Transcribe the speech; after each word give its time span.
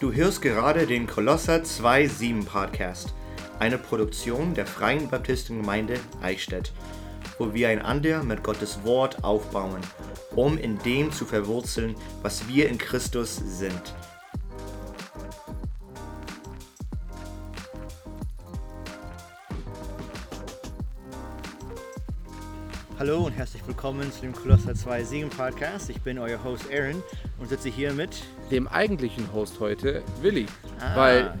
Du 0.00 0.14
hörst 0.14 0.40
gerade 0.40 0.86
den 0.86 1.06
Kolosser 1.06 1.56
2.7 1.56 2.46
Podcast, 2.46 3.12
eine 3.58 3.76
Produktion 3.76 4.54
der 4.54 4.64
Freien 4.64 5.10
Baptistengemeinde 5.10 6.00
Eichstätt, 6.22 6.72
wo 7.38 7.52
wir 7.52 7.68
einander 7.68 8.22
mit 8.22 8.42
Gottes 8.42 8.82
Wort 8.82 9.22
aufbauen, 9.22 9.82
um 10.34 10.56
in 10.56 10.78
dem 10.78 11.12
zu 11.12 11.26
verwurzeln, 11.26 11.96
was 12.22 12.48
wir 12.48 12.70
in 12.70 12.78
Christus 12.78 13.36
sind. 13.36 13.94
Hallo 22.98 23.26
und 23.26 23.32
herzlich 23.32 23.66
willkommen 23.66 24.10
zu 24.10 24.22
dem 24.22 24.32
Kolosser 24.32 24.72
2.7 24.72 25.28
Podcast. 25.28 25.90
Ich 25.90 26.00
bin 26.00 26.18
euer 26.18 26.42
Host 26.42 26.64
Aaron 26.72 27.02
und 27.38 27.50
sitze 27.50 27.68
hier 27.68 27.92
mit 27.92 28.22
dem 28.50 28.68
eigentlichen 28.68 29.32
Host 29.32 29.60
heute, 29.60 30.02
Willi. 30.20 30.46
Ah. 30.80 30.96
Weil 30.96 31.38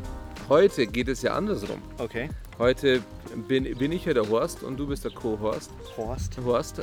heute 0.48 0.86
geht 0.86 1.08
es 1.08 1.22
ja 1.22 1.34
andersrum. 1.34 1.80
Okay. 1.98 2.28
Heute 2.58 3.02
bin, 3.48 3.76
bin 3.78 3.92
ich 3.92 4.04
ja 4.04 4.12
der 4.14 4.28
Horst 4.28 4.62
und 4.62 4.76
du 4.76 4.86
bist 4.86 5.04
der 5.04 5.12
Co-Horst. 5.12 5.70
Horst. 5.96 6.36
Horst. 6.44 6.82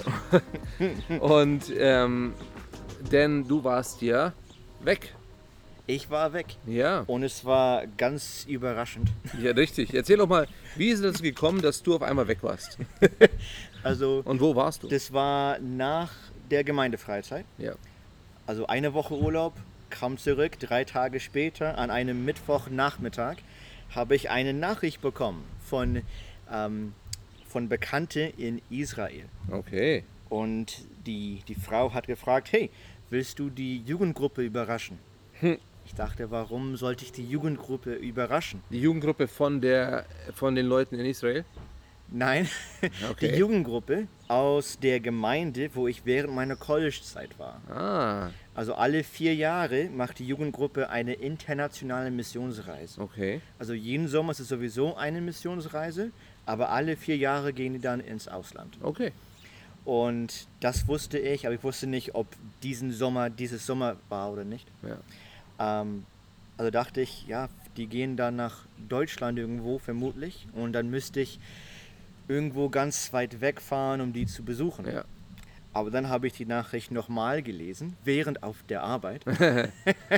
und 1.20 1.72
ähm, 1.78 2.34
denn 3.12 3.48
du 3.48 3.64
warst 3.64 4.02
ja 4.02 4.34
weg. 4.82 5.14
Ich 5.90 6.10
war 6.10 6.34
weg 6.34 6.58
Ja, 6.66 7.06
und 7.08 7.24
es 7.24 7.46
war 7.46 7.88
ganz 7.88 8.44
überraschend. 8.46 9.10
ja, 9.42 9.52
richtig. 9.52 9.94
Erzähl 9.94 10.18
doch 10.18 10.28
mal, 10.28 10.46
wie 10.76 10.90
ist 10.90 11.02
es 11.02 11.22
gekommen, 11.22 11.62
dass 11.62 11.82
du 11.82 11.96
auf 11.96 12.02
einmal 12.02 12.28
weg 12.28 12.40
warst? 12.42 12.78
Also 13.84 14.22
Und 14.26 14.42
wo 14.42 14.54
warst 14.54 14.84
du? 14.84 14.90
das 14.90 15.14
war 15.14 15.60
nach 15.60 16.12
der 16.52 16.66
Gemeindefreizeit. 16.66 17.46
Ja. 17.58 17.74
Also 18.46 18.68
eine 18.68 18.94
Woche 18.94 19.14
Urlaub, 19.14 19.54
kam 19.90 20.18
zurück, 20.18 20.60
drei 20.60 20.84
Tage 20.84 21.20
später, 21.20 21.78
an 21.78 21.90
einem 21.90 22.26
Mittwochnachmittag, 22.26 23.38
habe 23.94 24.16
ich 24.16 24.30
eine 24.30 24.54
Nachricht 24.54 25.02
bekommen 25.02 25.44
von, 25.66 26.02
ähm, 26.52 26.94
von 27.48 27.70
Bekannte 27.70 28.22
in 28.38 28.62
Israel. 28.70 29.26
Okay. 29.52 30.04
Und 30.30 30.84
die, 31.06 31.42
die 31.48 31.56
Frau 31.56 31.94
hat 31.94 32.08
gefragt, 32.08 32.52
hey, 32.52 32.70
willst 33.10 33.40
du 33.40 33.50
die 33.50 33.82
Jugendgruppe 33.84 34.44
überraschen? 34.44 35.00
Hm. 35.40 35.58
Ich 35.86 35.96
dachte, 35.96 36.32
warum 36.32 36.76
sollte 36.76 37.06
ich 37.06 37.14
die 37.14 37.26
Jugendgruppe 37.26 37.94
überraschen? 37.94 38.62
Die 38.72 38.82
Jugendgruppe 38.82 39.30
von, 39.30 39.62
der, 39.62 40.06
von 40.34 40.54
den 40.54 40.66
Leuten 40.66 40.96
in 40.96 41.06
Israel? 41.06 41.46
Nein, 42.10 42.48
Okay. 43.12 43.32
die 43.34 43.38
Jugendgruppe 43.38 44.08
aus 44.30 44.80
der 44.80 45.00
Gemeinde, 45.00 45.70
wo 45.74 45.88
ich 45.88 46.06
während 46.06 46.34
meiner 46.34 46.56
Collegezeit 46.56 47.38
war. 47.38 47.62
Ah, 47.70 48.30
Also 48.56 48.76
alle 48.76 49.04
vier 49.04 49.36
Jahre 49.36 49.90
macht 49.90 50.20
die 50.20 50.26
Jugendgruppe 50.28 50.90
eine 50.90 51.14
internationale 51.14 52.10
Missionsreise. 52.12 53.02
okay. 53.02 53.42
Also 53.60 53.74
jeden 53.74 54.08
Sommer 54.08 54.32
ist 54.32 54.40
es 54.40 54.48
sowieso 54.48 54.96
eine 54.96 55.20
Missionsreise, 55.22 56.12
aber 56.46 56.70
alle 56.70 56.96
vier 56.96 57.18
Jahre 57.18 57.52
gehen 57.54 57.74
die 57.74 57.80
dann 57.82 58.00
ins 58.00 58.28
Ausland. 58.30 58.78
Okay. 58.82 59.12
Und 59.86 60.48
das 60.60 60.88
wusste 60.88 61.18
ich, 61.20 61.46
aber 61.46 61.56
ich 61.56 61.64
wusste 61.64 61.88
nicht, 61.88 62.16
ob 62.16 62.28
diesen 62.64 62.92
Sommer 62.92 63.30
dieses 63.30 63.66
Sommer 63.66 63.96
war 64.10 64.32
oder 64.32 64.44
nicht. 64.44 64.68
Ja. 64.84 65.82
Ähm, 65.82 66.06
also 66.58 66.72
dachte 66.72 67.02
ich, 67.02 67.26
ja, 67.28 67.48
die 67.78 67.88
gehen 67.88 68.18
dann 68.18 68.36
nach 68.36 68.66
Deutschland 68.90 69.38
irgendwo 69.40 69.78
vermutlich 69.80 70.48
und 70.54 70.74
dann 70.74 70.90
müsste 70.90 71.22
ich 71.22 71.40
irgendwo 72.28 72.70
ganz 72.70 73.14
weit 73.14 73.42
wegfahren, 73.42 74.02
um 74.02 74.14
die 74.14 74.26
zu 74.26 74.44
besuchen. 74.44 74.86
Ja. 74.86 75.06
Aber 75.74 75.92
dann 75.92 76.10
habe 76.10 76.28
ich 76.28 76.34
die 76.34 76.46
Nachricht 76.46 76.92
nochmal 76.92 77.44
gelesen, 77.44 77.96
während 78.04 78.42
auf 78.44 78.64
der 78.70 78.84
Arbeit. 78.84 79.24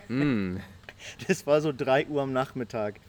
Mm. 0.08 0.58
Das 1.28 1.48
war 1.48 1.62
so 1.62 1.72
3 1.72 2.08
Uhr 2.08 2.22
am 2.22 2.34
Nachmittag. 2.34 3.00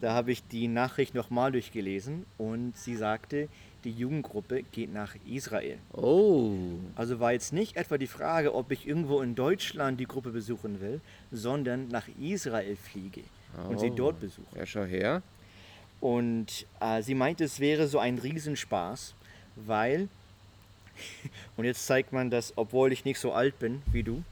Da 0.00 0.12
habe 0.14 0.32
ich 0.32 0.42
die 0.48 0.68
Nachricht 0.68 1.14
nochmal 1.14 1.52
durchgelesen 1.52 2.24
und 2.38 2.74
sie 2.76 2.96
sagte, 2.96 3.48
die 3.84 3.90
Jugendgruppe 3.92 4.62
geht 4.62 4.92
nach 4.92 5.14
Israel. 5.26 5.76
Oh. 5.92 6.54
Also 6.96 7.20
war 7.20 7.32
jetzt 7.32 7.52
nicht 7.52 7.76
etwa 7.76 7.98
die 7.98 8.06
Frage, 8.06 8.54
ob 8.54 8.72
ich 8.72 8.88
irgendwo 8.88 9.20
in 9.20 9.34
Deutschland 9.34 10.00
die 10.00 10.06
Gruppe 10.06 10.30
besuchen 10.30 10.80
will, 10.80 11.02
sondern 11.30 11.88
nach 11.88 12.08
Israel 12.18 12.76
fliege 12.76 13.22
und 13.68 13.78
sie 13.80 13.90
Oh. 13.90 13.94
dort 13.94 14.20
besuche. 14.20 14.58
Ja, 14.58 14.64
schau 14.64 14.84
her. 14.84 15.22
Und 16.00 16.66
äh, 16.80 17.02
sie 17.02 17.14
meinte, 17.14 17.44
es 17.44 17.60
wäre 17.60 17.86
so 17.86 17.98
ein 17.98 18.18
Riesenspaß, 18.18 19.14
weil, 19.56 20.08
und 21.56 21.64
jetzt 21.64 21.86
zeigt 21.86 22.12
man 22.12 22.30
das, 22.30 22.52
obwohl 22.56 22.92
ich 22.92 23.04
nicht 23.04 23.18
so 23.18 23.32
alt 23.32 23.58
bin 23.58 23.82
wie 23.92 24.02
du, 24.02 24.22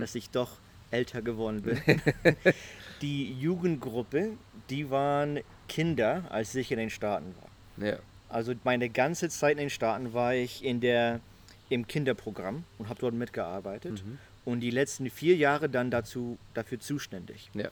dass 0.00 0.16
ich 0.16 0.30
doch 0.30 0.58
älter 0.90 1.22
geworden 1.22 1.62
bin. 1.62 1.80
die 3.02 3.32
Jugendgruppe, 3.34 4.32
die 4.68 4.90
waren 4.90 5.40
Kinder, 5.68 6.24
als 6.30 6.54
ich 6.54 6.72
in 6.72 6.78
den 6.78 6.90
Staaten 6.90 7.34
war. 7.36 7.86
Ja. 7.86 7.98
Also 8.28 8.54
meine 8.64 8.88
ganze 8.88 9.28
Zeit 9.28 9.52
in 9.52 9.58
den 9.58 9.70
Staaten 9.70 10.12
war 10.12 10.34
ich 10.34 10.64
in 10.64 10.80
der, 10.80 11.20
im 11.68 11.86
Kinderprogramm 11.86 12.64
und 12.78 12.88
habe 12.88 13.00
dort 13.00 13.14
mitgearbeitet. 13.14 14.02
Und 14.44 14.60
die 14.60 14.70
letzten 14.70 15.10
vier 15.10 15.36
Jahre 15.36 15.68
dann 15.68 15.90
dazu, 15.90 16.38
dafür 16.54 16.80
zuständig. 16.80 17.50
Ja. 17.54 17.70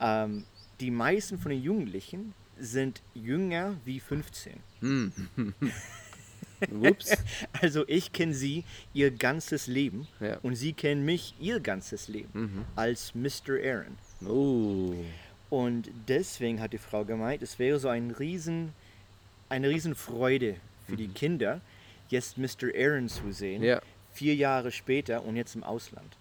Ähm, 0.00 0.44
die 0.80 0.90
meisten 0.90 1.38
von 1.38 1.50
den 1.50 1.62
Jugendlichen 1.62 2.34
sind 2.60 3.02
jünger 3.14 3.76
wie 3.84 4.00
15. 4.00 4.54
Hm. 4.80 5.12
Ups. 6.82 7.16
Also 7.60 7.84
ich 7.88 8.12
kenne 8.12 8.34
sie 8.34 8.64
ihr 8.92 9.10
ganzes 9.10 9.66
Leben 9.66 10.06
Ja. 10.20 10.38
und 10.42 10.56
sie 10.56 10.72
kennen 10.74 11.04
mich 11.04 11.34
ihr 11.40 11.58
ganzes 11.60 12.08
Leben 12.08 12.66
als 12.76 13.14
Mr. 13.14 13.54
Aaron. 13.64 13.96
Oh. 14.28 14.94
Und 15.48 15.90
deswegen 16.06 16.60
hat 16.60 16.72
die 16.74 16.78
Frau 16.78 17.04
gemeint, 17.04 17.42
es 17.42 17.58
wäre 17.58 17.78
so 17.78 17.88
ein 17.88 18.10
riesen, 18.10 18.72
eine 19.48 19.68
riesen 19.70 19.94
Freude 19.94 20.56
für 20.86 20.96
die 20.96 21.08
Kinder, 21.08 21.60
jetzt 22.10 22.36
Mr. 22.36 22.68
Aaron 22.76 23.08
zu 23.08 23.32
sehen, 23.32 23.62
Ja. 23.62 23.80
vier 24.12 24.34
Jahre 24.34 24.70
später 24.70 25.24
und 25.24 25.36
jetzt 25.36 25.54
im 25.54 25.64
Ausland. 25.64 26.16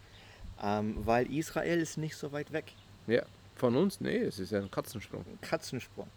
Ähm, 0.63 0.95
weil 1.05 1.31
Israel 1.33 1.79
ist 1.79 1.97
nicht 1.97 2.15
so 2.15 2.31
weit 2.31 2.51
weg. 2.53 2.71
Ja. 3.07 3.23
Von 3.55 3.75
uns? 3.75 3.99
Nee, 3.99 4.17
es 4.17 4.39
ist 4.39 4.51
ja 4.53 4.59
ein 4.59 4.71
Katzensprung. 4.71 5.25
Katzensprung. 5.41 6.07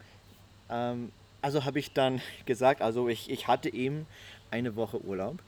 Ähm, 0.72 1.12
also 1.42 1.64
habe 1.64 1.78
ich 1.78 1.92
dann 1.92 2.20
gesagt, 2.46 2.82
also 2.82 3.08
ich, 3.08 3.30
ich 3.30 3.46
hatte 3.46 3.72
eben 3.72 4.06
eine 4.50 4.76
Woche 4.76 5.00
Urlaub. 5.04 5.42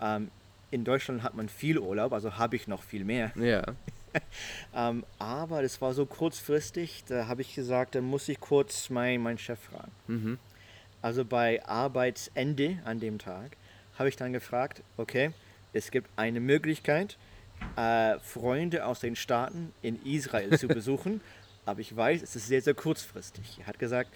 Ähm, 0.00 0.30
in 0.70 0.84
Deutschland 0.84 1.22
hat 1.22 1.34
man 1.34 1.48
viel 1.48 1.78
Urlaub, 1.78 2.12
also 2.12 2.38
habe 2.38 2.56
ich 2.56 2.66
noch 2.66 2.82
viel 2.82 3.04
mehr. 3.04 3.32
Ja. 3.36 3.62
Ähm, 4.74 5.06
aber 5.18 5.62
das 5.62 5.80
war 5.80 5.94
so 5.94 6.04
kurzfristig, 6.04 7.02
da 7.06 7.28
habe 7.28 7.40
ich 7.40 7.54
gesagt, 7.54 7.94
da 7.94 8.02
muss 8.02 8.28
ich 8.28 8.40
kurz 8.40 8.90
meinen 8.90 9.22
mein 9.22 9.38
Chef 9.38 9.58
fragen. 9.58 9.90
Mhm. 10.06 10.38
Also 11.00 11.24
bei 11.24 11.64
Arbeitsende 11.64 12.78
an 12.84 13.00
dem 13.00 13.18
Tag 13.18 13.56
habe 13.98 14.10
ich 14.10 14.16
dann 14.16 14.34
gefragt, 14.34 14.82
okay, 14.98 15.32
es 15.72 15.90
gibt 15.90 16.10
eine 16.16 16.40
Möglichkeit, 16.40 17.16
äh, 17.76 18.18
Freunde 18.18 18.84
aus 18.84 19.00
den 19.00 19.16
Staaten 19.16 19.72
in 19.80 20.04
Israel 20.04 20.58
zu 20.58 20.68
besuchen, 20.68 21.22
aber 21.64 21.80
ich 21.80 21.94
weiß, 21.94 22.22
es 22.22 22.36
ist 22.36 22.48
sehr, 22.48 22.60
sehr 22.60 22.74
kurzfristig. 22.74 23.60
Er 23.60 23.66
hat 23.66 23.78
gesagt, 23.78 24.10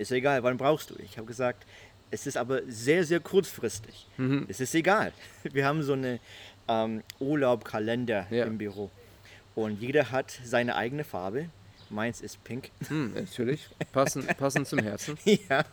ist 0.00 0.10
egal, 0.12 0.42
wann 0.42 0.56
brauchst 0.56 0.90
du? 0.90 0.96
Ich 1.02 1.16
habe 1.16 1.26
gesagt, 1.26 1.64
es 2.10 2.26
ist 2.26 2.36
aber 2.36 2.62
sehr, 2.66 3.04
sehr 3.04 3.20
kurzfristig. 3.20 4.06
Es 4.48 4.60
ist 4.60 4.74
egal. 4.74 5.12
Wir 5.44 5.64
haben 5.66 5.82
so 5.82 5.92
eine 5.92 6.18
ähm, 6.68 7.02
Urlaubkalender 7.20 8.26
Ja. 8.30 8.44
im 8.46 8.58
Büro 8.58 8.90
und 9.54 9.80
jeder 9.80 10.10
hat 10.10 10.30
seine 10.44 10.74
eigene 10.76 11.04
Farbe. 11.04 11.48
Meins 11.88 12.20
ist 12.20 12.42
pink. 12.44 12.70
Hm, 12.88 13.14
natürlich. 13.14 13.68
Passend, 13.92 14.36
passend 14.36 14.66
zum 14.68 14.78
Herzen. 14.80 15.18
Ja, 15.48 15.64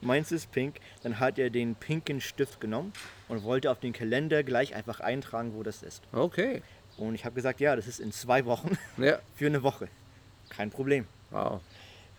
meins 0.00 0.32
ist 0.32 0.50
pink. 0.50 0.76
Dann 1.02 1.20
hat 1.20 1.38
er 1.38 1.50
den 1.50 1.74
pinken 1.74 2.20
Stift 2.22 2.58
genommen 2.60 2.92
und 3.28 3.42
wollte 3.42 3.70
auf 3.70 3.80
den 3.80 3.92
Kalender 3.92 4.42
gleich 4.42 4.74
einfach 4.74 5.00
eintragen, 5.00 5.52
wo 5.54 5.62
das 5.62 5.82
ist. 5.82 6.02
Okay. 6.12 6.62
Und 6.96 7.14
ich 7.14 7.24
habe 7.26 7.34
gesagt, 7.34 7.60
ja, 7.60 7.76
das 7.76 7.86
ist 7.86 8.00
in 8.00 8.10
zwei 8.12 8.44
Wochen 8.46 8.78
Ja. 8.96 9.18
für 9.36 9.46
eine 9.46 9.62
Woche. 9.62 9.88
Kein 10.48 10.70
Problem. 10.70 11.06
Wow. 11.30 11.60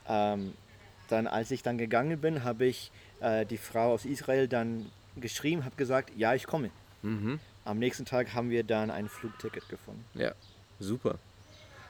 Ähm, 0.08 0.54
dann, 1.12 1.28
als 1.28 1.52
ich 1.52 1.64
dann 1.64 1.78
gegangen 1.78 2.20
bin, 2.20 2.44
habe 2.44 2.66
ich 2.66 2.92
äh, 3.20 3.46
die 3.46 3.58
Frau 3.58 3.94
aus 3.94 4.06
Israel 4.06 4.48
dann 4.48 4.86
geschrieben, 5.18 5.66
habe 5.66 5.76
gesagt, 5.76 6.12
ja, 6.16 6.34
ich 6.34 6.46
komme. 6.48 6.70
Mhm. 7.02 7.40
Am 7.66 7.80
nächsten 7.80 8.06
Tag 8.06 8.34
haben 8.34 8.50
wir 8.50 8.64
dann 8.64 8.90
ein 8.90 9.08
Flugticket 9.10 9.68
gefunden. 9.70 10.06
Ja. 10.14 10.32
Super. 10.80 11.16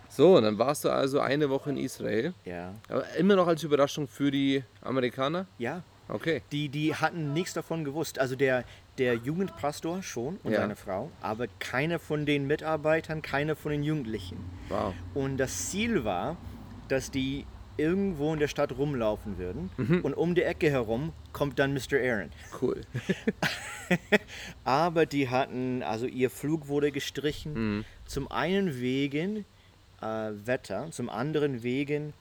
So, 0.10 0.42
dann 0.42 0.58
warst 0.58 0.84
du 0.86 0.90
also 0.90 1.20
eine 1.20 1.50
Woche 1.50 1.70
in 1.70 1.78
Israel. 1.78 2.34
Ja. 2.44 2.74
Aber 2.90 3.08
immer 3.16 3.36
noch 3.36 3.48
als 3.48 3.62
Überraschung 3.64 4.08
für 4.08 4.32
die 4.32 4.64
Amerikaner? 4.82 5.46
Ja, 5.60 5.84
Okay. 6.12 6.42
Die, 6.52 6.70
die 6.70 6.96
hatten 6.96 7.34
nichts 7.34 7.54
davon 7.54 7.86
gewusst. 7.86 8.18
Also 8.18 8.36
der, 8.36 8.64
der 8.98 9.14
Jugendpastor 9.14 10.02
schon 10.02 10.38
und 10.44 10.52
Ja. 10.54 10.62
seine 10.62 10.76
Frau, 10.76 11.12
aber 11.22 11.46
keiner 11.60 12.00
von 12.00 12.26
den 12.26 12.48
Mitarbeitern, 12.48 13.22
keiner 13.22 13.56
von 13.56 13.72
den 13.72 13.84
Jugendlichen. 13.84 14.38
Wow. 14.70 14.96
Und 15.14 15.38
das 15.38 15.70
Ziel 15.70 16.04
war, 16.04 16.36
dass 16.88 17.12
die 17.12 17.46
irgendwo 17.80 18.34
in 18.34 18.40
der 18.40 18.48
Stadt 18.48 18.78
rumlaufen 18.78 19.38
würden 19.38 19.70
und 20.04 20.14
um 20.14 20.36
die 20.36 20.44
Ecke 20.44 20.70
herum 20.70 21.14
kommt 21.34 21.58
dann 21.60 21.74
Mr. 21.74 21.98
Aaron. 22.02 22.30
Cool. 22.62 22.82
Aber 24.64 25.06
die 25.06 25.30
hatten, 25.30 25.84
also 25.84 26.06
ihr 26.06 26.30
Flug 26.30 26.68
wurde 26.68 26.92
gestrichen. 26.92 27.86
Zum 28.06 28.32
einen 28.32 28.80
wegen 28.80 29.46
äh, 30.02 30.06
Wetter, 30.46 30.92
zum 30.92 31.10
anderen 31.10 31.64
wegen, 31.64 32.14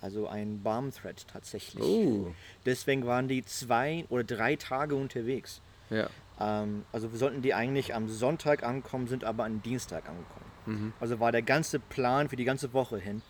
also 0.00 0.26
ein 0.28 0.62
Bomb 0.62 0.94
Threat 0.94 1.26
tatsächlich. 1.28 1.82
Oh, 1.84 2.32
Deswegen 2.66 3.04
waren 3.06 3.28
die 3.28 3.44
zwei 3.44 4.04
oder 4.08 4.24
drei 4.24 4.56
Tage 4.56 4.94
unterwegs. 4.94 5.60
ja. 5.90 6.08
Ähm, 6.40 6.84
also 6.90 7.12
wir 7.12 7.18
sollten 7.18 7.42
die 7.42 7.52
eigentlich 7.52 7.94
am 7.94 8.08
Sonntag 8.08 8.62
ankommen, 8.62 9.06
sind 9.08 9.24
aber 9.24 9.44
am 9.44 9.60
Dienstag 9.62 10.08
angekommen. 10.08 10.94
Also 11.00 11.18
war 11.20 11.32
der 11.32 11.42
ganze 11.42 11.78
Plan 11.80 12.28
für 12.28 12.36
die 12.36 12.44
ganze 12.44 12.72
Woche 12.72 12.96
hin. 12.98 13.22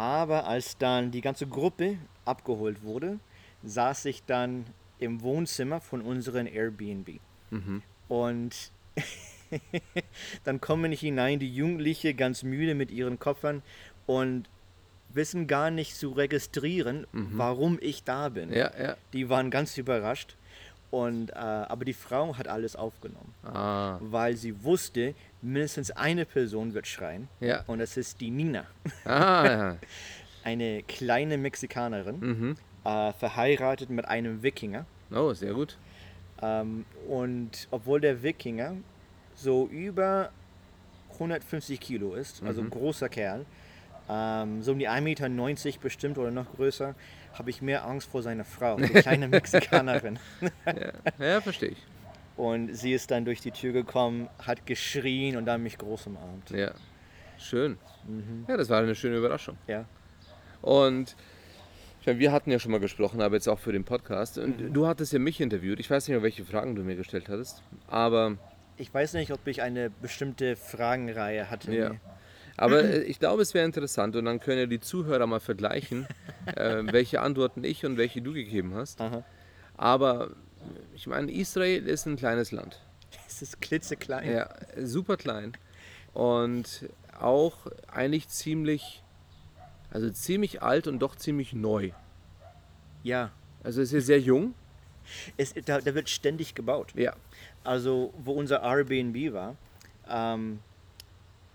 Aber 0.00 0.46
als 0.46 0.78
dann 0.78 1.10
die 1.10 1.20
ganze 1.20 1.46
Gruppe 1.46 1.98
abgeholt 2.24 2.82
wurde, 2.82 3.18
saß 3.62 4.06
ich 4.06 4.24
dann 4.24 4.64
im 4.98 5.20
Wohnzimmer 5.20 5.82
von 5.82 6.00
unseren 6.00 6.46
Airbnb. 6.46 7.20
Und 8.08 8.72
dann 10.44 10.58
kommen 10.58 10.90
hinein 10.92 11.38
die 11.38 11.54
Jugendliche 11.54 12.14
ganz 12.14 12.42
müde 12.42 12.74
mit 12.74 12.90
ihren 12.90 13.18
Koffern 13.18 13.62
und 14.06 14.48
wissen 15.10 15.46
gar 15.46 15.70
nicht 15.70 15.94
zu 15.94 16.12
registrieren, 16.12 17.06
warum 17.36 17.76
ich 17.82 18.02
da 18.02 18.30
bin. 18.30 18.54
Ja, 18.54 18.72
ja. 18.80 18.96
Die 19.12 19.28
waren 19.28 19.50
ganz 19.50 19.76
überrascht. 19.76 20.34
Und, 20.90 21.30
äh, 21.30 21.34
aber 21.36 21.84
die 21.84 21.92
Frau 21.92 22.36
hat 22.36 22.48
alles 22.48 22.74
aufgenommen, 22.74 23.32
Ah, 23.44 23.98
weil 24.00 24.36
sie 24.36 24.64
wusste, 24.64 25.14
mindestens 25.40 25.92
eine 25.92 26.24
Person 26.24 26.74
wird 26.74 26.88
schreien. 26.88 27.28
Ja. 27.38 27.62
Und 27.68 27.78
das 27.78 27.96
ist 27.96 28.20
die 28.20 28.30
Nina, 28.30 28.64
ah, 29.04 29.44
ja. 29.46 29.76
eine 30.44 30.82
kleine 30.82 31.38
Mexikanerin, 31.38 32.18
Mhm. 32.20 32.56
äh, 32.84 33.12
verheiratet 33.12 33.90
mit 33.90 34.04
einem 34.06 34.42
Wikinger. 34.42 34.84
Oh, 35.12 35.32
sehr 35.32 35.52
gut. 35.54 35.76
Ähm, 36.42 36.84
und 37.08 37.68
obwohl 37.70 38.00
der 38.00 38.22
Wikinger 38.24 38.74
so 39.36 39.66
über 39.68 40.30
150 41.12 41.78
Kilo 41.80 42.14
ist, 42.14 42.42
also 42.42 42.62
ein 42.62 42.70
großer 42.70 43.08
Kerl, 43.08 43.44
ähm, 44.08 44.62
so 44.62 44.72
um 44.72 44.78
die 44.78 44.88
1,90 44.88 45.00
Meter 45.66 45.78
bestimmt 45.82 46.18
oder 46.18 46.30
noch 46.30 46.50
größer, 46.54 46.94
habe 47.34 47.50
ich 47.50 47.62
mehr 47.62 47.86
Angst 47.86 48.10
vor 48.10 48.22
seiner 48.22 48.44
Frau, 48.44 48.76
die 48.76 48.88
kleine 48.88 49.28
Mexikanerin. 49.28 50.18
Ja, 50.66 50.92
ja 51.26 51.40
verstehe 51.40 51.70
ich. 51.70 51.86
Und 52.36 52.74
sie 52.74 52.92
ist 52.92 53.10
dann 53.10 53.24
durch 53.24 53.40
die 53.40 53.50
Tür 53.50 53.72
gekommen, 53.72 54.28
hat 54.38 54.64
geschrien 54.66 55.36
und 55.36 55.44
dann 55.46 55.62
mich 55.62 55.76
groß 55.78 56.06
umarmt. 56.06 56.50
Ja, 56.50 56.72
schön. 57.38 57.78
Ja, 58.48 58.56
das 58.56 58.68
war 58.70 58.80
eine 58.82 58.94
schöne 58.94 59.16
Überraschung. 59.16 59.56
Ja. 59.66 59.84
Und 60.62 61.16
ich 62.00 62.06
meine, 62.06 62.18
wir 62.18 62.32
hatten 62.32 62.50
ja 62.50 62.58
schon 62.58 62.72
mal 62.72 62.80
gesprochen, 62.80 63.20
aber 63.20 63.34
jetzt 63.34 63.48
auch 63.48 63.58
für 63.58 63.72
den 63.72 63.84
Podcast. 63.84 64.38
Und 64.38 64.72
du 64.72 64.86
hattest 64.86 65.12
ja 65.12 65.18
mich 65.18 65.40
interviewt. 65.40 65.80
Ich 65.80 65.90
weiß 65.90 66.08
nicht 66.08 66.14
mehr, 66.14 66.22
welche 66.22 66.44
Fragen 66.46 66.74
du 66.74 66.82
mir 66.82 66.96
gestellt 66.96 67.28
hattest. 67.28 67.62
Aber, 67.88 68.36
Ich 68.78 68.92
weiß 68.92 69.12
nicht, 69.14 69.32
ob 69.32 69.46
ich 69.46 69.60
eine 69.60 69.90
bestimmte 69.90 70.56
Fragenreihe 70.56 71.50
hatte. 71.50 71.72
ja. 71.74 71.90
Nee. 71.90 71.98
Aber 72.60 72.84
äh, 72.84 73.02
ich 73.04 73.18
glaube, 73.18 73.40
es 73.40 73.54
wäre 73.54 73.64
interessant 73.64 74.16
und 74.16 74.26
dann 74.26 74.38
können 74.38 74.58
ja 74.58 74.66
die 74.66 74.80
Zuhörer 74.80 75.26
mal 75.26 75.40
vergleichen, 75.40 76.06
äh, 76.46 76.82
welche 76.84 77.22
Antworten 77.22 77.64
ich 77.64 77.86
und 77.86 77.96
welche 77.96 78.20
du 78.20 78.34
gegeben 78.34 78.74
hast. 78.74 79.00
Aha. 79.00 79.24
Aber 79.78 80.32
ich 80.94 81.06
meine, 81.06 81.32
Israel 81.32 81.86
ist 81.86 82.04
ein 82.06 82.16
kleines 82.16 82.52
Land. 82.52 82.78
Es 83.26 83.40
ist 83.40 83.62
klitzeklein. 83.62 84.30
Ja, 84.30 84.50
super 84.76 85.16
klein. 85.16 85.54
Und 86.12 86.86
auch 87.18 87.66
eigentlich 87.90 88.28
ziemlich, 88.28 89.02
also 89.90 90.10
ziemlich 90.10 90.60
alt 90.60 90.86
und 90.86 90.98
doch 90.98 91.16
ziemlich 91.16 91.54
neu. 91.54 91.92
ja. 93.02 93.30
Also 93.62 93.82
es 93.82 93.92
ist 93.92 94.06
sehr 94.06 94.20
jung. 94.20 94.54
Es, 95.36 95.52
da, 95.52 95.80
da 95.80 95.94
wird 95.94 96.08
ständig 96.08 96.54
gebaut. 96.54 96.94
Ja. 96.94 97.14
Also, 97.62 98.14
wo 98.16 98.32
unser 98.32 98.62
Airbnb 98.62 99.34
war, 99.34 99.56
ähm, 100.08 100.60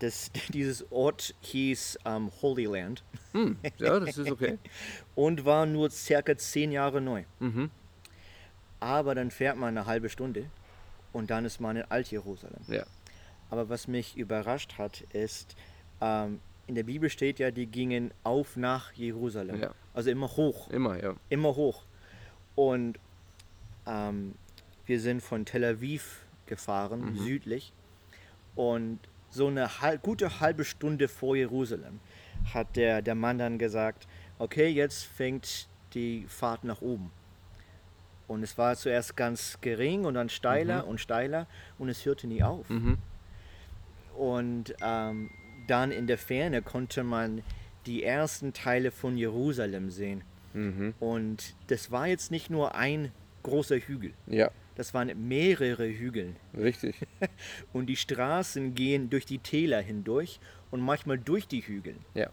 das, 0.00 0.30
dieses 0.52 0.90
Ort 0.92 1.34
hieß 1.40 1.98
ähm, 2.04 2.30
Holy 2.42 2.64
Land 2.64 3.02
Hm, 3.32 3.56
ja, 3.78 4.00
das 4.00 4.18
ist 4.18 4.30
okay. 4.30 4.58
und 5.14 5.44
war 5.44 5.66
nur 5.66 5.90
circa 5.90 6.36
zehn 6.36 6.72
Jahre 6.72 7.00
neu. 7.00 7.24
Mhm. 7.40 7.70
Aber 8.80 9.14
dann 9.14 9.30
fährt 9.30 9.56
man 9.56 9.76
eine 9.76 9.86
halbe 9.86 10.08
Stunde 10.08 10.46
und 11.12 11.30
dann 11.30 11.44
ist 11.44 11.60
man 11.60 11.76
in 11.76 11.84
Alt-Jerusalem. 11.88 12.60
Ja. 12.68 12.84
Aber 13.50 13.68
was 13.68 13.88
mich 13.88 14.16
überrascht 14.16 14.76
hat, 14.78 15.02
ist, 15.12 15.54
ähm, 16.00 16.40
in 16.66 16.74
der 16.74 16.82
Bibel 16.82 17.08
steht 17.10 17.38
ja, 17.38 17.50
die 17.50 17.66
gingen 17.66 18.12
auf 18.24 18.56
nach 18.56 18.92
Jerusalem. 18.92 19.60
Ja. 19.60 19.74
Also 19.94 20.10
immer 20.10 20.28
hoch, 20.28 20.68
Immer, 20.70 21.02
ja. 21.02 21.14
immer 21.28 21.54
hoch. 21.56 21.84
Und 22.54 22.98
ähm, 23.86 24.34
wir 24.84 25.00
sind 25.00 25.22
von 25.22 25.44
Tel 25.44 25.64
Aviv 25.64 26.26
gefahren, 26.46 27.12
Mhm. 27.12 27.18
südlich. 27.18 27.72
Und 28.56 28.98
so 29.36 29.46
eine 29.48 29.80
hal 29.80 29.98
gute 29.98 30.40
halbe 30.40 30.64
Stunde 30.64 31.08
vor 31.08 31.36
Jerusalem 31.36 32.00
hat 32.52 32.76
der, 32.76 33.02
der 33.02 33.14
Mann 33.14 33.38
dann 33.38 33.58
gesagt, 33.58 34.08
okay, 34.38 34.68
jetzt 34.68 35.04
fängt 35.04 35.68
die 35.94 36.24
Fahrt 36.28 36.64
nach 36.64 36.80
oben. 36.80 37.10
Und 38.28 38.42
es 38.42 38.58
war 38.58 38.74
zuerst 38.76 39.16
ganz 39.16 39.58
gering 39.60 40.04
und 40.04 40.14
dann 40.14 40.28
steiler 40.28 40.86
und 40.86 41.00
steiler 41.00 41.46
und 41.78 41.88
es 41.88 42.04
hörte 42.04 42.26
nie 42.26 42.42
auf. 42.42 42.68
Mhm. 42.68 42.98
Und 44.16 44.74
ähm, 44.80 45.30
dann 45.68 45.92
in 45.92 46.06
der 46.06 46.18
Ferne 46.18 46.62
konnte 46.62 47.04
man 47.04 47.42
die 47.86 48.02
ersten 48.02 48.52
Teile 48.52 48.90
von 48.90 49.16
Jerusalem 49.16 49.90
sehen. 49.90 50.24
Mhm. 50.54 50.94
Und 50.98 51.54
das 51.68 51.90
war 51.92 52.08
jetzt 52.08 52.30
nicht 52.30 52.50
nur 52.50 52.74
ein 52.74 53.12
großer 53.44 53.76
Hügel, 53.76 54.12
Ja, 54.26 54.50
das 54.76 54.94
waren 54.94 55.10
mehrere 55.28 55.88
Hügel. 55.88 56.36
richtig. 56.56 56.94
Und 57.72 57.86
die 57.86 57.96
Straßen 57.96 58.74
gehen 58.74 59.10
durch 59.10 59.26
die 59.26 59.38
Täler 59.38 59.80
hindurch 59.80 60.38
und 60.70 60.80
manchmal 60.80 61.18
durch 61.18 61.46
die 61.48 61.60
Hügel. 61.62 61.96
Ja. 62.14 62.28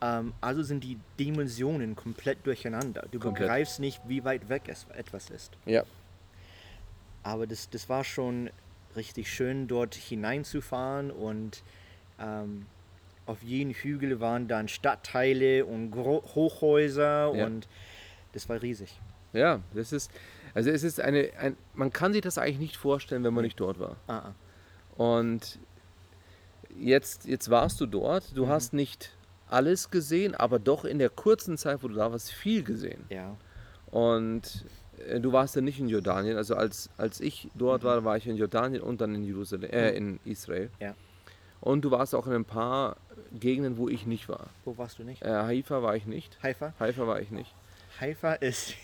Ähm, 0.00 0.32
also 0.40 0.62
sind 0.62 0.84
die 0.84 0.98
Dimensionen 1.18 1.96
komplett 1.96 2.46
durcheinander. 2.46 3.06
Du 3.10 3.18
Komplett. 3.18 3.46
begreifst 3.46 3.80
nicht, 3.80 4.00
wie 4.06 4.24
weit 4.24 4.48
weg 4.48 4.62
es 4.66 4.86
etwas 4.96 5.30
ist. 5.30 5.52
Ja. 5.66 5.82
Aber 7.22 7.46
das, 7.46 7.68
das 7.70 7.88
war 7.88 8.04
schon 8.04 8.50
richtig 8.96 9.32
schön, 9.32 9.68
dort 9.68 9.94
hineinzufahren 9.94 11.10
und 11.10 11.62
ähm, 12.20 12.66
auf 13.26 13.42
jedem 13.42 13.74
Hügel 13.74 14.20
waren 14.20 14.48
dann 14.48 14.68
Stadtteile 14.68 15.64
und 15.66 15.94
Hochhäuser 15.94 17.34
Ja. 17.34 17.46
und 17.46 17.68
das 18.32 18.48
war 18.48 18.60
riesig. 18.62 18.98
Ja, 19.32 19.60
das 19.74 19.92
ist, 19.92 20.10
also 20.54 20.70
es 20.70 20.82
ist 20.82 21.00
eine, 21.00 21.30
ein, 21.38 21.56
man 21.74 21.92
kann 21.92 22.12
sich 22.12 22.22
das 22.22 22.38
eigentlich 22.38 22.58
nicht 22.58 22.76
vorstellen, 22.76 23.24
wenn 23.24 23.34
man 23.34 23.44
nicht 23.44 23.58
dort 23.60 23.78
war. 23.78 23.96
Ah, 24.06 24.18
ah. 24.18 24.34
Und 24.96 25.58
jetzt, 26.78 27.26
jetzt 27.26 27.50
warst 27.50 27.80
du 27.80 27.86
dort, 27.86 28.36
du 28.36 28.48
hast 28.48 28.72
nicht 28.72 29.14
alles 29.48 29.90
gesehen, 29.90 30.34
aber 30.34 30.58
doch 30.58 30.84
in 30.84 30.98
der 30.98 31.10
kurzen 31.10 31.56
Zeit, 31.56 31.82
wo 31.82 31.88
du 31.88 31.94
da 31.94 32.10
warst, 32.12 32.30
viel 32.32 32.62
gesehen. 32.62 33.04
Ja, 33.08 33.36
Und 33.90 34.64
äh, 35.08 35.20
du 35.20 35.32
warst 35.32 35.56
ja 35.56 35.62
nicht 35.62 35.78
in 35.80 35.88
Jordanien, 35.88 36.36
also 36.36 36.54
als, 36.54 36.90
als 36.98 37.20
ich 37.20 37.48
dort 37.54 37.82
war, 37.84 38.04
war 38.04 38.16
ich 38.16 38.26
in 38.26 38.36
Jordanien 38.36 38.82
und 38.82 39.00
dann 39.00 39.14
in 39.14 39.24
Jerusalem, 39.24 39.70
äh, 39.70 39.90
in 39.92 40.20
Israel. 40.24 40.70
ja. 40.80 40.94
Und 41.60 41.82
du 41.84 41.90
warst 41.90 42.14
auch 42.14 42.28
in 42.28 42.34
ein 42.34 42.44
paar 42.44 42.96
Gegenden, 43.32 43.78
wo 43.78 43.88
ich 43.88 44.06
nicht 44.06 44.28
war. 44.28 44.46
Wo 44.64 44.78
warst 44.78 45.00
du 45.00 45.02
nicht? 45.02 45.22
Äh, 45.22 45.28
Haifa 45.28 45.82
war 45.82 45.96
ich 45.96 46.06
nicht. 46.06 46.38
Haifa? 46.40 46.72
Haifa 46.78 47.04
war 47.08 47.20
ich 47.20 47.32
nicht. 47.32 47.52
Haifa 48.00 48.34
ist, 48.34 48.74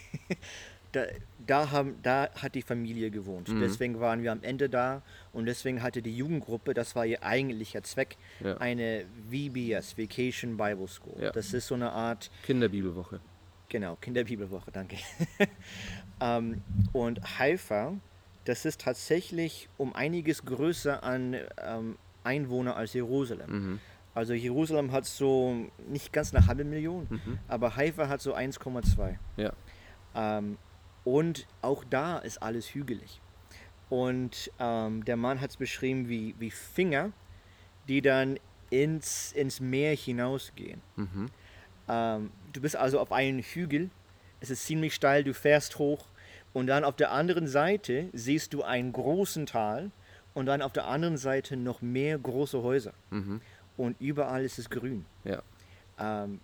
da, 0.95 1.07
da, 1.47 1.71
haben, 1.71 1.97
da 2.03 2.29
hat 2.35 2.55
die 2.55 2.63
Familie 2.63 3.11
gewohnt. 3.11 3.49
Mhm. 3.49 3.61
Deswegen 3.61 4.01
waren 4.01 4.23
wir 4.23 4.33
am 4.33 4.43
Ende 4.43 4.69
da 4.69 5.03
und 5.33 5.47
deswegen 5.47 5.83
hatte 5.83 6.03
die 6.03 6.17
Jugendgruppe, 6.17 6.75
das 6.75 6.95
war 6.97 7.05
ihr 7.07 7.23
eigentlicher 7.23 7.83
Zweck, 7.83 8.17
Ja. 8.41 8.57
eine 8.59 9.05
VBS, 9.31 9.99
Vacation 9.99 10.57
Bible 10.57 10.89
School. 10.89 11.23
Ja. 11.23 11.31
Das 11.33 11.53
ist 11.53 11.67
so 11.67 11.75
eine 11.75 11.93
Art 11.93 12.31
Kinderbibelwoche. 12.45 13.21
Genau, 13.69 13.97
Kinderbibelwoche, 13.97 14.71
danke. 14.71 14.97
ähm, 16.21 16.63
und 16.93 17.39
Haifa, 17.39 17.95
das 18.45 18.65
ist 18.65 18.83
tatsächlich 18.83 19.69
um 19.79 19.95
einiges 19.95 20.45
größer 20.45 21.03
an 21.03 21.37
ähm, 21.59 21.97
Einwohner 22.23 22.77
als 22.77 22.93
Jerusalem. 22.93 23.51
Mhm. 23.51 23.81
Also 24.15 24.33
Jerusalem 24.33 24.93
hat 24.93 25.07
so 25.07 25.67
nicht 25.89 26.13
ganz 26.13 26.33
eine 26.33 26.47
halbe 26.47 26.63
Million, 26.65 27.09
aber 27.49 27.75
Haifa 27.75 28.09
hat 28.09 28.21
so 28.21 28.33
1,2. 28.35 29.17
Ja. 29.37 29.53
Ähm, 30.15 30.57
und 31.05 31.47
auch 31.63 31.85
da 31.85 32.19
ist 32.19 32.43
alles 32.43 32.75
hügelig. 32.75 33.21
Und 33.91 34.51
ähm, 34.59 35.05
der 35.05 35.17
Mann 35.17 35.41
hat 35.41 35.51
es 35.51 35.57
beschrieben 35.57 36.09
wie, 36.09 36.35
wie 36.39 36.51
Finger, 36.51 37.13
die 37.87 38.01
dann 38.01 38.39
ins, 38.71 39.33
ins 39.33 39.61
Meer 39.61 39.95
hinausgehen. 39.95 40.81
Mhm. 40.97 41.27
Ähm, 41.89 42.31
du 42.53 42.61
bist 42.61 42.77
also 42.77 42.99
auf 42.99 43.13
einem 43.13 43.41
Hügel, 43.41 43.91
es 44.41 44.51
ist 44.51 44.65
ziemlich 44.65 44.95
steil, 44.95 45.23
du 45.25 45.35
fährst 45.35 45.79
hoch 45.79 46.07
und 46.53 46.67
dann 46.67 46.85
auf 46.85 46.97
der 46.97 47.11
anderen 47.13 47.47
Seite 47.47 48.09
siehst 48.13 48.55
du 48.55 48.63
einen 48.63 48.93
großen 48.93 49.47
Tal 49.47 49.91
und 50.33 50.47
dann 50.47 50.63
auf 50.63 50.73
der 50.73 50.87
anderen 50.87 51.17
Seite 51.17 51.57
noch 51.57 51.83
mehr 51.83 52.19
große 52.19 52.63
Häuser. 52.63 52.95
Mhm. 53.11 53.41
Und 53.77 54.01
überall 54.01 54.45
ist 54.45 54.59
es 54.59 54.71
grün. 54.71 55.05
Ja. 55.25 55.43
Ähm, 55.99 56.41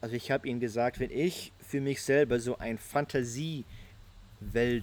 also 0.00 0.14
ich 0.14 0.30
habe 0.30 0.48
ihnen 0.48 0.60
gesagt, 0.60 1.00
wenn 1.00 1.10
ich 1.10 1.52
für 1.70 1.80
mich 1.80 2.02
selber 2.02 2.40
so 2.40 2.58
ein 2.58 2.78
Fantasiewelt 2.78 3.64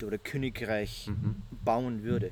oder 0.04 0.18
Königreich 0.18 1.10
bauen 1.64 2.04
würde, 2.04 2.32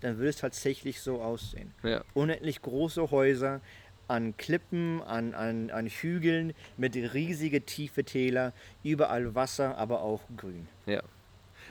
dann 0.00 0.16
würde 0.16 0.30
es 0.30 0.36
tatsächlich 0.36 1.00
so 1.00 1.20
aussehen. 1.20 1.72
Ja. 1.82 2.02
Unendlich 2.14 2.62
große 2.62 3.10
Häuser, 3.10 3.60
an 4.08 4.36
Klippen, 4.36 5.02
an, 5.02 5.34
an, 5.34 5.70
an 5.70 5.86
Hügeln 5.86 6.52
mit 6.76 6.96
riesige 6.96 7.60
tiefe 7.60 8.02
Täler, 8.04 8.52
überall 8.82 9.34
Wasser, 9.34 9.76
aber 9.76 10.00
auch 10.02 10.22
grün. 10.36 10.66
Ja. 10.86 11.02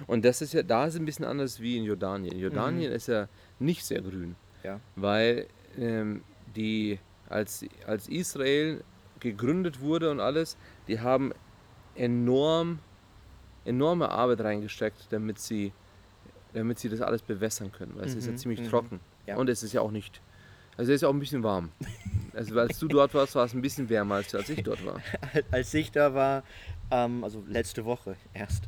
Und 0.07 0.23
das 0.23 0.41
ist 0.41 0.53
ja, 0.53 0.63
da 0.63 0.85
ist 0.85 0.95
ein 0.95 1.03
bisschen 1.05 1.25
anders 1.25 1.59
wie 1.59 1.75
in 1.77 1.83
Jordanien. 1.83 2.37
Jordanien 2.39 2.91
ist 2.91 3.07
ja 3.07 3.27
nicht 3.57 3.83
sehr 3.83 4.01
grün, 4.01 4.35
Ja. 4.63 4.79
weil 4.95 5.47
ähm, 5.77 6.21
die, 6.55 6.99
als, 7.27 7.65
als 7.85 8.07
Israel 8.07 8.83
gegründet 9.19 9.81
wurde 9.81 10.09
und 10.11 10.21
alles, 10.21 10.55
die 10.87 10.99
haben 11.01 11.33
enorm, 11.99 12.79
enorme 13.65 14.09
Arbeit 14.09 14.41
reingesteckt, 14.41 15.07
damit 15.11 15.39
sie, 15.39 15.71
damit 16.53 16.79
sie 16.79 16.89
das 16.89 17.01
alles 17.01 17.21
bewässern 17.21 17.71
können, 17.71 17.95
weil 17.95 18.05
es 18.05 18.15
ist 18.15 18.25
ja 18.25 18.31
Mhm, 18.31 18.37
ziemlich 18.37 18.59
mhm. 18.61 18.69
trocken. 18.69 18.99
Ja. 19.27 19.35
Und 19.35 19.49
es 19.49 19.61
ist 19.63 19.73
ja 19.73 19.81
auch 19.81 19.91
nicht, 19.91 20.21
also 20.77 20.91
es 20.91 20.95
ist 20.97 21.01
ja 21.01 21.09
auch 21.09 21.13
ein 21.13 21.19
bisschen 21.19 21.43
warm. 21.43 21.71
Also 22.31 22.59
als 22.59 22.77
du 22.77 22.87
dort 22.87 23.15
warst, 23.15 23.33
war 23.33 23.43
es 23.45 23.53
ein 23.55 23.61
bisschen 23.61 23.89
wärmer, 23.89 24.15
als, 24.15 24.35
als 24.35 24.49
ich 24.49 24.61
dort 24.61 24.85
war. 24.85 25.01
Als 25.49 25.73
ich 25.73 25.91
da 25.91 26.13
war, 26.13 26.43
ähm, 26.91 27.23
also 27.23 27.43
letzte 27.47 27.85
Woche 27.85 28.15
erst, 28.35 28.65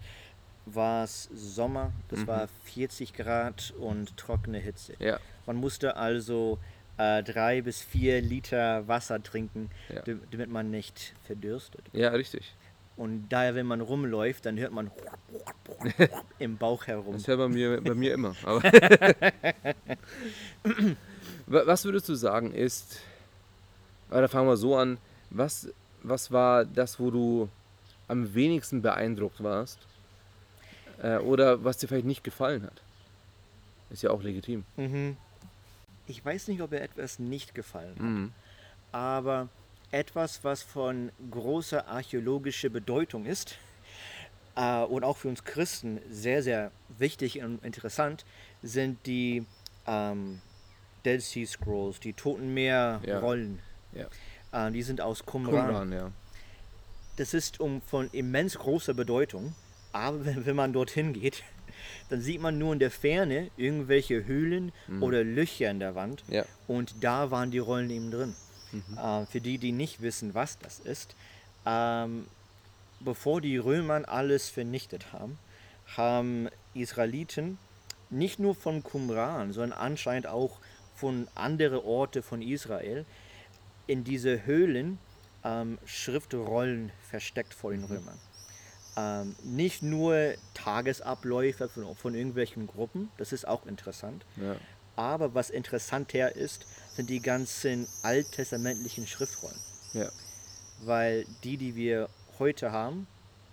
war 0.66 1.04
es 1.04 1.30
Sommer, 1.32 1.92
das 2.08 2.26
war 2.26 2.48
40 2.64 3.14
Grad 3.14 3.72
und 3.80 4.18
trockene 4.18 4.58
Hitze. 4.58 4.94
Ja, 4.98 5.20
Man 5.46 5.58
musste 5.58 5.96
also 5.96 6.58
äh, 6.98 7.22
drei 7.22 7.62
bis 7.62 7.82
vier 7.84 8.20
Liter 8.20 8.88
Wasser 8.88 9.22
trinken, 9.22 9.70
Ja. 9.94 10.02
dam- 10.02 10.22
damit 10.32 10.50
man 10.50 10.72
nicht 10.72 11.14
verdürstet. 11.24 11.84
ja, 11.94 12.10
richtig. 12.10 12.56
Und 12.98 13.29
daher, 13.29 13.55
wenn 13.55 13.65
man 13.65 13.81
rumläuft, 13.81 14.45
dann 14.45 14.57
hört 14.60 14.71
man 14.74 14.91
im 16.39 16.57
Bauch 16.57 16.86
herum. 16.88 17.13
Das 17.13 17.21
ist 17.21 17.27
ja 17.27 17.36
bei 17.36 17.48
mir, 17.48 17.81
bei 17.81 17.93
mir 17.95 18.13
immer. 18.13 18.36
Was 21.48 21.86
würdest 21.86 22.07
du 22.10 22.15
sagen 22.15 22.53
ist, 22.53 23.00
oder 24.10 24.27
fangen 24.29 24.48
wir 24.48 24.57
so 24.57 24.75
an, 24.77 24.98
was, 25.29 25.69
was 26.03 26.31
war 26.31 26.65
das, 26.65 27.00
wo 27.00 27.10
du 27.12 27.50
am 28.07 28.33
wenigsten 28.33 28.81
beeindruckt 28.81 29.41
warst? 29.43 29.79
Äh, 31.01 31.17
oder 31.17 31.63
was 31.63 31.77
dir 31.77 31.88
vielleicht 31.88 32.05
nicht 32.05 32.24
gefallen 32.24 32.63
hat? 32.63 32.81
Ist 33.89 34.03
ja 34.03 34.12
auch 34.12 34.21
legitim. 34.21 34.63
Mhm. 34.77 35.17
Ich 36.07 36.24
weiß 36.24 36.48
nicht, 36.50 36.62
ob 36.62 36.71
mir 36.71 36.81
etwas 36.81 37.19
nicht 37.19 37.55
gefallen 37.55 37.95
hat, 37.95 38.01
Mhm. 38.01 38.31
aber 38.91 39.50
etwas, 39.91 40.43
was 40.43 40.62
von 40.63 41.12
großer 41.29 41.88
archäologischer 41.88 42.69
Bedeutung 42.69 43.25
ist 43.25 43.57
äh, 44.55 44.83
und 44.83 45.03
auch 45.03 45.17
für 45.17 45.27
uns 45.27 45.43
Christen 45.43 46.00
sehr, 46.10 46.43
sehr 46.43 46.71
wichtig 46.98 47.41
und 47.41 47.63
interessant, 47.63 48.25
sind 48.63 49.05
die 49.05 49.45
ähm, 49.88 50.41
Dead 51.05 51.21
Sea 51.21 51.45
Scrolls, 51.45 52.00
die 52.00 52.13
Toten 52.13 52.53
Meer-Rollen. 52.53 53.60
Ja. 53.93 54.67
Äh, 54.67 54.71
die 54.71 54.83
sind 54.83 55.01
aus 55.01 55.25
Qumran. 55.25 55.67
Qumran, 55.67 55.91
ja. 55.91 56.12
Das 57.17 57.33
ist 57.33 57.60
um 57.60 57.81
von 57.81 58.10
immens 58.13 58.57
großer 58.57 58.93
Bedeutung, 58.93 59.53
aber 59.91 60.25
wenn, 60.25 60.45
wenn 60.45 60.55
man 60.55 60.71
dorthin 60.74 61.12
geht, 61.13 61.43
dann 62.10 62.21
sieht 62.21 62.41
man 62.41 62.57
nur 62.57 62.71
in 62.74 62.79
der 62.79 62.91
Ferne 62.91 63.50
irgendwelche 63.57 64.25
Höhlen 64.25 64.71
oder 65.01 65.24
Löcher 65.24 65.69
in 65.71 65.79
der 65.79 65.95
Wand 65.95 66.24
Ja. 66.29 66.45
und 66.67 66.95
da 67.03 67.31
waren 67.31 67.51
die 67.51 67.60
Rollen 67.60 67.89
eben 67.89 68.12
drin. 68.12 68.36
Äh, 68.98 69.25
für 69.25 69.42
die, 69.42 69.58
die 69.58 69.72
nicht 69.72 70.01
wissen, 70.01 70.34
was 70.34 70.58
das 70.60 70.80
ist, 70.80 71.16
ähm, 71.66 72.28
bevor 73.00 73.42
die 73.42 73.58
Römer 73.58 74.08
alles 74.08 74.50
vernichtet 74.50 75.13
haben, 75.13 75.38
haben 75.98 76.50
Israeliten 76.74 77.58
nicht 78.10 78.40
nur 78.40 78.56
von 78.56 78.84
Qumran, 78.84 79.54
sondern 79.54 79.78
anscheinend 79.78 80.28
auch 80.28 80.60
von 80.96 81.28
anderen 81.36 81.80
Orten 81.80 82.24
von 82.24 82.42
Israel 82.42 83.06
in 83.88 84.04
diese 84.04 84.46
Höhlen 84.46 85.00
ähm, 85.44 85.80
Schriftrollen 85.86 86.92
versteckt 87.10 87.54
vor 87.54 87.72
den 87.72 87.84
Römern. 87.84 88.20
Ähm, 88.98 89.36
nicht 89.44 89.82
nur 89.82 90.34
Tagesabläufe 90.54 91.70
von, 91.70 91.96
von 91.96 92.13
irgendwelchen 92.13 92.68
Gruppen, 92.68 93.10
das 93.18 93.32
ist 93.32 93.48
auch 93.48 93.66
interessant, 93.66 94.25
ja. 94.36 94.56
aber 94.96 95.34
was 95.34 95.50
interessanter 95.50 96.36
ist, 96.36 96.66
sind 96.95 97.10
die 97.10 97.19
ganzen 97.21 97.88
alttestamentlichen 98.03 99.07
Schriftrollen. 99.07 99.60
ja. 99.93 100.10
Weil 100.83 101.25
die, 101.43 101.57
die 101.57 101.75
wir 101.75 102.10
heute 102.39 102.71
haben, 102.71 103.05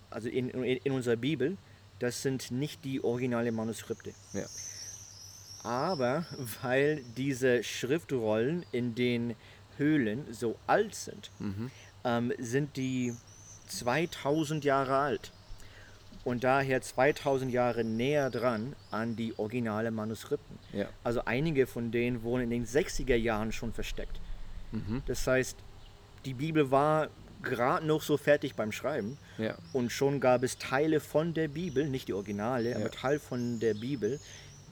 also 0.08 0.28
in, 0.30 0.48
in, 0.48 0.62
in 0.64 0.92
unserer 0.92 1.16
Bibel, 1.16 1.58
das 1.98 2.22
sind 2.22 2.50
nicht 2.50 2.84
die 2.84 3.04
originalen 3.04 3.54
Manuskripte. 3.54 4.12
ja. 4.32 4.44
Aber 5.64 6.24
weil 6.62 7.02
diese 7.16 7.62
Schriftrollen 7.64 8.64
in 8.72 8.94
den 8.94 9.34
Höhlen 9.76 10.32
so 10.32 10.56
alt 10.66 10.94
sind, 10.94 11.30
Mhm. 11.38 11.70
ähm, 12.04 12.32
sind 12.38 12.76
die 12.76 13.14
2000 13.68 14.64
Jahre 14.64 14.96
alt. 14.96 15.32
Und 16.28 16.44
daher 16.44 16.82
2000 16.82 17.50
Jahre 17.50 17.84
näher 17.84 18.28
dran 18.28 18.76
an 18.90 19.16
die 19.16 19.32
originalen 19.38 19.94
Manuskripten. 19.94 20.58
Ja. 20.74 20.86
Also 21.02 21.22
einige 21.24 21.66
von 21.66 21.90
denen 21.90 22.22
wurden 22.22 22.42
in 22.42 22.50
den 22.50 22.66
60er 22.66 23.16
Jahren 23.16 23.50
schon 23.50 23.72
versteckt. 23.72 24.20
Mhm. 24.70 25.02
Das 25.06 25.26
heißt, 25.26 25.56
die 26.26 26.34
Bibel 26.34 26.70
war 26.70 27.08
gerade 27.42 27.86
noch 27.86 28.02
so 28.02 28.18
fertig 28.18 28.56
beim 28.56 28.72
Schreiben 28.72 29.16
ja. 29.38 29.54
und 29.72 29.90
schon 29.90 30.20
gab 30.20 30.42
es 30.42 30.58
Teile 30.58 31.00
von 31.00 31.32
der 31.32 31.48
Bibel, 31.48 31.88
nicht 31.88 32.08
die 32.08 32.12
Originale, 32.12 32.72
Ja. 32.72 32.76
aber 32.76 32.90
Teil 32.90 33.18
von 33.18 33.58
der 33.58 33.72
Bibel 33.72 34.20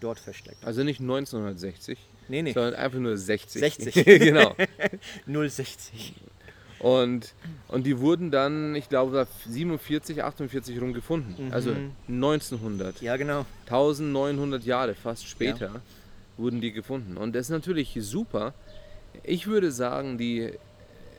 dort 0.01 0.19
versteckt. 0.19 0.63
Also 0.63 0.85
nicht 0.85 1.01
1960, 1.01 1.99
Nee, 2.29 2.43
nee, 2.43 2.53
sondern 2.53 2.75
einfach 2.75 2.99
nur 2.99 3.17
60. 3.17 3.61
60. 3.61 4.05
genau. 4.05 4.55
060. 5.27 6.13
Und, 6.79 7.33
und 7.69 7.87
die 7.87 7.99
wurden 8.01 8.31
dann, 8.31 8.75
ich 8.75 8.89
glaube, 8.89 9.27
47, 9.49 10.23
48 10.23 10.81
rum 10.81 10.93
gefunden. 10.93 11.51
Also 11.53 11.71
Mhm. 11.73 11.93
1900. 12.09 13.01
Ja, 13.01 13.17
genau. 13.17 13.47
1900 13.67 14.65
Jahre 14.65 14.95
fast 14.95 15.27
später 15.27 15.81
wurden 16.37 16.61
die 16.61 16.73
gefunden. 16.73 17.17
Und 17.17 17.35
das 17.35 17.47
ist 17.47 17.51
natürlich 17.51 17.97
super. 18.01 18.53
Ich 19.23 19.47
würde 19.47 19.73
sagen, 19.73 20.19
die, 20.19 20.53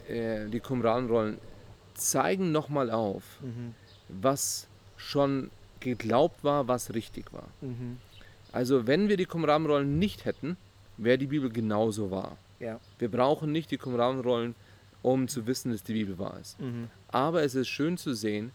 äh, 0.07 0.47
die 0.47 0.59
Qumran-Rollen 0.59 1.37
zeigen 1.95 2.51
nochmal 2.51 2.91
auf, 2.91 3.23
Mhm. 3.41 3.73
was 4.09 4.67
schon 4.95 5.49
geglaubt 5.79 6.43
war, 6.43 6.67
was 6.67 6.93
richtig 6.93 7.33
war. 7.33 7.47
Mhm. 7.61 7.97
Also 8.51 8.85
wenn 8.87 9.09
wir 9.09 9.17
die 9.17 9.25
Qumran-Rollen 9.25 9.97
nicht 9.97 10.25
hätten, 10.25 10.55
wäre 10.97 11.17
die 11.17 11.27
Bibel 11.27 11.49
genauso 11.49 12.11
wahr. 12.11 12.37
Ja. 12.59 12.79
Wir 12.99 13.09
brauchen 13.09 13.51
nicht 13.51 13.69
die 13.71 13.77
Qumran-Rollen, 13.77 14.55
um 15.01 15.27
zu 15.27 15.45
wissen, 15.47 15.71
dass 15.71 15.83
die 15.83 15.93
Bibel 15.93 16.17
wahr 16.17 16.37
ist. 16.41 16.59
Mhm. 16.59 16.89
Aber 17.09 17.43
es 17.43 17.55
ist 17.55 17.67
schön 17.67 17.97
zu 17.97 18.13
sehen, 18.13 18.51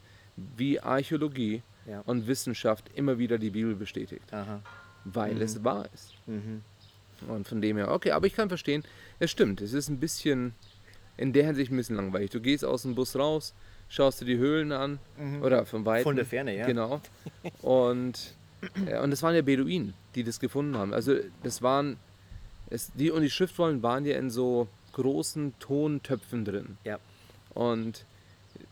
wie 0.56 0.80
Archäologie 0.80 1.62
Ja. 1.87 2.00
und 2.06 2.26
Wissenschaft 2.26 2.90
immer 2.94 3.18
wieder 3.18 3.38
die 3.38 3.50
Bibel 3.50 3.75
bestätigt, 3.75 4.32
Aha. 4.32 4.61
weil 5.04 5.40
es 5.42 5.62
wahr 5.64 5.88
ist. 5.94 6.14
Mhm. 6.26 6.62
Und 7.28 7.46
von 7.49 7.61
dem 7.61 7.76
her, 7.76 7.90
okay, 7.92 8.11
aber 8.12 8.26
ich 8.26 8.34
kann 8.34 8.49
verstehen, 8.49 8.82
es 9.18 9.30
stimmt, 9.30 9.61
es 9.61 9.72
ist 9.72 9.88
ein 9.88 9.99
bisschen, 10.00 10.54
in 11.16 11.32
der 11.32 11.44
Hinsicht 11.46 11.70
ein 11.70 11.76
bisschen 11.76 11.96
langweilig. 11.96 12.30
Du 12.30 12.40
gehst 12.40 12.64
aus 12.64 12.82
dem 12.82 12.94
Bus 12.94 13.14
raus, 13.16 13.54
schaust 13.88 14.20
dir 14.20 14.25
die 14.25 14.38
Höhlen 14.38 14.72
an, 14.72 14.99
oder 15.42 15.64
von 15.66 15.84
weitem. 15.84 16.04
Von 16.04 16.16
der 16.16 16.25
Ferne, 16.26 16.56
ja. 16.56 16.66
Genau. 16.66 17.00
Und, 17.61 18.34
äh, 18.87 18.99
und 18.99 19.11
das 19.11 19.22
waren 19.22 19.34
ja 19.34 19.42
Beduinen, 19.42 19.94
die 20.14 20.25
das 20.25 20.40
gefunden 20.40 20.76
haben. 20.76 20.92
Also 20.94 21.16
das 21.42 21.62
waren, 21.62 21.96
es, 22.70 22.90
die, 22.94 23.11
und 23.11 23.22
die 23.22 23.30
Schriftrollen 23.30 23.82
waren 23.82 24.04
ja 24.06 24.16
in 24.18 24.30
so 24.30 24.66
großen 24.92 25.54
Tontöpfen 25.58 26.44
drin. 26.44 26.76
Ja. 26.84 26.99
Und 27.54 28.04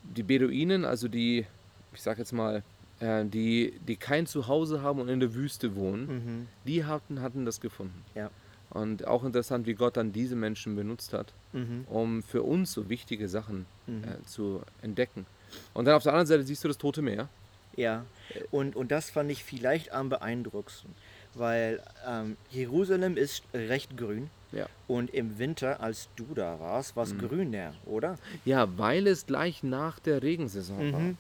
die 0.03 0.23
Beduinen, 0.23 0.85
also 0.85 1.09
die, 1.09 1.47
ich 1.95 2.03
sag 2.03 2.19
jetzt 2.19 2.33
mal, 2.33 2.63
äh, 3.01 3.25
die, 3.25 3.79
die 3.87 3.97
kein 3.97 4.27
Zuhause 4.27 4.83
haben 4.83 5.01
und 5.01 5.09
in 5.09 5.21
der 5.21 5.35
Wüste 5.35 5.75
wohnen, 5.77 6.07
Mhm. 6.07 6.49
die 6.67 6.85
hatten, 6.85 7.21
hatten 7.23 7.45
das 7.45 7.61
gefunden. 7.61 8.05
Ja. 8.15 8.31
Und 8.71 9.07
auch 9.07 9.25
interessant, 9.25 9.67
wie 9.67 9.75
Gott 9.75 9.97
dann 9.97 10.13
diese 10.13 10.37
Menschen 10.37 10.77
benutzt 10.77 11.13
hat, 11.13 11.33
Mhm. 11.53 11.85
um 11.89 12.23
für 12.23 12.43
uns 12.43 12.73
so 12.73 12.89
wichtige 12.89 13.29
Sachen 13.29 13.67
Mhm. 13.87 14.05
äh, 14.05 14.23
zu 14.27 14.63
entdecken. 14.83 15.27
Und 15.75 15.87
dann 15.87 15.95
auf 15.95 16.03
der 16.05 16.13
anderen 16.13 16.27
Seite 16.29 16.45
siehst 16.45 16.63
du 16.63 16.69
das 16.69 16.79
Tote 16.79 17.03
Meer. 17.03 17.29
Ja, 17.77 18.05
und, 18.51 18.77
und 18.77 18.91
das 18.93 19.11
fand 19.11 19.31
ich 19.31 19.43
vielleicht 19.45 19.93
am 19.93 20.09
beeindruckendsten, 20.09 20.91
weil 21.35 21.83
ähm, 22.07 22.37
Jerusalem 22.51 23.17
ist 23.17 23.43
recht 23.55 23.97
grün 23.97 24.29
Ja. 24.53 24.67
und 24.89 25.15
im 25.15 25.39
Winter, 25.39 25.81
als 25.81 26.09
du 26.17 26.27
da 26.35 26.59
warst, 26.59 26.97
war 26.97 27.05
es 27.05 27.13
Mhm. 27.15 27.19
grüner, 27.29 27.75
oder? 27.87 28.19
Ja, 28.45 28.67
weil 28.79 29.07
es 29.07 29.25
gleich 29.27 29.63
nach 29.63 29.99
der 30.01 30.23
Regensaison 30.23 30.93
war. 30.93 31.01
Mhm. 31.01 31.17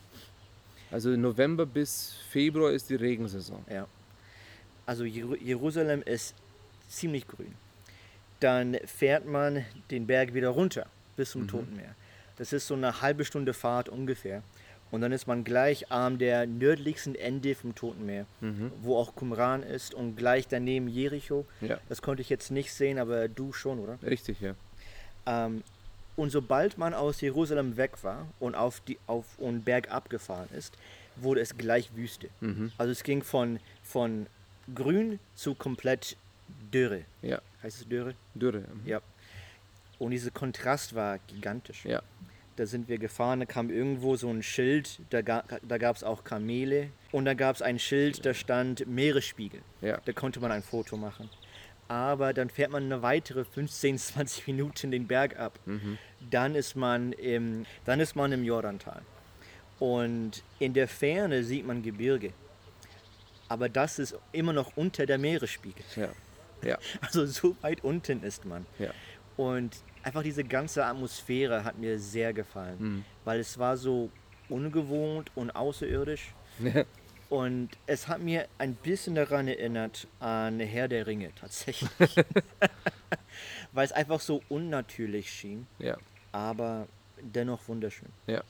Also 0.90 1.10
November 1.10 1.64
bis 1.66 2.14
Februar 2.30 2.72
ist 2.72 2.90
die 2.90 2.96
Regensaison. 2.96 3.64
Ja. 3.70 3.86
Also 4.86 5.04
Jeru 5.04 5.36
Jerusalem 5.36 6.02
ist 6.02 6.34
ziemlich 6.88 7.28
grün. 7.28 7.54
Dann 8.40 8.76
fährt 8.86 9.26
man 9.26 9.64
den 9.90 10.06
Berg 10.08 10.34
wieder 10.34 10.48
runter 10.48 10.86
bis 11.16 11.30
zum 11.30 11.46
Toten 11.46 11.76
Meer. 11.76 11.94
Das 12.36 12.52
ist 12.52 12.66
so 12.66 12.74
eine 12.74 13.00
halbe 13.00 13.24
Stunde 13.24 13.52
Fahrt 13.54 13.88
ungefähr. 13.88 14.42
Und 14.90 15.02
dann 15.02 15.12
ist 15.12 15.26
man 15.28 15.44
gleich 15.44 15.90
am 15.92 16.18
der 16.18 16.46
nördlichsten 16.46 17.14
Ende 17.14 17.54
vom 17.54 17.74
Toten 17.74 18.06
Meer, 18.06 18.26
Mhm. 18.40 18.72
wo 18.82 18.96
auch 18.96 19.14
Qumran 19.14 19.62
ist 19.62 19.94
und 19.94 20.16
gleich 20.16 20.48
daneben 20.48 20.88
Jericho. 20.88 21.46
Ja, 21.60 21.78
Das 21.88 22.02
konnte 22.02 22.22
ich 22.22 22.28
jetzt 22.28 22.50
nicht 22.50 22.72
sehen, 22.72 22.98
aber 22.98 23.28
du 23.28 23.52
schon, 23.52 23.78
oder? 23.78 23.98
richtig, 24.02 24.40
ja. 24.40 24.54
Ähm, 25.26 25.62
und 26.16 26.30
sobald 26.30 26.76
man 26.76 26.92
aus 26.92 27.20
Jerusalem 27.20 27.76
weg 27.76 28.02
war 28.02 28.26
und 28.40 28.54
auf 28.54 28.80
die 28.80 28.98
auf 29.06 29.24
und 29.38 29.64
bergab 29.64 30.10
gefahren 30.10 30.48
ist, 30.56 30.74
wurde 31.16 31.40
es 31.40 31.56
gleich 31.56 31.94
Wüste. 31.94 32.28
Mhm. 32.40 32.72
Also 32.76 32.90
es 32.92 33.02
ging 33.04 33.22
von, 33.22 33.60
von 33.84 34.26
grün 34.74 35.18
zu 35.36 35.54
komplett 35.54 36.16
Dürre. 36.74 37.02
Ja, 37.22 37.40
Heißt 37.62 37.82
es 37.82 37.88
Dürre? 37.88 38.14
Dürre. 38.34 38.64
Ja. 38.84 39.00
Und 39.98 40.10
dieser 40.12 40.30
Kontrast 40.30 40.94
war 40.94 41.18
gigantisch. 41.28 41.84
Ja. 41.84 42.02
Da 42.60 42.66
sind 42.66 42.90
wir 42.90 42.98
gefahren, 42.98 43.40
da 43.40 43.46
kam 43.46 43.70
irgendwo 43.70 44.16
so 44.16 44.28
ein 44.28 44.42
Schild, 44.42 45.00
da, 45.08 45.22
ga, 45.22 45.44
da 45.66 45.78
gab 45.78 45.96
es 45.96 46.04
auch 46.04 46.24
Kamele. 46.24 46.90
Und 47.10 47.24
da 47.24 47.32
gab 47.32 47.56
es 47.56 47.62
ein 47.62 47.78
Schild, 47.78 48.26
da 48.26 48.34
stand 48.34 48.86
Meeresspiegel. 48.86 49.62
Ja. 49.80 49.98
Da 50.04 50.12
konnte 50.12 50.40
man 50.40 50.52
ein 50.52 50.62
Foto 50.62 50.98
machen. 50.98 51.30
Aber 51.88 52.34
dann 52.34 52.50
fährt 52.50 52.70
man 52.70 52.82
eine 52.82 53.00
weitere 53.00 53.46
15, 53.46 53.96
20 53.96 54.46
Minuten 54.46 54.90
den 54.90 55.06
Berg 55.06 55.38
ab. 55.38 55.58
Dann, 56.28 56.54
ist 56.54 56.76
man 56.76 57.12
im, 57.12 57.64
dann 57.86 57.98
ist 57.98 58.14
man 58.14 58.30
im 58.30 58.44
Jordantal. 58.44 59.00
Und 59.78 60.44
in 60.58 60.74
der 60.74 60.86
Ferne 60.86 61.44
sieht 61.44 61.66
man 61.66 61.82
Gebirge. 61.82 62.34
Aber 63.48 63.70
das 63.70 63.98
ist 63.98 64.14
immer 64.32 64.52
noch 64.52 64.76
unter 64.76 65.06
der 65.06 65.16
Meeresspiegel. 65.16 65.82
Ja. 65.96 66.10
Ja. 66.62 66.78
Also 67.00 67.24
so 67.24 67.56
weit 67.62 67.82
unten 67.84 68.22
ist 68.22 68.44
man. 68.44 68.66
Ja. 68.78 68.90
Und 69.40 69.76
einfach 70.02 70.22
diese 70.22 70.44
ganze 70.44 70.84
Atmosphäre 70.84 71.64
hat 71.64 71.78
mir 71.78 71.98
sehr 71.98 72.34
gefallen, 72.34 72.76
Mhm. 72.78 73.04
weil 73.24 73.40
es 73.40 73.58
war 73.58 73.78
so 73.78 74.10
ungewohnt 74.50 75.30
und 75.34 75.50
außerirdisch. 75.56 76.34
Und 77.30 77.70
es 77.86 78.06
hat 78.08 78.20
mir 78.20 78.48
ein 78.58 78.74
bisschen 78.74 79.14
daran 79.14 79.48
erinnert 79.48 80.06
an 80.18 80.60
Herr 80.60 80.88
der 80.88 81.06
Ringe 81.06 81.30
tatsächlich. 81.36 81.88
weil 83.72 83.84
es 83.86 83.92
einfach 83.92 84.20
so 84.20 84.42
unnatürlich 84.50 85.30
schien, 85.30 85.66
ja. 85.78 85.96
aber 86.32 86.86
dennoch 87.22 87.66
wunderschön. 87.68 88.08
Ja. 88.26 88.42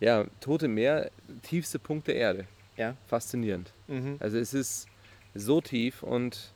Ja, 0.00 0.24
Tote 0.40 0.66
Meer, 0.68 1.10
tiefste 1.42 1.78
Punkt 1.78 2.06
der 2.08 2.14
Erde. 2.16 2.46
Ja. 2.76 2.96
Faszinierend. 3.06 3.72
Mhm. 3.86 4.16
Also 4.20 4.38
es 4.38 4.54
ist 4.54 4.86
so 5.34 5.60
tief 5.60 6.02
und 6.02 6.52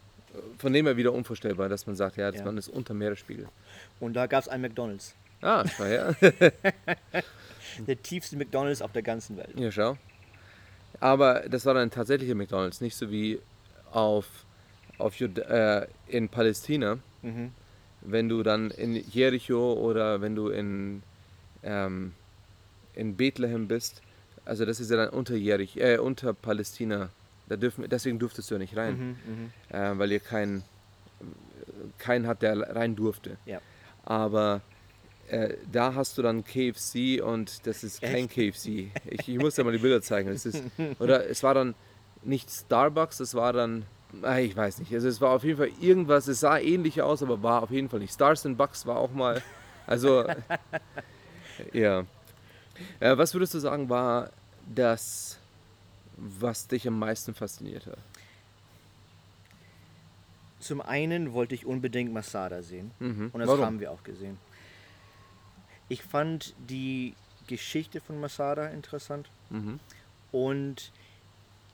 von 0.59 0.73
dem 0.73 0.87
her 0.87 0.97
wieder 0.97 1.13
unvorstellbar, 1.13 1.69
dass 1.69 1.87
man 1.87 1.97
sagt, 1.97 2.17
ja, 2.17 2.31
das 2.31 2.41
Ja. 2.41 2.47
Land 2.47 2.59
ist 2.59 2.69
unter 2.69 2.95
Meeresspiegel. 2.95 3.49
Und 3.99 4.15
da 4.15 4.27
gab 4.27 4.43
es 4.43 4.49
ein 4.49 4.61
McDonald's. 4.61 5.15
Ah, 5.43 5.65
schau 5.67 5.85
her. 5.85 6.15
Der 7.87 8.03
tiefste 8.03 8.37
McDonald's 8.37 8.83
auf 8.83 8.93
der 8.93 9.03
ganzen 9.03 9.37
Welt. 9.37 9.59
ja, 9.59 9.71
schau. 9.71 9.97
Aber 10.99 11.45
das 11.49 11.65
war 11.67 11.75
dann 11.75 11.91
tatsächlicher 11.91 12.35
McDonalds, 12.35 12.81
nicht 12.81 12.95
so 12.97 13.11
wie 13.11 13.39
auf, 13.93 14.27
auf 14.99 15.19
äh, 15.21 15.87
in 16.09 16.29
Palästina, 16.29 16.99
Mhm. 17.23 17.53
wenn 18.03 18.29
du 18.29 18.43
dann 18.43 18.71
in 18.71 18.95
Jericho 18.97 19.75
oder 19.75 20.21
wenn 20.23 20.35
du 20.35 20.49
in, 20.49 21.03
ähm, 21.63 22.13
in 22.95 23.17
Bethlehem 23.17 23.69
bist. 23.69 24.01
Also 24.45 24.65
das 24.65 24.81
ist 24.81 24.91
ja 24.91 24.97
dann 24.97 25.11
unter, 25.11 25.35
Jerich, 25.37 25.79
äh, 25.81 25.99
unter 25.99 26.33
Palästina. 26.35 27.11
Da 27.51 27.57
dürfen, 27.57 27.85
deswegen 27.89 28.19
durftest 28.19 28.51
du 28.51 28.55
ja 28.55 28.59
nicht 28.59 28.77
rein. 28.77 29.19
Mhm, 29.27 29.51
äh, 29.77 29.99
weil 29.99 30.13
ihr 30.13 30.21
keinen 30.21 30.63
keinen 31.99 32.27
hat, 32.27 32.43
der 32.43 32.75
rein 32.75 32.97
durfte. 32.97 33.37
Ja. 33.45 33.61
Aber 34.05 34.63
äh, 35.29 35.55
da 35.71 35.95
hast 35.95 36.17
du 36.17 36.23
dann 36.23 36.45
KFC 36.45 37.23
und 37.23 37.67
das 37.67 37.85
ist 37.85 38.01
kein 38.03 38.29
KFC. 38.29 38.91
Ich, 39.05 39.29
ich 39.29 39.39
muss 39.39 39.57
dir 39.57 39.65
mal 39.65 39.73
die 39.73 39.79
Bilder 39.79 40.01
zeigen. 40.01 40.29
Es 40.31 40.47
ist, 40.47 40.63
oder 40.99 41.29
es 41.29 41.43
war 41.43 41.55
dann 41.55 41.75
nicht 42.23 42.51
Starbucks, 42.51 43.21
es 43.21 43.35
war 43.35 43.53
dann, 43.53 43.85
ah, 44.23 44.39
ich 44.39 44.57
weiß 44.57 44.79
nicht. 44.79 44.93
Also 44.95 45.09
es 45.09 45.21
war 45.21 45.31
auf 45.31 45.45
jeden 45.45 45.59
Fall 45.59 45.71
irgendwas, 45.81 46.29
es 46.29 46.41
sah 46.41 46.59
ähnlich 46.59 47.03
aus, 47.03 47.23
aber 47.23 47.43
war 47.43 47.63
auf 47.63 47.71
jeden 47.71 47.89
Fall 47.89 48.01
nicht. 48.01 48.13
Stars 48.13 48.47
and 48.47 48.57
Bucks 48.57 48.87
war 48.87 48.97
auch 48.97 49.13
mal, 49.13 49.43
also 49.87 50.25
ja. 51.73 52.05
Äh, 52.99 53.19
was 53.19 53.35
würdest 53.35 53.55
du 53.55 53.59
sagen, 53.59 53.89
war 53.89 54.31
das, 54.73 55.40
was 56.21 56.67
dich 56.69 56.87
am 56.87 56.99
meisten 56.99 57.35
fasziniert 57.35 57.87
hat? 57.87 57.99
Zum 60.61 60.81
einen 60.83 61.33
wollte 61.33 61.55
ich 61.55 61.65
unbedingt 61.65 62.13
Masada 62.13 62.63
sehen. 62.63 62.91
Mhm. 63.01 63.31
Und 63.33 63.41
das 63.41 63.49
Warum? 63.49 63.65
haben 63.65 63.81
wir 63.81 63.91
auch 63.91 64.03
gesehen. 64.05 64.37
Ich 65.89 66.03
fand 66.03 66.55
die 66.69 67.15
Geschichte 67.47 68.01
von 68.01 68.21
Masada 68.21 68.67
interessant 68.69 69.29
Mhm. 69.49 69.81
und 70.31 70.93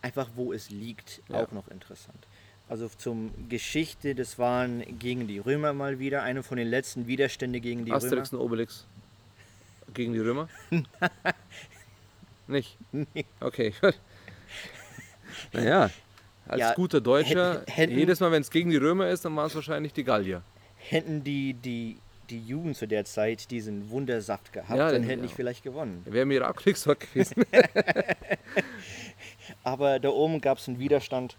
einfach 0.02 0.28
wo 0.36 0.52
es 0.52 0.70
liegt 0.70 1.20
Ja. 1.28 1.42
auch 1.42 1.50
noch 1.52 1.68
interessant. 1.68 2.26
Also 2.68 2.88
zum 2.88 3.30
Geschichte, 3.48 4.14
das 4.14 4.38
waren 4.38 4.98
gegen 4.98 5.26
die 5.26 5.38
Römer 5.38 5.72
mal 5.72 5.98
wieder, 5.98 6.22
eine 6.22 6.42
von 6.42 6.56
den 6.56 6.68
letzten 6.68 7.06
Widerstände 7.06 7.60
gegen 7.60 7.84
die 7.84 7.92
Asterix 7.92 8.32
und 8.32 8.40
Obelix 8.40 8.86
gegen 9.94 10.12
die 10.14 10.18
Römer? 10.20 10.48
Nicht? 12.48 12.76
Nee. 12.92 13.24
Okay, 13.40 13.72
gut. 13.80 13.98
Naja, 15.52 15.90
als 16.48 16.60
Ja, 16.60 16.74
guter 16.74 17.00
Deutscher, 17.00 17.62
hätten- 17.66 17.96
jedes 17.98 18.20
Mal, 18.20 18.30
wenn 18.32 18.42
es 18.42 18.50
gegen 18.50 18.70
die 18.70 18.76
Römer 18.76 19.08
ist, 19.08 19.24
dann 19.24 19.34
waren 19.36 19.46
es 19.46 19.54
wahrscheinlich 19.54 19.92
die 19.92 20.04
Gallier. 20.04 20.42
Hätten 20.76 21.24
die, 21.24 21.54
die, 21.54 21.96
die 22.30 22.40
Juden 22.40 22.74
zu 22.74 22.86
der 22.86 23.04
Zeit 23.04 23.50
diesen 23.50 23.90
Wundersaft 23.90 24.52
gehabt, 24.52 24.78
Ja, 24.78 24.90
dann 24.92 25.02
hätten 25.02 25.24
ja. 25.24 25.30
vielleicht 25.34 25.64
gewonnen. 25.64 26.02
Wäre 26.04 26.26
mir 26.26 26.48
auch 26.48 26.54
Kriegswort 26.54 27.00
gewesen. 27.00 27.44
Aber 29.64 29.98
da 29.98 30.08
oben 30.10 30.40
gab 30.40 30.58
es 30.58 30.68
einen 30.68 30.78
Widerstand 30.78 31.36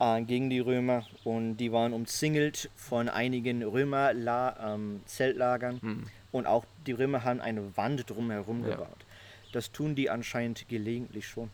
äh, 0.00 0.20
gegen 0.22 0.50
die 0.50 0.58
Römer 0.60 1.06
und 1.24 1.56
die 1.58 1.70
waren 1.72 1.92
umzingelt 1.92 2.70
von 2.76 3.08
einigen 3.08 3.62
Römer-Zeltlagern 3.62 6.06
und 6.32 6.46
auch 6.46 6.64
die 6.86 6.92
Römer 6.92 7.24
haben 7.24 7.40
eine 7.40 7.76
Wand 7.76 8.08
drumherum 8.10 8.62
Ja. 8.64 8.70
gebaut. 8.76 9.04
Das 9.52 9.70
tun 9.72 9.94
die 9.94 10.10
anscheinend 10.10 10.68
gelegentlich 10.68 11.26
schon. 11.28 11.50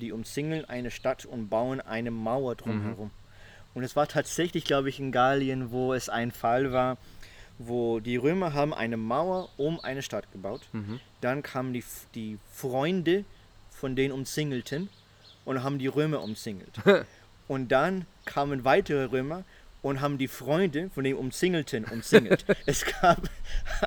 Die 0.00 0.12
umzingeln 0.12 0.64
eine 0.64 0.90
Stadt 0.90 1.24
und 1.24 1.48
bauen 1.48 1.80
eine 1.80 2.10
Mauer 2.10 2.54
drumherum. 2.56 3.10
Und 3.74 3.82
es 3.82 3.96
war 3.96 4.06
tatsächlich, 4.06 4.64
glaube 4.64 4.88
ich, 4.88 5.00
in 5.00 5.12
Gallien, 5.12 5.70
wo 5.70 5.94
es 5.94 6.08
ein 6.08 6.30
Fall 6.30 6.72
war, 6.72 6.96
wo 7.58 8.00
die 8.00 8.16
Römer 8.16 8.52
haben 8.52 8.74
eine 8.74 8.96
Mauer 8.96 9.48
um 9.56 9.80
eine 9.80 10.02
Stadt 10.02 10.30
gebaut. 10.32 10.62
Dann 11.20 11.42
kamen 11.42 11.72
die, 11.72 11.84
die 12.14 12.38
Freunde 12.52 13.24
von 13.70 13.96
den 13.96 14.12
Umzingelten 14.12 14.88
und 15.44 15.62
haben 15.62 15.78
die 15.78 15.86
Römer 15.86 16.22
umzingelt. 16.22 16.80
und 17.48 17.68
dann 17.68 18.06
kamen 18.24 18.64
weitere 18.64 19.04
Römer 19.04 19.44
und 19.84 20.00
haben 20.00 20.18
die 20.18 20.28
Freunde 20.28 20.90
von 20.94 21.04
den 21.04 21.14
Umzingelten 21.14 21.84
umzingelt. 21.84 22.44
es 22.66 22.84
gab 23.00 23.28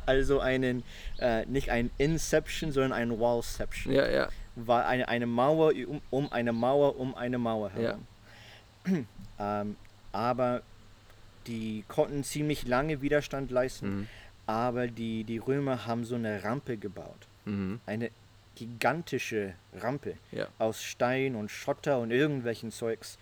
also 0.05 0.39
einen, 0.39 0.83
äh, 1.19 1.45
nicht 1.47 1.71
ein 1.71 1.89
Inception, 1.97 2.71
sondern 2.71 2.93
ein 2.93 3.19
Wallception. 3.19 3.93
ja, 3.93 4.07
ja. 4.09 4.29
War 4.55 4.85
eine, 4.87 5.07
eine 5.07 5.25
Mauer 5.27 5.73
um, 5.87 6.01
um 6.09 6.31
eine 6.31 6.53
Mauer 6.53 6.97
um 6.99 7.13
eine 7.15 7.37
Mauer 7.37 7.71
Ja. 7.75 7.97
herum. 8.85 9.07
Ähm, 9.39 9.75
aber 10.13 10.63
die 11.45 11.83
konnten 11.87 12.23
ziemlich 12.23 12.65
lange 12.67 13.01
Widerstand 13.03 13.51
leisten. 13.51 13.87
Mhm. 13.99 14.07
Aber 14.47 14.87
die, 14.87 15.23
die 15.25 15.37
Römer 15.37 15.85
haben 15.85 16.05
so 16.05 16.15
eine 16.15 16.43
Rampe 16.43 16.77
gebaut. 16.77 17.27
Mhm. 17.45 17.79
Eine 17.85 18.09
gigantische 18.55 19.53
Rampe 19.79 20.15
Ja. 20.31 20.47
aus 20.57 20.81
Stein 20.81 21.35
und 21.35 21.51
Schotter 21.51 21.99
und 21.99 22.09
irgendwelchen 22.11 22.71
Zeugs, 22.71 23.19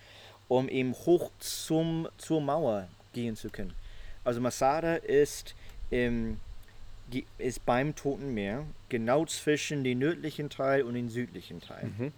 um 0.48 0.70
eben 0.70 0.94
hoch 0.94 1.32
zum, 1.40 2.08
zur 2.18 2.42
Mauer 2.42 2.88
gehen 3.14 3.36
zu 3.36 3.50
können. 3.50 3.74
Also 4.24 4.42
Masada 4.42 4.96
ist, 4.96 5.56
im, 5.90 6.40
ist 7.38 7.66
beim 7.66 7.96
Toten 7.96 8.34
Meer, 8.34 8.66
genau 8.90 9.26
zwischen 9.26 9.84
den 9.84 10.00
nördlichen 10.00 10.50
Teil 10.50 10.84
und 10.84 10.96
den 10.96 11.10
südlichen 11.10 11.62
Teil, 11.62 11.86
Mhm. 11.98 12.12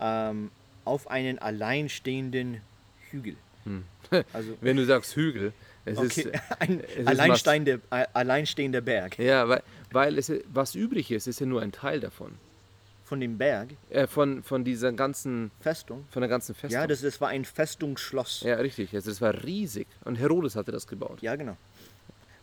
ähm, 0.00 0.50
auf 0.84 1.10
einen 1.10 1.38
alleinstehenden 1.38 2.60
Hügel. 3.10 3.36
Hm. 3.64 3.84
Also 4.32 4.56
Wenn 4.60 4.76
du 4.76 4.84
sagst 4.84 5.14
Hügel, 5.16 5.52
es 5.84 5.96
okay, 5.98 6.22
ist. 6.22 6.28
ein 6.58 6.80
es 6.98 7.06
alleinstehender, 7.06 7.78
alleinstehender 7.90 8.80
Berg. 8.80 9.18
Ja, 9.18 9.48
weil, 9.48 9.62
weil 9.90 10.18
es, 10.18 10.30
was 10.52 10.74
übrig 10.74 11.10
ist, 11.10 11.26
ist 11.26 11.40
ja 11.40 11.46
nur 11.46 11.62
ein 11.62 11.72
Teil 11.72 12.00
davon. 12.00 12.32
Von 13.12 13.20
dem 13.20 13.36
Berg, 13.36 13.68
Äh, 13.90 14.06
von, 14.06 14.42
von 14.42 14.64
dieser 14.64 14.90
ganzen, 14.90 15.50
Festung. 15.60 16.06
von 16.08 16.22
der 16.22 16.30
ganzen 16.30 16.54
Festung. 16.54 16.80
Ja, 16.80 16.86
das, 16.86 17.02
das 17.02 17.20
war 17.20 17.28
ein 17.28 17.44
Festungsschloss. 17.44 18.40
ja, 18.40 18.54
richtig. 18.54 18.94
Also 18.94 19.10
das 19.10 19.20
war 19.20 19.34
riesig. 19.44 19.86
Und 20.06 20.16
Herodes 20.18 20.56
hatte 20.56 20.72
das 20.72 20.86
gebaut. 20.86 21.20
Ja, 21.20 21.36
genau. 21.36 21.58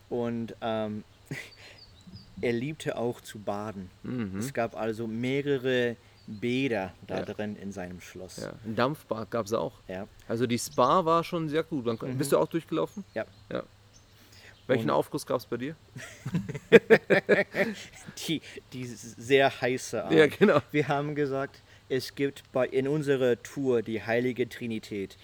Und 0.09 0.55
ähm, 0.61 1.03
er 2.41 2.53
liebte 2.53 2.95
auch 2.99 3.19
zu 3.21 3.39
baden. 3.39 3.89
Mhm. 4.03 4.37
Es 4.37 4.53
gab 4.53 4.75
also 4.77 5.07
mehrere 5.07 5.95
Bäder 6.27 6.93
da 7.07 7.17
Ja. 7.21 7.25
drin 7.25 7.55
in 7.55 7.71
seinem 7.71 7.99
Schloss. 7.99 8.37
Ja, 8.37 8.53
ein 8.63 8.75
Dampfbad 8.75 9.31
gab 9.31 9.47
es 9.47 9.53
auch. 9.53 9.73
Ja. 9.87 10.07
Also 10.27 10.45
die 10.45 10.59
Spa 10.59 11.03
war 11.03 11.23
schon 11.23 11.49
sehr 11.49 11.63
gut. 11.63 11.87
Dann, 11.87 11.97
Bist 12.15 12.31
du 12.31 12.37
auch 12.37 12.47
durchgelaufen? 12.47 13.03
Ja. 13.15 13.25
ja. 13.51 13.63
Welchen 14.69 14.89
Und- 14.89 14.95
Aufguss 14.95 15.25
gab 15.25 15.37
es 15.39 15.45
bei 15.45 15.57
dir? 15.57 15.75
Die, 18.27 18.41
die 18.73 18.85
sehr 18.85 19.61
heiße 19.61 20.03
Art. 20.03 20.11
Ja, 20.13 20.27
genau. 20.27 20.59
Wir 20.71 20.87
haben 20.87 21.15
gesagt, 21.15 21.61
es 21.89 22.13
gibt 22.15 22.43
bei, 22.51 22.67
in 22.67 22.87
unserer 22.87 23.41
Tour 23.41 23.81
die 23.81 24.03
heilige 24.03 24.47
Trinität. 24.47 25.17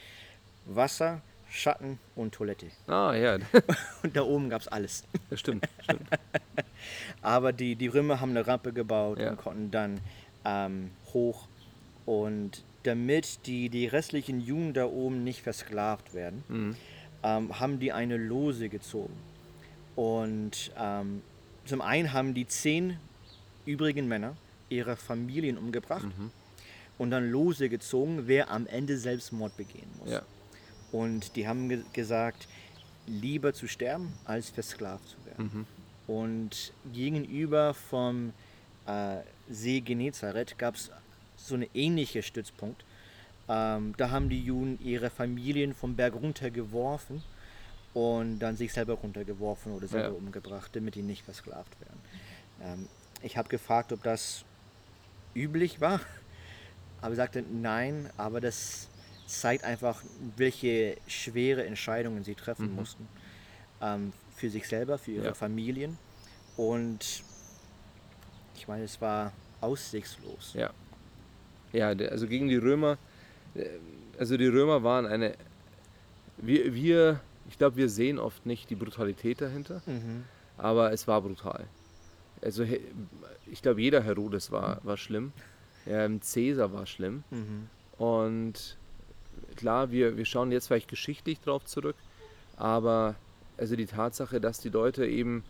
Wasser, 0.65 1.21
Schatten 1.49 1.99
und 2.15 2.33
Toilette. 2.33 2.67
Ah, 2.87 3.13
ja, 3.13 3.37
Und 4.03 4.15
da 4.15 4.23
oben 4.23 4.49
gab 4.49 4.61
es 4.61 4.67
alles. 4.67 5.03
das 5.29 5.39
stimmt. 5.39 5.67
stimmt. 5.83 6.01
Aber 7.21 7.53
die, 7.53 7.75
die 7.75 7.87
Römer 7.87 8.19
haben 8.19 8.31
eine 8.31 8.47
Rampe 8.47 8.73
gebaut 8.73 9.19
Ja. 9.19 9.29
und 9.31 9.37
konnten 9.37 9.69
dann 9.71 9.99
ähm, 10.43 10.89
hoch. 11.13 11.47
Und 12.05 12.63
damit 12.83 13.45
die, 13.45 13.69
die 13.69 13.85
restlichen 13.87 14.39
Juden 14.41 14.73
da 14.73 14.85
oben 14.85 15.23
nicht 15.23 15.41
versklavt 15.43 16.13
werden, 16.15 16.43
Mhm. 16.47 16.75
ähm, 17.23 17.59
haben 17.59 17.79
die 17.79 17.91
eine 17.91 18.17
Lose 18.17 18.69
gezogen. 18.69 19.13
Und 19.95 20.71
ähm, 20.77 21.21
zum 21.65 21.81
einen 21.81 22.13
haben 22.13 22.33
die 22.33 22.47
zehn 22.47 22.97
übrigen 23.65 24.07
Männer 24.07 24.35
ihre 24.69 24.95
Familien 24.95 25.57
umgebracht 25.57 26.05
Mhm. 26.05 26.31
und 26.97 27.11
dann 27.11 27.29
Lose 27.31 27.69
gezogen, 27.69 28.23
wer 28.27 28.51
am 28.51 28.67
Ende 28.67 28.97
Selbstmord 28.97 29.55
begehen 29.57 29.87
muss. 29.99 30.11
Ja. 30.11 30.21
Und 30.91 31.35
die 31.35 31.47
haben 31.47 31.69
ge 31.69 31.81
gesagt, 31.93 32.47
lieber 33.07 33.53
zu 33.53 33.67
sterben, 33.67 34.11
als 34.25 34.49
versklavt 34.49 35.07
zu 35.09 35.17
werden. 35.25 35.51
Mhm. 35.53 35.65
Und 36.13 36.73
gegenüber 36.93 37.73
vom 37.73 38.33
äh, 38.87 39.17
See 39.49 39.79
Genezareth 39.81 40.57
gab 40.57 40.75
es 40.75 40.91
so 41.37 41.55
eine 41.55 41.67
ähnliche 41.73 42.21
Stützpunkt. 42.23 42.83
Ähm, 43.47 43.93
da 43.97 44.09
haben 44.11 44.29
die 44.29 44.41
Juden 44.41 44.79
ihre 44.83 45.09
Familien 45.09 45.73
vom 45.73 45.95
Berg 45.95 46.15
runtergeworfen 46.15 47.23
und 47.95 48.39
dann 48.39 48.57
sich 48.57 48.73
selber 48.73 48.95
runtergeworfen 48.95 49.71
oder 49.71 49.87
selber 49.87 50.09
Ja. 50.09 50.13
umgebracht, 50.13 50.75
damit 50.75 50.95
die 50.95 51.01
nicht 51.01 51.23
versklavt 51.23 51.79
werden. 51.79 52.01
Ähm, 52.61 52.89
ich 53.23 53.37
habe 53.37 53.47
gefragt, 53.47 53.93
ob 53.93 54.03
das 54.03 54.43
üblich 55.33 55.79
war, 55.79 56.01
aber 57.01 57.13
er 57.13 57.15
sagte 57.15 57.41
nein, 57.41 58.09
aber 58.17 58.41
das 58.41 58.89
zeigt 59.27 59.63
einfach, 59.63 60.03
welche 60.35 60.97
schwere 61.07 61.65
Entscheidungen 61.65 62.25
sie 62.25 62.35
treffen 62.35 62.69
Mhm. 62.69 62.75
mussten. 62.75 63.07
Ähm, 63.81 64.11
für 64.35 64.49
sich 64.49 64.67
selber, 64.67 64.97
für 64.97 65.11
ihre 65.11 65.27
Ja. 65.27 65.33
Familien. 65.33 65.97
Und 66.57 67.23
ich 68.57 68.67
meine, 68.67 68.83
es 68.83 68.99
war 68.99 69.31
aussichtslos. 69.61 70.53
Ja. 70.53 70.69
Ja, 71.71 71.87
also 71.89 72.27
gegen 72.27 72.49
die 72.49 72.57
Römer, 72.57 72.97
äh, 73.55 73.65
also 74.19 74.35
die 74.35 74.47
Römer 74.47 74.83
waren 74.83 75.05
eine, 75.05 75.33
wir, 76.37 76.73
wir 76.73 77.21
ich 77.47 77.57
glaube, 77.57 77.75
wir 77.77 77.89
sehen 77.89 78.19
oft 78.19 78.45
nicht 78.45 78.69
die 78.69 78.75
Brutalität 78.75 79.41
dahinter, 79.41 79.81
Mhm. 79.85 80.23
aber 80.57 80.91
es 80.91 81.07
war 81.07 81.21
brutal. 81.21 81.65
Also 82.41 82.63
ich 83.51 83.61
glaube, 83.61 83.81
jeder 83.81 84.01
Herodes 84.01 84.51
war, 84.51 84.79
war 84.83 84.97
schlimm, 84.97 85.31
ähm, 85.87 86.21
Cäsar 86.21 86.73
war 86.73 86.85
schlimm 86.85 87.23
Mhm. 87.31 87.69
und 87.97 88.77
klar, 89.55 89.91
wir, 89.91 90.17
wir 90.17 90.25
schauen 90.25 90.51
jetzt 90.51 90.67
vielleicht 90.67 90.87
geschichtlich 90.89 91.39
drauf 91.41 91.65
zurück, 91.65 91.95
aber 92.57 93.15
also 93.57 93.75
die 93.75 93.85
Tatsache, 93.85 94.41
dass 94.41 94.59
die 94.59 94.69
Leute 94.69 95.05
eben 95.05 95.43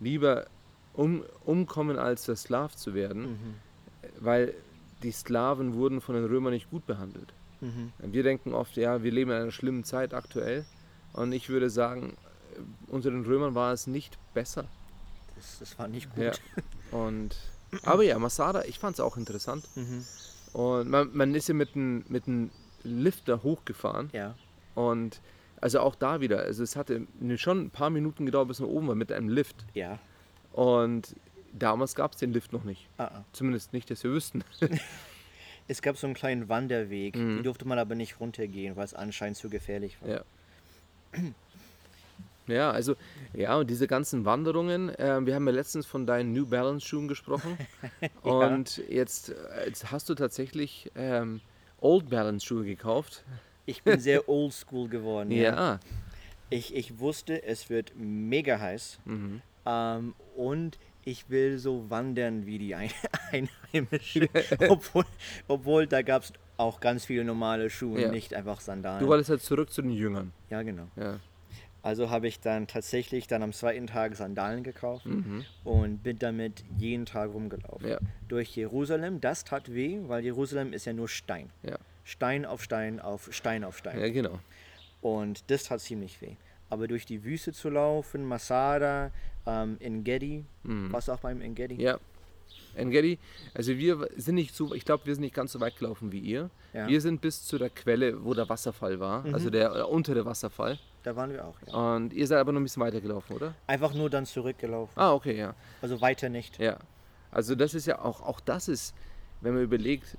lieber 0.00 0.46
um, 0.94 1.22
umkommen, 1.44 1.98
als 1.98 2.24
versklavt 2.24 2.78
zu 2.78 2.94
werden, 2.94 3.22
Mhm. 3.32 3.54
weil 4.18 4.54
die 5.02 5.12
Sklaven 5.12 5.74
wurden 5.74 6.00
von 6.00 6.14
den 6.14 6.24
Römern 6.24 6.52
nicht 6.52 6.68
gut 6.70 6.86
behandelt. 6.86 7.32
Mhm. 7.60 7.92
Wir 8.02 8.22
denken 8.22 8.54
oft, 8.54 8.76
ja, 8.76 9.02
wir 9.02 9.12
leben 9.12 9.30
in 9.30 9.36
einer 9.36 9.50
schlimmen 9.50 9.84
Zeit 9.84 10.14
aktuell. 10.14 10.64
Und 11.12 11.32
ich 11.32 11.48
würde 11.48 11.70
sagen, 11.70 12.16
äh, 12.56 12.92
unter 12.92 13.10
den 13.10 13.24
Römern 13.24 13.54
war 13.54 13.72
es 13.72 13.86
nicht 13.86 14.18
besser. 14.34 14.64
Das, 15.36 15.58
das 15.60 15.78
war 15.78 15.88
nicht 15.88 16.14
gut. 16.14 16.24
Ja. 16.24 16.32
Und, 16.96 17.36
aber 17.84 18.02
ja, 18.02 18.18
Masada, 18.18 18.64
ich 18.64 18.78
fand 18.78 18.94
es 18.94 19.00
auch 19.00 19.16
interessant. 19.16 19.64
Mhm. 19.76 20.04
Und 20.52 20.88
man, 20.90 21.10
man 21.16 21.34
ist 21.34 21.48
ja 21.48 21.54
mit 21.54 21.74
einem 21.76 22.04
mit 22.08 22.24
Lifter 22.82 23.42
hochgefahren. 23.42 24.10
Ja. 24.12 24.34
Und 24.74 25.20
also 25.60 25.80
auch 25.80 25.94
da 25.94 26.20
wieder, 26.20 26.38
also 26.40 26.62
es 26.62 26.74
hatte 26.74 27.06
schon 27.36 27.66
ein 27.66 27.70
paar 27.70 27.90
Minuten 27.90 28.26
gedauert, 28.26 28.48
bis 28.48 28.60
man 28.60 28.68
oben 28.70 28.88
war 28.88 28.94
mit 28.94 29.12
einem 29.12 29.28
Lift. 29.28 29.64
Ja. 29.74 29.98
Und 30.52 31.14
damals 31.52 31.94
gab 31.94 32.12
es 32.12 32.18
den 32.18 32.32
Lift 32.32 32.52
noch 32.52 32.64
nicht. 32.64 32.88
Ah, 32.98 33.04
ah. 33.04 33.24
Zumindest 33.32 33.72
nicht, 33.72 33.90
dass 33.90 34.02
wir 34.04 34.10
wüssten. 34.10 34.42
Es 35.68 35.82
gab 35.82 35.96
so 35.96 36.08
einen 36.08 36.14
kleinen 36.14 36.48
Wanderweg, 36.48 37.14
Mhm. 37.14 37.36
die 37.36 37.42
durfte 37.44 37.64
man 37.64 37.78
aber 37.78 37.94
nicht 37.94 38.18
runtergehen, 38.18 38.74
weil 38.74 38.84
es 38.84 38.92
anscheinend 38.92 39.36
zu 39.36 39.48
gefährlich 39.48 40.02
war. 40.02 40.08
Ja. 40.08 40.24
Ja, 42.46 42.72
also, 42.72 42.96
ja, 43.32 43.56
und 43.56 43.70
diese 43.70 43.86
ganzen 43.86 44.24
Wanderungen, 44.24 44.88
äh, 44.96 45.24
wir 45.24 45.34
haben 45.34 45.46
ja 45.46 45.52
letztens 45.52 45.86
von 45.86 46.04
deinen 46.04 46.32
New 46.32 46.46
Balance 46.46 46.84
Schuhen 46.86 47.06
gesprochen. 47.06 47.56
Und 48.22 48.82
jetzt, 48.88 49.28
äh, 49.28 49.66
jetzt 49.66 49.92
hast 49.92 50.08
du 50.08 50.14
tatsächlich 50.14 50.90
ähm, 50.96 51.40
Old 51.80 52.10
Balance 52.10 52.44
Schuhe 52.44 52.64
gekauft. 52.64 53.24
Ich 53.66 53.82
bin 53.82 54.00
sehr 54.00 54.28
oldschool 54.28 54.88
geworden. 54.88 55.30
Ja. 55.30 55.78
Ich, 56.48 56.74
ich 56.74 56.98
wusste, 56.98 57.44
es 57.44 57.70
wird 57.70 57.92
mega 57.96 58.58
heiß. 58.58 58.98
Mhm. 59.04 59.42
Ähm, 59.66 60.14
und 60.36 60.78
ich 61.10 61.28
will 61.28 61.58
so 61.58 61.90
wandern 61.90 62.46
wie 62.46 62.58
die 62.58 62.74
Ein 62.74 62.90
Einheimischen. 63.32 64.28
obwohl, 64.68 65.04
obwohl 65.48 65.86
da 65.86 66.02
gab 66.02 66.22
es 66.22 66.32
auch 66.56 66.80
ganz 66.80 67.04
viele 67.04 67.24
normale 67.24 67.70
Schuhe, 67.70 68.00
Ja. 68.02 68.10
nicht 68.10 68.34
einfach 68.34 68.60
Sandalen. 68.60 69.00
Du 69.00 69.08
wolltest 69.08 69.30
halt 69.30 69.42
zurück 69.42 69.70
zu 69.70 69.82
den 69.82 69.92
Jüngern. 69.92 70.32
ja, 70.50 70.62
genau. 70.62 70.88
Ja. 70.96 71.18
Also 71.82 72.10
habe 72.10 72.28
ich 72.28 72.40
dann 72.40 72.66
tatsächlich 72.66 73.26
dann 73.26 73.42
am 73.42 73.54
zweiten 73.54 73.86
Tag 73.86 74.14
Sandalen 74.14 74.62
gekauft 74.62 75.06
Mhm. 75.06 75.46
und 75.64 76.02
bin 76.02 76.18
damit 76.18 76.62
jeden 76.76 77.06
Tag 77.06 77.32
rumgelaufen. 77.32 77.88
Ja. 77.88 77.98
Durch 78.28 78.54
Jerusalem. 78.54 79.20
Das 79.22 79.44
tat 79.44 79.72
weh, 79.72 79.98
weil 80.06 80.22
Jerusalem 80.22 80.74
ist 80.74 80.84
ja 80.84 80.92
nur 80.92 81.08
Stein. 81.08 81.48
Ja. 81.62 81.78
Stein 82.04 82.44
auf 82.44 82.62
Stein 82.62 83.00
auf 83.00 83.28
Stein 83.32 83.64
auf 83.64 83.78
Stein. 83.78 83.98
ja, 83.98 84.10
genau. 84.10 84.38
Und 85.00 85.50
das 85.50 85.62
tat 85.64 85.80
ziemlich 85.80 86.20
weh. 86.20 86.36
Aber 86.70 86.88
durch 86.88 87.04
die 87.04 87.22
Wüste 87.24 87.52
zu 87.52 87.68
laufen, 87.68 88.24
Masada, 88.24 89.10
ähm, 89.46 89.76
Engedi, 89.80 90.44
warst 90.62 91.08
du 91.08 91.12
auch 91.12 91.20
beim 91.20 91.40
Engedi? 91.40 91.74
Mhm. 91.74 91.80
Ja. 91.80 91.98
Engedi, 92.74 93.18
also 93.54 93.76
wir 93.76 94.08
sind 94.16 94.36
nicht 94.36 94.54
so, 94.54 94.72
ich 94.74 94.84
glaube, 94.84 95.06
wir 95.06 95.14
sind 95.14 95.22
nicht 95.22 95.34
ganz 95.34 95.52
so 95.52 95.60
weit 95.60 95.76
gelaufen 95.76 96.12
wie 96.12 96.20
ihr. 96.20 96.50
Ja. 96.72 96.86
Wir 96.86 97.00
sind 97.00 97.20
bis 97.20 97.44
zu 97.44 97.58
der 97.58 97.70
Quelle, 97.70 98.24
wo 98.24 98.32
der 98.32 98.48
Wasserfall 98.48 99.00
war, 99.00 99.24
also 99.32 99.50
der 99.50 99.74
äh, 99.74 99.82
untere 99.82 100.24
Wasserfall. 100.24 100.78
Da 101.02 101.16
waren 101.16 101.32
wir 101.32 101.44
auch, 101.44 101.56
ja. 101.66 101.96
Und 101.96 102.12
ihr 102.12 102.26
seid 102.26 102.38
aber 102.38 102.52
noch 102.52 102.60
ein 102.60 102.62
bisschen 102.62 102.82
weiter 102.82 103.00
gelaufen, 103.00 103.34
oder? 103.34 103.54
Einfach 103.66 103.94
nur 103.94 104.08
dann 104.08 104.26
zurückgelaufen. 104.26 104.92
Ah, 104.96 105.12
okay, 105.12 105.36
ja. 105.36 105.54
Also 105.82 106.00
weiter 106.00 106.28
nicht. 106.28 106.58
Ja, 106.58 106.78
also 107.32 107.54
das 107.54 107.74
ist 107.74 107.86
ja 107.86 107.98
auch, 108.00 108.20
auch 108.20 108.40
das 108.40 108.68
ist, 108.68 108.94
wenn 109.40 109.54
man 109.54 109.62
überlegt, 109.64 110.16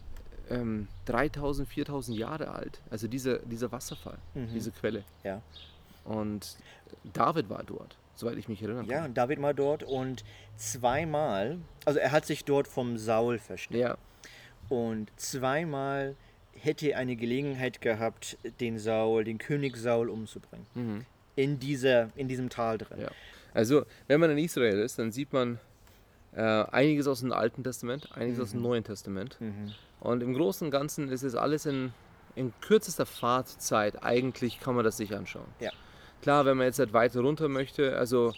ähm, 0.49 0.87
3000, 1.05 1.67
4000 1.67 2.17
Jahre 2.17 2.49
alt. 2.51 2.81
Also 2.89 3.07
dieser, 3.07 3.39
dieser 3.39 3.71
Wasserfall, 3.71 4.17
diese 4.35 4.71
Quelle. 4.71 5.03
Ja. 5.23 5.41
Und 6.03 6.57
David 7.13 7.49
war 7.49 7.63
dort, 7.63 7.97
soweit 8.15 8.37
ich 8.37 8.47
mich 8.47 8.61
erinnern 8.61 8.85
Ja, 8.85 9.07
David 9.07 9.41
war 9.41 9.53
dort 9.53 9.83
und 9.83 10.23
zweimal, 10.55 11.59
also 11.85 11.99
er 11.99 12.11
hat 12.11 12.25
sich 12.25 12.45
dort 12.45 12.67
vom 12.67 12.97
Saul 12.97 13.37
versteckt. 13.39 13.79
Ja, 13.79 13.97
Und 14.69 15.11
zweimal 15.17 16.15
hätte 16.53 16.91
er 16.91 16.99
eine 16.99 17.15
Gelegenheit 17.15 17.81
gehabt, 17.81 18.37
den 18.59 18.77
Saul, 18.79 19.23
den 19.23 19.37
König 19.37 19.77
Saul 19.77 20.09
umzubringen. 20.09 21.05
In, 21.35 21.59
dieser, 21.59 22.09
in 22.15 22.27
diesem 22.27 22.49
Tal 22.49 22.77
drin. 22.77 23.01
ja. 23.01 23.11
Also, 23.53 23.85
wenn 24.07 24.21
man 24.21 24.29
in 24.31 24.37
Israel 24.37 24.79
ist, 24.79 24.97
dann 24.97 25.11
sieht 25.11 25.33
man 25.33 25.59
äh, 26.33 26.41
einiges 26.41 27.07
aus 27.07 27.19
dem 27.19 27.33
Alten 27.33 27.63
Testament, 27.65 28.07
einiges 28.15 28.39
aus 28.39 28.51
dem 28.51 28.61
Neuen 28.61 28.83
Testament. 28.85 29.37
Und 29.99 30.23
im 30.23 30.33
Großen 30.33 30.67
und 30.67 30.71
Ganzen 30.71 31.09
ist 31.09 31.23
es 31.23 31.35
alles 31.35 31.65
in, 31.65 31.91
in 32.35 32.53
kürzester 32.61 33.05
Fahrtzeit, 33.05 34.03
eigentlich 34.03 34.59
kann 34.61 34.75
man 34.75 34.85
das 34.85 34.95
sich 34.97 35.13
anschauen. 35.13 35.47
Ja. 35.59 35.71
Klar, 36.21 36.45
wenn 36.45 36.57
man 36.57 36.67
jetzt 36.67 36.79
halt 36.79 36.93
weiter 36.93 37.21
runter 37.21 37.47
möchte, 37.49 37.97
also 37.97 38.34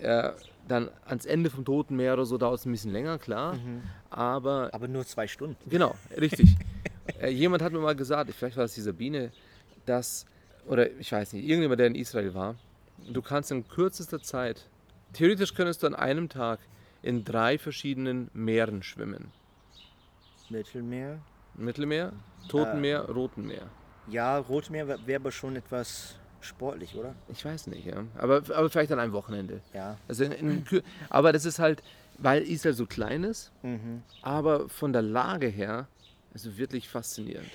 äh, 0.00 0.30
dann 0.68 0.88
ans 1.06 1.26
Ende 1.26 1.50
vom 1.50 1.64
Toten 1.64 1.96
Meer 1.96 2.14
oder 2.14 2.24
so 2.26 2.38
dauert 2.38 2.60
es 2.60 2.66
ein 2.66 2.72
bisschen 2.72 2.92
länger, 2.92 3.18
klar. 3.18 3.58
Aber 4.10 4.70
Aber 4.72 4.88
nur 4.88 5.04
zwei 5.04 5.26
Stunden. 5.26 5.56
genau, 5.68 5.94
richtig. 6.16 6.56
äh, 7.20 7.28
jemand 7.30 7.62
hat 7.62 7.72
mir 7.72 7.80
mal 7.80 7.94
gesagt, 7.96 8.30
vielleicht 8.32 8.56
war 8.56 8.64
es 8.64 8.74
die 8.74 8.80
Sabine, 8.80 9.30
dass, 9.86 10.26
oder 10.66 10.90
ich 10.92 11.10
weiß 11.12 11.32
nicht, 11.34 11.44
irgendjemand, 11.46 11.80
der 11.80 11.88
in 11.88 11.94
Israel 11.94 12.34
war, 12.34 12.54
du 13.12 13.20
kannst 13.20 13.50
in 13.50 13.66
kürzester 13.68 14.22
Zeit, 14.22 14.66
theoretisch 15.12 15.54
könntest 15.54 15.82
du 15.82 15.86
an 15.88 15.94
einem 15.94 16.28
Tag 16.28 16.60
in 17.02 17.24
drei 17.24 17.58
verschiedenen 17.58 18.30
Meeren 18.32 18.82
schwimmen. 18.82 19.30
Mittelmeer. 20.48 21.18
Mittelmeer, 21.56 22.12
Totenmeer, 22.48 23.02
Roten 23.08 23.46
Meer. 23.46 23.68
Ja, 24.08 24.38
Rotmeer 24.38 24.86
wäre 24.88 25.06
wär 25.06 25.16
aber 25.16 25.30
schon 25.30 25.56
etwas 25.56 26.16
sportlich, 26.44 26.94
oder? 26.96 27.14
Ich 27.28 27.44
weiß 27.44 27.66
nicht, 27.68 27.86
ja. 27.86 28.04
Aber, 28.16 28.36
aber 28.54 28.70
vielleicht 28.70 28.92
an 28.92 28.98
einem 29.00 29.12
Wochenende. 29.12 29.60
Ja. 29.72 29.96
Also 30.08 30.24
in, 30.24 30.32
in, 30.32 30.64
aber 31.10 31.32
das 31.32 31.44
ist 31.44 31.58
halt, 31.58 31.82
weil 32.18 32.42
Israel 32.42 32.74
so 32.74 32.86
klein 32.86 33.24
ist, 33.24 33.50
Mhm. 33.62 34.02
aber 34.22 34.68
von 34.68 34.92
der 34.92 35.02
Lage 35.02 35.48
her, 35.48 35.88
also 36.32 36.56
wirklich 36.56 36.88
faszinierend. 36.88 37.48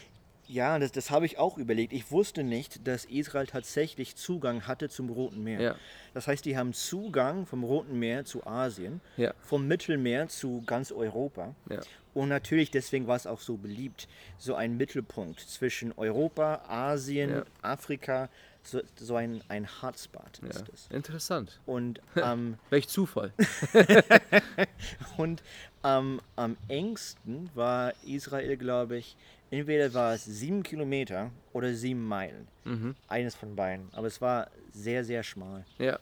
Ja, 0.52 0.80
das, 0.80 0.92
das 0.92 1.12
habe 1.12 1.28
ich 1.28 1.38
auch 1.38 1.60
überlegt. 1.60 1.94
Ich 1.94 2.10
wusste 2.12 2.44
nicht, 2.44 2.88
dass 2.88 3.06
Israel 3.06 3.46
tatsächlich 3.46 4.16
Zugang 4.16 4.66
hatte 4.66 4.90
zum 4.90 5.10
Roten 5.12 5.44
Meer. 5.44 5.62
Ja. 5.62 5.76
Das 6.16 6.28
heißt, 6.28 6.44
die 6.44 6.58
haben 6.58 6.74
Zugang 6.74 7.46
vom 7.46 7.64
Roten 7.64 8.00
Meer 8.00 8.26
zu 8.26 8.48
Asien, 8.48 9.00
Ja. 9.16 9.32
vom 9.42 9.68
Mittelmeer 9.68 10.28
zu 10.28 10.64
ganz 10.66 10.92
Europa. 10.92 11.54
Ja. 11.70 11.82
Und 12.16 12.30
natürlich, 12.30 12.72
deswegen 12.72 13.06
war 13.06 13.16
es 13.16 13.28
auch 13.28 13.40
so 13.40 13.58
beliebt, 13.58 14.08
so 14.40 14.56
ein 14.56 14.76
Mittelpunkt 14.76 15.40
zwischen 15.40 15.94
Europa, 15.96 16.64
Asien. 16.68 17.44
Afrika, 17.62 18.28
so, 18.64 18.82
so 18.98 19.16
ein, 19.16 19.42
ein 19.48 19.68
Hotspot 19.82 20.40
Ja. 20.42 20.50
ist 20.50 20.70
es. 20.74 20.88
Interessant. 20.92 21.60
Und 21.66 22.02
ähm, 22.16 22.58
Welch 22.70 22.88
Zufall. 22.88 23.32
Und 25.18 25.44
ähm, 25.84 26.20
am 26.36 26.58
engsten 26.68 27.50
war 27.56 27.94
Israel, 28.06 28.58
glaube 28.58 28.98
ich, 28.98 29.16
entweder 29.52 29.94
war 29.94 30.14
es 30.14 30.26
sieben 30.26 30.64
Kilometer 30.64 31.32
oder 31.54 31.74
sieben 31.74 32.06
Meilen. 32.08 32.48
Eines 33.08 33.34
von 33.34 33.56
beiden. 33.56 33.90
Aber 33.94 34.06
es 34.08 34.22
war 34.22 34.48
sehr, 34.74 35.04
sehr 35.04 35.24
schmal. 35.24 35.66
Ja. 35.80 35.98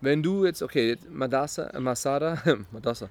Wenn 0.00 0.22
du 0.22 0.46
jetzt, 0.46 0.62
okay, 0.62 0.88
jetzt 0.90 1.10
Madassa, 1.10 1.66
äh, 1.68 1.80
Masada, 1.80 2.42
Madassa, 2.72 3.08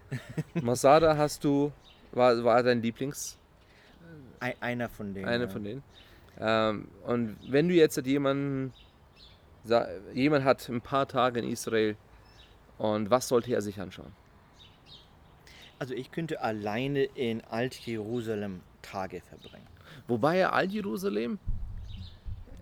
Masada 0.56 1.16
hast 1.18 1.44
du, 1.44 1.72
war, 2.12 2.44
war 2.44 2.62
dein 2.64 2.82
Lieblings, 2.82 3.38
Ei- 4.40 4.56
einer 4.60 4.90
von 4.90 5.14
denen. 5.14 5.28
eine 5.28 5.44
ja. 5.46 5.50
von 5.50 5.64
denen. 5.64 5.84
Ähm, 6.40 6.88
und 7.06 7.38
wenn 7.48 7.68
du 7.68 7.74
jetzt 7.76 7.98
jemanden, 8.06 8.74
jemand 10.14 10.44
hat 10.44 10.68
ein 10.70 10.82
paar 10.82 11.08
Tage 11.08 11.40
in 11.40 11.50
Israel 11.50 11.96
und 12.78 13.10
was 13.10 13.28
sollte 13.28 13.54
er 13.54 13.62
sich 13.62 13.80
anschauen? 13.80 14.12
Also 15.80 15.94
ich 15.94 16.12
könnte 16.12 16.42
alleine 16.42 17.04
in 17.04 17.42
Alt-Jerusalem 17.42 18.62
Tage 18.82 19.22
verbringen. 19.22 19.68
Wobei 20.08 20.38
ja 20.38 20.52
Alt-Jerusalem 20.52 21.40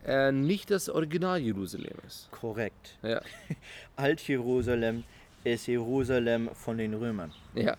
äh, 0.06 0.32
nicht 0.32 0.72
das 0.72 0.90
Original 0.90 1.40
Jerusalem 1.40 1.94
ist. 2.08 2.30
Korrekt. 2.32 2.98
Ja, 3.04 3.22
Alt-Jerusalem 3.96 5.04
ist 5.44 5.68
Jerusalem 5.68 6.50
von 6.54 6.78
den 6.78 6.94
Römern. 6.94 7.32
ja, 7.56 7.76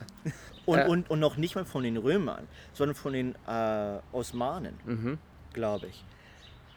Und, 0.66 0.78
Äh. 0.78 0.88
und, 0.88 1.10
und 1.10 1.20
noch 1.20 1.36
nicht 1.36 1.54
mal 1.54 1.64
von 1.64 1.82
den 1.84 1.96
Römern, 1.96 2.46
sondern 2.72 2.94
von 2.94 3.12
den 3.12 3.34
äh, 3.46 3.98
Osmanen, 4.12 4.74
mhm. 4.84 5.18
Glaube 5.52 5.86
ich. 5.88 6.04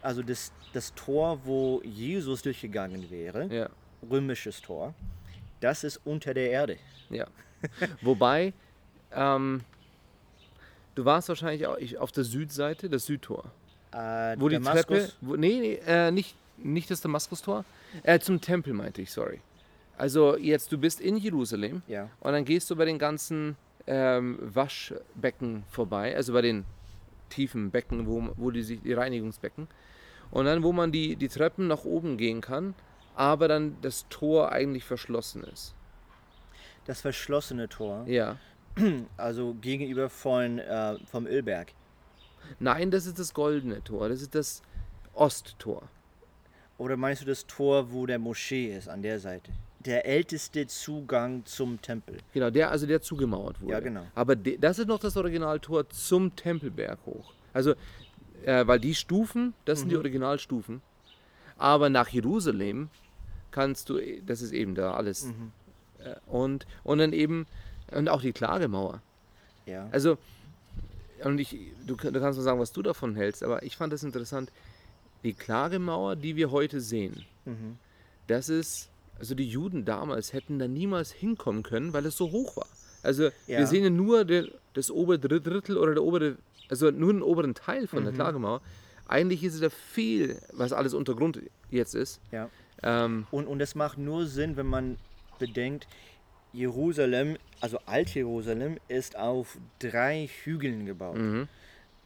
Also 0.02 0.22
das, 0.22 0.52
das 0.74 0.94
Tor, 0.94 1.40
wo 1.46 1.82
Jesus 1.84 2.42
durchgegangen 2.42 3.10
wäre, 3.10 3.46
ja, 3.54 3.70
römisches 4.10 4.62
Tor, 4.62 4.94
das 5.62 5.84
ist 5.84 6.00
unter 6.06 6.34
der 6.34 6.52
Erde. 6.52 6.78
ja. 7.10 7.26
Wobei, 8.02 8.54
ähm, 9.12 9.62
du 10.94 11.04
warst 11.06 11.30
wahrscheinlich 11.30 11.66
auch 11.66 11.78
ich- 11.78 11.98
auf 11.98 12.12
der 12.12 12.24
Südseite, 12.24 12.90
das 12.90 13.06
Südtor. 13.06 13.46
Äh, 13.92 14.36
Wo 14.38 14.50
die 14.50 14.56
Damaskus, 14.56 14.86
Treppe, 14.98 15.14
wo, 15.22 15.36
nee, 15.36 15.60
nee 15.60 15.74
äh, 15.88 16.12
nicht, 16.12 16.36
nicht 16.58 16.92
das 16.92 17.02
Damaskustor, 17.02 17.66
äh, 18.04 18.20
zum 18.20 18.42
Tempel 18.42 18.74
meinte 18.74 19.02
ich, 19.02 19.12
sorry. 19.12 19.40
Also 19.98 20.38
jetzt, 20.38 20.72
du 20.72 20.78
bist 20.78 21.00
in 21.00 21.18
Jerusalem 21.18 21.82
Ja. 21.88 22.10
und 22.20 22.34
dann 22.34 22.44
gehst 22.46 22.70
du 22.70 22.76
bei 22.76 22.86
den 22.86 23.00
ganzen 23.00 23.56
ähm, 23.88 24.38
Waschbecken 24.42 25.64
vorbei, 25.70 26.16
also 26.16 26.34
bei 26.34 26.42
den 26.42 26.66
tiefen 27.30 27.72
Becken, 27.72 28.08
wo, 28.08 28.30
wo 28.36 28.52
die, 28.52 28.64
sich- 28.64 28.82
die 28.82 28.94
Reinigungsbecken. 28.94 29.68
Und 30.32 30.46
dann, 30.46 30.64
wo 30.64 30.72
man 30.74 30.92
die, 30.92 31.16
die 31.16 31.28
Treppen 31.28 31.68
nach 31.68 31.86
oben 31.86 32.18
gehen 32.18 32.42
kann, 32.42 32.74
aber 33.16 33.48
dann 33.48 33.78
das 33.82 34.06
Tor 34.10 34.52
eigentlich 34.52 34.84
verschlossen 34.84 35.44
ist. 35.44 35.74
Das 36.86 37.02
verschlossene 37.02 37.70
Tor, 37.70 38.06
Ja. 38.08 38.38
also 39.18 39.54
gegenüber 39.62 40.10
von, 40.10 40.60
äh, 40.60 40.98
vom 41.06 41.26
Ölberg. 41.26 41.72
Nein, 42.60 42.92
das 42.92 43.06
ist 43.06 43.18
das 43.18 43.34
goldene 43.34 43.84
Tor, 43.84 44.10
das 44.10 44.22
ist 44.22 44.36
das 44.36 44.62
Osttor. 45.14 45.84
Oder 46.78 46.98
meinst 46.98 47.22
du 47.22 47.26
das 47.26 47.48
Tor, 47.48 47.92
wo 47.92 48.06
der 48.06 48.20
Moschee 48.20 48.76
ist, 48.76 48.90
an 48.90 49.02
der 49.02 49.20
Seite? 49.20 49.52
Der 49.86 50.06
älteste 50.06 50.66
Zugang 50.68 51.46
zum 51.46 51.80
Tempel. 51.82 52.18
Genau, 52.34 52.50
der, 52.50 52.72
also 52.72 52.88
der 52.88 53.02
zugemauert 53.02 53.62
wurde. 53.62 53.72
Ja, 53.74 53.80
genau. 53.80 54.06
Aber 54.16 54.36
de, 54.36 54.58
das 54.58 54.80
ist 54.80 54.88
noch 54.88 55.00
das 55.00 55.16
Originaltor 55.16 55.88
zum 55.90 56.36
Tempelberg 56.36 56.98
hoch. 57.06 57.34
Also, 57.54 57.76
äh, 58.46 58.66
weil 58.66 58.80
die 58.80 58.96
Stufen, 58.96 59.54
das 59.66 59.78
Mhm. 59.78 59.82
sind 59.82 59.90
die 59.92 59.98
Originalstufen. 59.98 60.82
Aber 61.58 61.90
nach 61.90 62.10
Jerusalem 62.10 62.90
kannst 63.52 63.90
du, 63.90 64.00
das 64.26 64.42
ist 64.42 64.52
eben 64.54 64.76
da 64.76 64.94
alles. 64.96 65.26
Mhm. 65.26 65.52
Äh, 66.00 66.16
und, 66.28 66.66
und 66.84 66.98
dann 66.98 67.14
eben, 67.14 67.46
und 67.92 68.10
auch 68.10 68.22
die 68.22 68.34
Klagemauer. 68.34 69.02
Ja. 69.68 69.88
Also, 69.92 70.18
und 71.24 71.40
ich, 71.40 71.52
du, 71.86 71.96
du 71.96 72.20
kannst 72.20 72.38
mir 72.38 72.44
sagen, 72.44 72.60
was 72.60 72.72
du 72.72 72.82
davon 72.82 73.16
hältst, 73.16 73.44
aber 73.44 73.64
ich 73.64 73.78
fand 73.78 73.94
das 73.94 74.04
interessant. 74.04 74.52
Die 75.24 75.34
Klagemauer, 75.34 76.16
die 76.16 76.36
wir 76.36 76.52
heute 76.52 76.82
sehen, 76.82 77.24
Mhm. 77.46 77.78
das 78.28 78.50
ist, 78.50 78.90
also 79.20 79.36
die 79.36 79.48
Juden 79.48 79.86
damals 79.86 80.34
hätten 80.34 80.60
da 80.60 80.68
niemals 80.68 81.12
hinkommen 81.12 81.64
können, 81.64 81.94
weil 81.94 82.06
es 82.06 82.18
so 82.18 82.32
hoch 82.32 82.56
war. 82.58 82.68
Also 83.04 83.26
Ja. 83.48 83.60
wir 83.60 83.68
sehen 83.68 83.84
ja 83.84 83.90
nur 83.90 84.26
der, 84.26 84.48
das 84.74 84.90
obere 84.92 85.20
Drittel 85.20 85.78
oder 85.78 85.94
der 85.94 86.04
obere, 86.04 86.38
also 86.70 86.92
nur 86.92 87.14
den 87.14 87.22
oberen 87.22 87.54
Teil 87.54 87.88
von 87.88 88.04
der 88.04 88.14
Klagemauer. 88.14 88.62
Eigentlich 89.08 89.44
ist 89.44 89.54
es 89.56 89.62
da 89.62 89.70
viel, 89.70 90.40
was 90.54 90.74
alles 90.74 90.94
Untergrund 90.94 91.40
jetzt 91.70 91.94
ist. 91.96 92.20
ja. 92.32 92.50
Ähm, 92.84 93.26
Und, 93.32 93.48
und 93.48 93.60
das 93.60 93.74
macht 93.76 93.98
nur 93.98 94.26
Sinn, 94.26 94.58
wenn 94.58 94.66
man 94.68 94.98
bedenkt, 95.40 95.88
Jerusalem, 96.54 97.38
also 97.62 97.80
Alt-Jerusalem, 97.86 98.78
ist 98.88 99.18
auf 99.18 99.58
drei 99.80 100.28
Hügeln 100.44 100.86
gebaut. 100.86 101.18
mhm. 101.18 101.48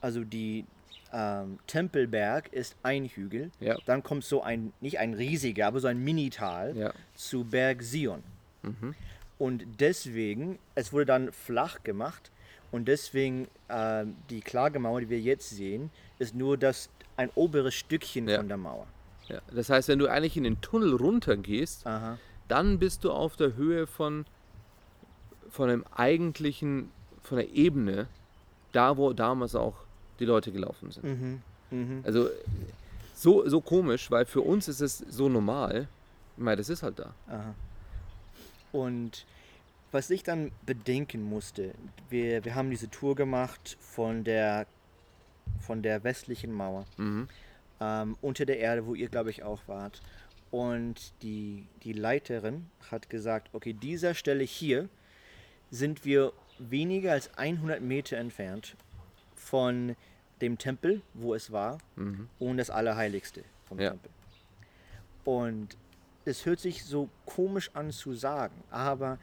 Also 0.02 0.24
die 0.24 0.65
ähm, 1.13 1.60
Tempelberg 1.67 2.52
ist 2.54 2.76
ein 2.84 3.06
Hügel. 3.06 3.52
Ja. 3.60 3.78
Dann 3.86 4.04
kommt 4.04 4.24
so 4.24 4.41
ein, 4.43 4.74
nicht 4.82 5.00
ein 5.00 5.13
riesiger, 5.13 5.67
aber 5.67 5.80
so 5.80 5.88
ein 5.88 6.04
Minital 6.04 6.76
Ja. 6.78 6.93
zu 7.15 7.43
Berg 7.45 7.82
Sion. 7.84 8.24
Mhm. 8.63 8.95
Und 9.38 9.63
deswegen, 9.80 10.60
es 10.76 10.91
wurde 10.91 11.06
dann 11.06 11.32
flach 11.32 11.84
gemacht 11.84 12.32
und 12.72 12.88
deswegen 12.88 13.48
ähm, 13.69 14.15
die 14.30 14.41
Klagemauer, 14.41 15.00
die 15.02 15.10
wir 15.10 15.19
jetzt 15.19 15.50
sehen, 15.50 15.89
ist 16.19 16.36
nur 16.36 16.58
das 16.58 16.89
ein 17.17 17.30
oberes 17.36 17.74
Stückchen 17.74 18.28
Ja. 18.28 18.38
von 18.38 18.48
der 18.48 18.58
Mauer. 18.58 18.86
Ja. 19.28 19.41
Das 19.54 19.69
heißt, 19.69 19.88
wenn 19.88 20.00
du 20.00 20.08
eigentlich 20.08 20.36
in 20.38 20.43
den 20.43 20.60
Tunnel 20.62 20.93
runtergehst, 20.95 21.86
Aha. 21.88 22.17
dann 22.48 22.80
bist 22.80 23.04
du 23.04 23.12
auf 23.12 23.36
der 23.36 23.56
Höhe 23.56 23.88
von, 23.88 24.26
von 25.50 25.69
einem 25.69 25.86
eigentlichen, 25.95 26.91
von 27.22 27.38
der 27.38 27.50
Ebene, 27.50 28.08
da 28.72 28.98
wo 28.98 29.13
damals 29.13 29.56
auch 29.56 29.76
die 30.19 30.25
Leute 30.25 30.51
gelaufen 30.51 30.91
sind. 30.91 31.03
Mhm. 31.03 31.41
Mhm. 31.71 32.01
Also 32.05 32.29
so, 33.15 33.47
so 33.47 33.62
komisch, 33.62 34.10
weil 34.12 34.25
für 34.25 34.41
uns 34.41 34.67
ist 34.67 34.82
es 34.82 34.97
so 34.97 35.29
normal. 35.29 35.88
Ich 36.38 36.43
meine, 36.43 36.58
das 36.58 36.69
ist 36.69 36.84
halt 36.84 36.99
da. 36.99 37.13
Aha. 37.27 37.53
Und 38.71 39.25
was 39.91 40.10
ich 40.10 40.23
dann 40.23 40.51
bedenken 40.65 41.23
musste, 41.23 41.73
wir, 42.10 42.45
wir 42.45 42.55
haben 42.55 42.69
diese 42.69 42.89
Tour 42.89 43.15
gemacht 43.15 43.77
von 43.79 44.23
der, 44.23 44.67
von 45.60 45.82
der 45.82 46.03
westlichen 46.03 46.53
Mauer 46.53 46.86
Mhm. 46.97 47.27
ähm, 47.82 48.15
unter 48.21 48.45
der 48.45 48.60
Erde, 48.60 48.86
wo 48.86 48.93
ihr, 48.95 49.10
glaube 49.10 49.32
ich, 49.32 49.43
auch 49.43 49.62
wart. 49.67 50.01
Und 50.51 51.13
die, 51.21 51.65
die 51.84 51.93
Leiterin 51.93 52.67
hat 52.91 53.10
gesagt, 53.10 53.49
okay, 53.53 53.73
dieser 53.73 54.13
Stelle 54.15 54.43
hier 54.43 54.89
sind 55.71 56.05
wir 56.05 56.34
weniger 56.58 57.12
als 57.12 57.36
100 57.38 57.82
Meter 57.82 58.17
entfernt 58.17 58.75
von 59.36 59.95
dem 60.41 60.58
Tempel, 60.58 61.02
wo 61.13 61.34
es 61.34 61.52
war, 61.52 61.78
Mhm. 61.95 62.30
und 62.39 62.58
das 62.58 62.69
Allerheiligste 62.69 63.43
vom 63.65 63.80
Ja. 63.80 63.91
Tempel. 63.91 64.12
Und 65.25 65.78
es 66.25 66.45
hört 66.45 66.60
sich 66.60 66.84
so 66.86 67.10
komisch 67.25 67.71
an 67.73 67.91
zu 67.91 68.13
sagen, 68.13 68.56
aber 68.71 69.19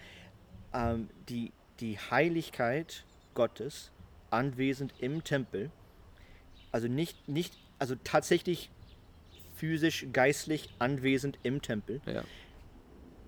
ähm, 0.72 1.08
die, 1.28 1.52
die 1.80 1.98
Heiligkeit 1.98 3.04
Gottes 3.34 3.90
anwesend 4.30 4.92
im 4.98 5.24
Tempel, 5.24 5.70
also 6.72 6.88
nicht, 6.88 7.28
nicht, 7.28 7.56
also 7.78 7.94
tatsächlich 8.04 8.70
physisch, 9.56 10.06
geistlich 10.12 10.68
anwesend 10.78 11.38
im 11.42 11.62
Tempel, 11.62 12.00
Ja, 12.06 12.24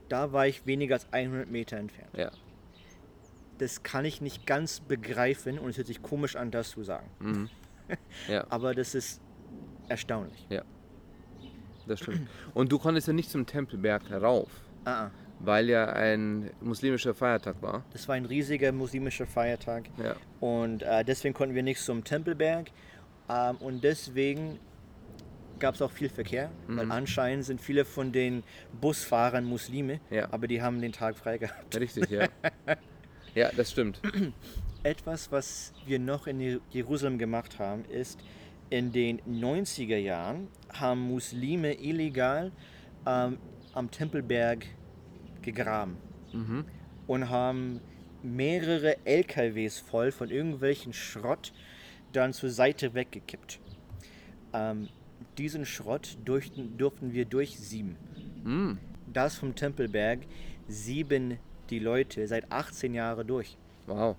da 0.08 0.32
war 0.32 0.46
ich 0.46 0.66
weniger 0.66 0.94
als 0.96 1.06
100 1.12 1.50
Meter 1.50 1.76
entfernt. 1.78 2.14
ja. 2.16 2.30
Das 3.58 3.82
kann 3.82 4.04
ich 4.04 4.20
nicht 4.20 4.46
ganz 4.46 4.78
begreifen 4.78 5.58
und 5.58 5.70
es 5.70 5.78
hört 5.78 5.88
sich 5.88 6.00
komisch 6.00 6.36
an, 6.36 6.52
das 6.52 6.70
zu 6.70 6.84
sagen. 6.84 7.08
Mhm. 7.18 7.50
Ja, 8.28 8.44
Aber 8.50 8.74
das 8.74 8.94
ist 8.94 9.20
erstaunlich. 9.88 10.46
das 11.86 12.00
stimmt. 12.00 12.28
Und 12.54 12.70
du 12.72 12.78
konntest 12.78 13.06
ja 13.06 13.12
nicht 13.12 13.30
zum 13.30 13.46
Tempelberg 13.46 14.08
herauf, 14.10 14.50
Ah, 14.84 15.04
ah. 15.06 15.10
weil 15.40 15.68
ja 15.70 15.86
ein 15.86 16.50
muslimischer 16.60 17.14
Feiertag 17.14 17.62
war. 17.62 17.84
Das 17.92 18.06
war 18.08 18.14
ein 18.14 18.26
riesiger 18.26 18.72
muslimischer 18.72 19.26
Feiertag. 19.26 19.84
Ja, 20.02 20.16
Und 20.40 20.82
äh, 20.82 21.04
deswegen 21.04 21.34
konnten 21.34 21.54
wir 21.54 21.62
nicht 21.62 21.80
zum 21.80 22.04
Tempelberg. 22.04 22.70
Ähm, 23.30 23.56
und 23.56 23.82
deswegen 23.84 24.58
gab 25.58 25.74
es 25.74 25.82
auch 25.82 25.90
viel 25.90 26.08
Verkehr, 26.08 26.50
weil 26.68 26.84
Mhm. 26.86 26.92
anscheinend 26.92 27.44
sind 27.44 27.60
viele 27.60 27.84
von 27.84 28.12
den 28.12 28.44
Busfahrern 28.80 29.44
Muslime, 29.44 30.00
Ja. 30.10 30.28
aber 30.30 30.46
die 30.46 30.62
haben 30.62 30.80
den 30.80 30.92
Tag 30.92 31.16
frei 31.16 31.38
gehabt. 31.38 31.74
richtig, 31.78 32.10
ja. 32.10 32.28
Ja, 33.34 33.50
das 33.56 33.70
stimmt. 33.72 34.00
Etwas, 34.82 35.30
was 35.32 35.72
wir 35.86 35.98
noch 35.98 36.26
in 36.26 36.40
Jer- 36.40 36.60
Jerusalem 36.70 37.18
gemacht 37.18 37.58
haben, 37.58 37.84
ist, 37.86 38.20
in 38.70 38.92
den 38.92 39.20
90er 39.22 39.96
Jahren 39.96 40.48
haben 40.72 41.00
Muslime 41.00 41.74
illegal 41.74 42.52
ähm, 43.06 43.38
am 43.72 43.90
Tempelberg 43.90 44.66
gegraben 45.42 45.96
Mhm. 46.32 46.64
und 47.06 47.30
haben 47.30 47.80
mehrere 48.22 48.98
LKWs 49.06 49.78
voll 49.78 50.12
von 50.12 50.28
irgendwelchen 50.30 50.92
Schrott 50.92 51.52
dann 52.12 52.32
zur 52.34 52.50
Seite 52.50 52.92
weggekippt. 52.94 53.60
Ähm, 54.52 54.88
diesen 55.38 55.64
Schrott 55.64 56.18
durften, 56.24 56.76
durften 56.76 57.12
wir 57.14 57.24
durchsieben. 57.24 57.96
Hm. 58.44 58.78
Das 59.12 59.36
vom 59.36 59.54
Tempelberg 59.54 60.20
sieben 60.66 61.38
die 61.70 61.78
Leute 61.78 62.26
seit 62.26 62.50
18 62.52 62.92
Jahren 62.94 63.26
durch. 63.26 63.56
Wow. 63.86 64.16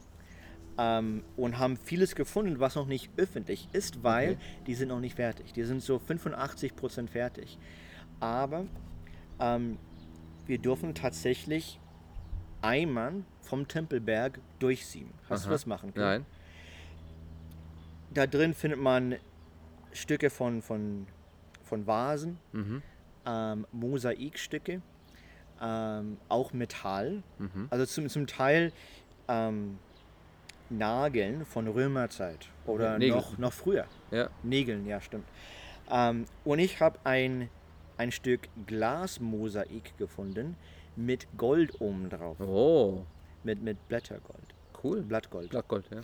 Ähm, 0.82 1.24
und 1.36 1.58
haben 1.60 1.76
vieles 1.76 2.16
gefunden, 2.16 2.60
was 2.62 2.76
noch 2.76 2.88
nicht 2.88 3.10
öffentlich 3.18 3.68
ist, 3.74 4.02
weil 4.02 4.32
Okay. 4.32 4.40
die 4.66 4.76
sind 4.76 4.88
noch 4.88 5.02
nicht 5.02 5.16
fertig. 5.16 5.52
Die 5.54 5.64
sind 5.64 5.82
so 5.84 5.98
85% 5.98 7.10
fertig. 7.10 7.58
Aber 8.22 8.66
ähm, 9.40 9.78
wir 10.48 10.58
dürfen 10.58 10.96
tatsächlich 10.96 11.80
einmal 12.62 13.24
vom 13.42 13.68
Tempelberg 13.68 14.40
durchziehen. 14.60 15.10
Hast 15.30 15.44
du 15.46 15.48
Aha. 15.50 15.54
das 15.56 15.66
machen 15.66 15.94
können? 15.94 16.06
Nein. 16.24 16.26
Da 18.14 18.26
drin 18.26 18.54
findet 18.54 18.80
man 18.80 19.16
Stücke 19.92 20.30
von, 20.30 20.62
von, 20.62 21.08
von 21.64 21.86
Vasen, 21.88 22.38
Mhm. 22.54 22.82
ähm, 23.26 23.68
Mosaikstücke, 23.72 24.82
ähm, 25.62 26.18
auch 26.30 26.54
Metall. 26.54 27.22
Mhm. 27.38 27.68
Also 27.70 27.86
zum, 27.86 28.10
zum 28.10 28.28
Teil 28.28 28.72
ähm, 29.28 29.78
Nageln 30.70 31.46
von 31.46 31.68
Römerzeit 31.68 32.48
oder 32.66 32.98
Ja, 33.00 33.16
noch, 33.16 33.38
noch 33.38 33.54
früher. 33.54 33.86
Ja. 34.12 34.30
Nägeln, 34.44 34.86
ja, 34.86 35.02
stimmt. 35.02 35.26
Ähm, 35.92 36.26
und 36.46 36.60
ich 36.60 36.80
habe 36.80 37.00
ein, 37.04 37.50
ein 37.98 38.12
Stück 38.12 38.48
Glasmosaik 38.68 39.98
gefunden 39.98 40.56
mit 40.96 41.28
Gold 41.38 41.80
oben 41.82 42.10
drauf, 42.10 42.40
Oh, 42.40 43.04
mit, 43.44 43.62
mit 43.62 43.88
Blättergold, 43.88 44.54
cool. 44.84 45.02
Blattgold. 45.02 45.50
Blattgold, 45.50 45.86
ja. 45.92 46.02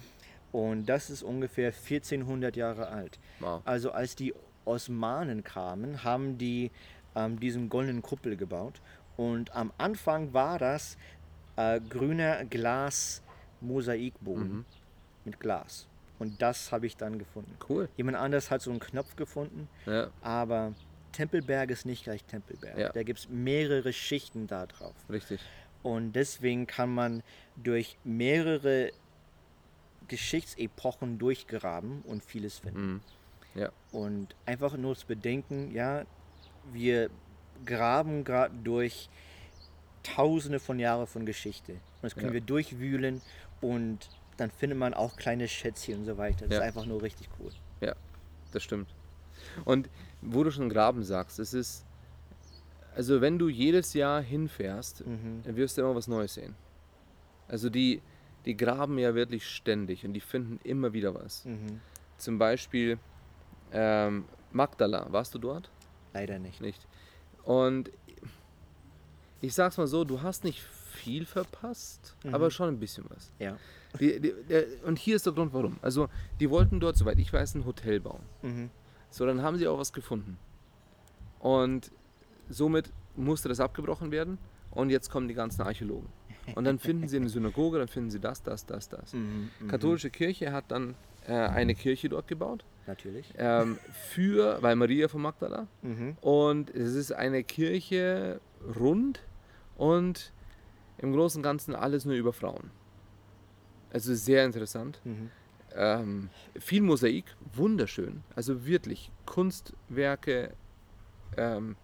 Und 0.52 0.86
das 0.86 1.10
ist 1.10 1.22
ungefähr 1.22 1.68
1400 1.68 2.56
Jahre 2.56 2.88
alt. 2.88 3.20
Wow. 3.42 3.62
Also 3.66 3.92
als 3.92 4.16
die 4.16 4.34
Osmanen 4.64 5.44
kamen, 5.44 6.04
haben 6.04 6.38
die 6.38 6.72
ähm, 7.16 7.40
diesen 7.40 7.70
goldenen 7.70 8.02
Kuppel 8.02 8.38
gebaut. 8.38 8.82
Und 9.18 9.54
am 9.56 9.72
Anfang 9.78 10.34
war 10.34 10.58
das 10.58 10.98
äh, 11.58 11.80
grüner 11.90 12.46
Glas-Mosaikboden 13.66 14.50
Mhm. 14.58 14.66
mit 15.26 15.40
Glas. 15.40 15.88
Und 16.20 16.42
das 16.42 16.72
habe 16.72 16.86
ich 16.88 16.96
dann 16.96 17.20
gefunden. 17.20 17.58
Cool. 17.68 17.90
Jemand 17.98 18.18
anders 18.18 18.50
hat 18.52 18.62
so 18.62 18.72
einen 18.72 18.80
Knopf 18.80 19.16
gefunden, 19.16 19.68
Ja, 19.86 20.10
aber 20.22 20.74
Tempelberg 21.12 21.70
ist 21.72 21.86
nicht 21.86 22.04
gleich 22.04 22.24
Tempelberg. 22.24 22.78
Ja. 22.78 22.90
Da 22.90 23.04
gibt 23.04 23.20
es 23.20 23.30
mehrere 23.30 23.92
Schichten 23.94 24.48
da 24.48 24.66
drauf. 24.66 24.96
richtig. 25.10 25.42
Und 25.84 26.14
deswegen 26.14 26.66
kann 26.66 26.94
man 26.94 27.22
durch 27.58 27.98
mehrere 28.04 28.92
Geschichtsepochen 30.08 31.18
durchgraben 31.20 32.02
und 32.04 32.24
vieles 32.24 32.60
finden. 32.60 32.94
Mhm. 32.94 33.02
Ja. 33.62 33.70
Und 33.92 34.36
einfach 34.46 34.76
nur 34.78 34.96
zu 34.96 35.06
bedenken, 35.08 35.72
ja, 35.74 36.06
wir 36.74 37.10
graben 37.66 38.24
gerade 38.24 38.54
durch 38.64 39.10
tausende 40.04 40.60
von 40.60 40.80
Jahren 40.80 41.08
von 41.08 41.26
Geschichte. 41.26 41.74
Und 41.74 41.82
das 42.04 42.14
können 42.16 42.28
Ja. 42.28 42.34
wir 42.34 42.42
durchwühlen 42.42 43.22
und 43.62 44.10
dann 44.38 44.52
findet 44.52 44.78
man 44.78 44.94
auch 44.94 45.16
kleine 45.16 45.48
Schätzchen 45.48 46.00
und 46.00 46.06
so 46.06 46.18
weiter. 46.18 46.46
Das 46.48 46.52
Ja. 46.52 46.58
ist 46.58 46.64
einfach 46.64 46.86
nur 46.86 47.02
richtig 47.02 47.30
cool. 47.40 47.52
Das 48.52 48.64
stimmt. 48.64 48.88
Und 49.66 49.90
wo 50.22 50.44
du 50.46 50.52
schon 50.52 50.70
Graben 50.70 51.04
sagst, 51.04 51.40
es 51.40 51.54
ist, 51.54 51.86
also 52.96 53.20
wenn 53.20 53.38
du 53.38 53.50
jedes 53.50 53.94
Jahr 53.94 54.22
hinfährst, 54.22 55.06
Mhm. 55.06 55.42
dann 55.44 55.56
wirst 55.58 55.78
du 55.78 55.82
immer 55.82 55.94
was 55.94 56.08
Neues 56.08 56.36
sehen. 56.36 56.56
Also 57.50 57.70
die, 57.70 58.02
die 58.46 58.56
graben 58.56 58.98
ja 58.98 59.14
wirklich 59.14 59.46
ständig 59.50 60.06
und 60.06 60.14
die 60.14 60.22
finden 60.22 60.60
immer 60.64 60.94
wieder 60.94 61.14
was. 61.16 61.44
Mhm. 61.44 61.82
Zum 62.18 62.38
Beispiel 62.40 62.98
ähm, 63.74 64.24
Magdala, 64.54 65.12
warst 65.12 65.34
du 65.36 65.40
dort? 65.40 65.70
Leider 66.14 66.40
nicht. 66.40 66.62
Nicht. 66.62 66.88
Und 67.44 67.92
ich 69.42 69.54
sag's 69.54 69.78
mal 69.78 69.88
so, 69.88 70.06
du 70.06 70.22
hast 70.22 70.46
nicht 70.46 70.62
viel 70.96 71.26
verpasst, 71.26 72.16
Mhm. 72.24 72.34
aber 72.34 72.50
schon 72.52 72.70
ein 72.70 72.80
bisschen 72.80 73.06
was. 73.10 73.32
Ja. 73.40 73.58
Die, 74.00 74.20
die, 74.20 74.34
der, 74.50 74.66
und 74.86 74.98
hier 75.00 75.16
ist 75.16 75.26
der 75.26 75.34
Grund, 75.34 75.54
warum. 75.54 75.78
Also, 75.82 76.10
die 76.40 76.50
wollten 76.50 76.80
dort, 76.80 76.98
soweit 76.98 77.18
ich 77.20 77.32
weiß, 77.32 77.56
ein 77.56 77.66
Hotel 77.66 78.00
bauen. 78.00 78.24
Mhm. 78.42 78.70
So, 79.10 79.26
dann 79.26 79.42
haben 79.42 79.58
sie 79.58 79.68
auch 79.68 79.78
was 79.78 79.94
gefunden. 79.94 80.38
Und 81.40 81.92
somit 82.50 82.92
musste 83.16 83.48
das 83.50 83.60
abgebrochen 83.60 84.12
werden. 84.12 84.38
Und 84.72 84.90
jetzt 84.90 85.10
kommen 85.10 85.28
die 85.28 85.34
ganzen 85.34 85.62
Archäologen. 85.62 86.10
Und 86.54 86.66
dann 86.66 86.78
finden 86.80 87.08
sie 87.08 87.18
eine 87.18 87.30
Synagoge, 87.30 87.80
dann 87.80 87.88
finden 87.88 88.12
sie 88.12 88.20
das, 88.20 88.44
das, 88.44 88.66
das, 88.66 88.90
das. 88.90 89.14
Mhm. 89.14 89.50
Mhm. 89.60 89.68
Katholische 89.70 90.10
Kirche 90.10 90.52
hat 90.52 90.66
dann 90.70 90.96
äh, 91.28 91.32
eine 91.34 91.74
Kirche 91.76 92.10
dort 92.10 92.28
gebaut. 92.28 92.66
Natürlich. 92.88 93.34
Ähm, 93.38 93.80
für, 94.12 94.62
weil 94.62 94.76
Maria 94.76 95.08
von 95.08 95.22
Magdala. 95.22 95.66
Mhm. 95.82 96.18
Und 96.22 96.70
es 96.76 96.94
ist 96.94 97.14
eine 97.14 97.44
Kirche 97.44 98.40
rund 98.80 99.22
und 99.76 100.34
im 100.98 101.14
Großen 101.14 101.40
und 101.40 101.44
Ganzen 101.44 101.76
alles 101.76 102.06
nur 102.06 102.16
über 102.16 102.34
Frauen. 102.34 102.72
Also 103.92 104.14
sehr 104.14 104.46
interessant. 104.46 105.00
Mhm. 105.04 105.32
Ähm, 105.74 106.30
viel 106.58 106.82
Mosaik, 106.82 107.26
wunderschön. 107.54 108.24
Also 108.36 108.66
wirklich 108.66 109.12
Kunstwerke, 109.26 110.54
ähm, 111.38 111.76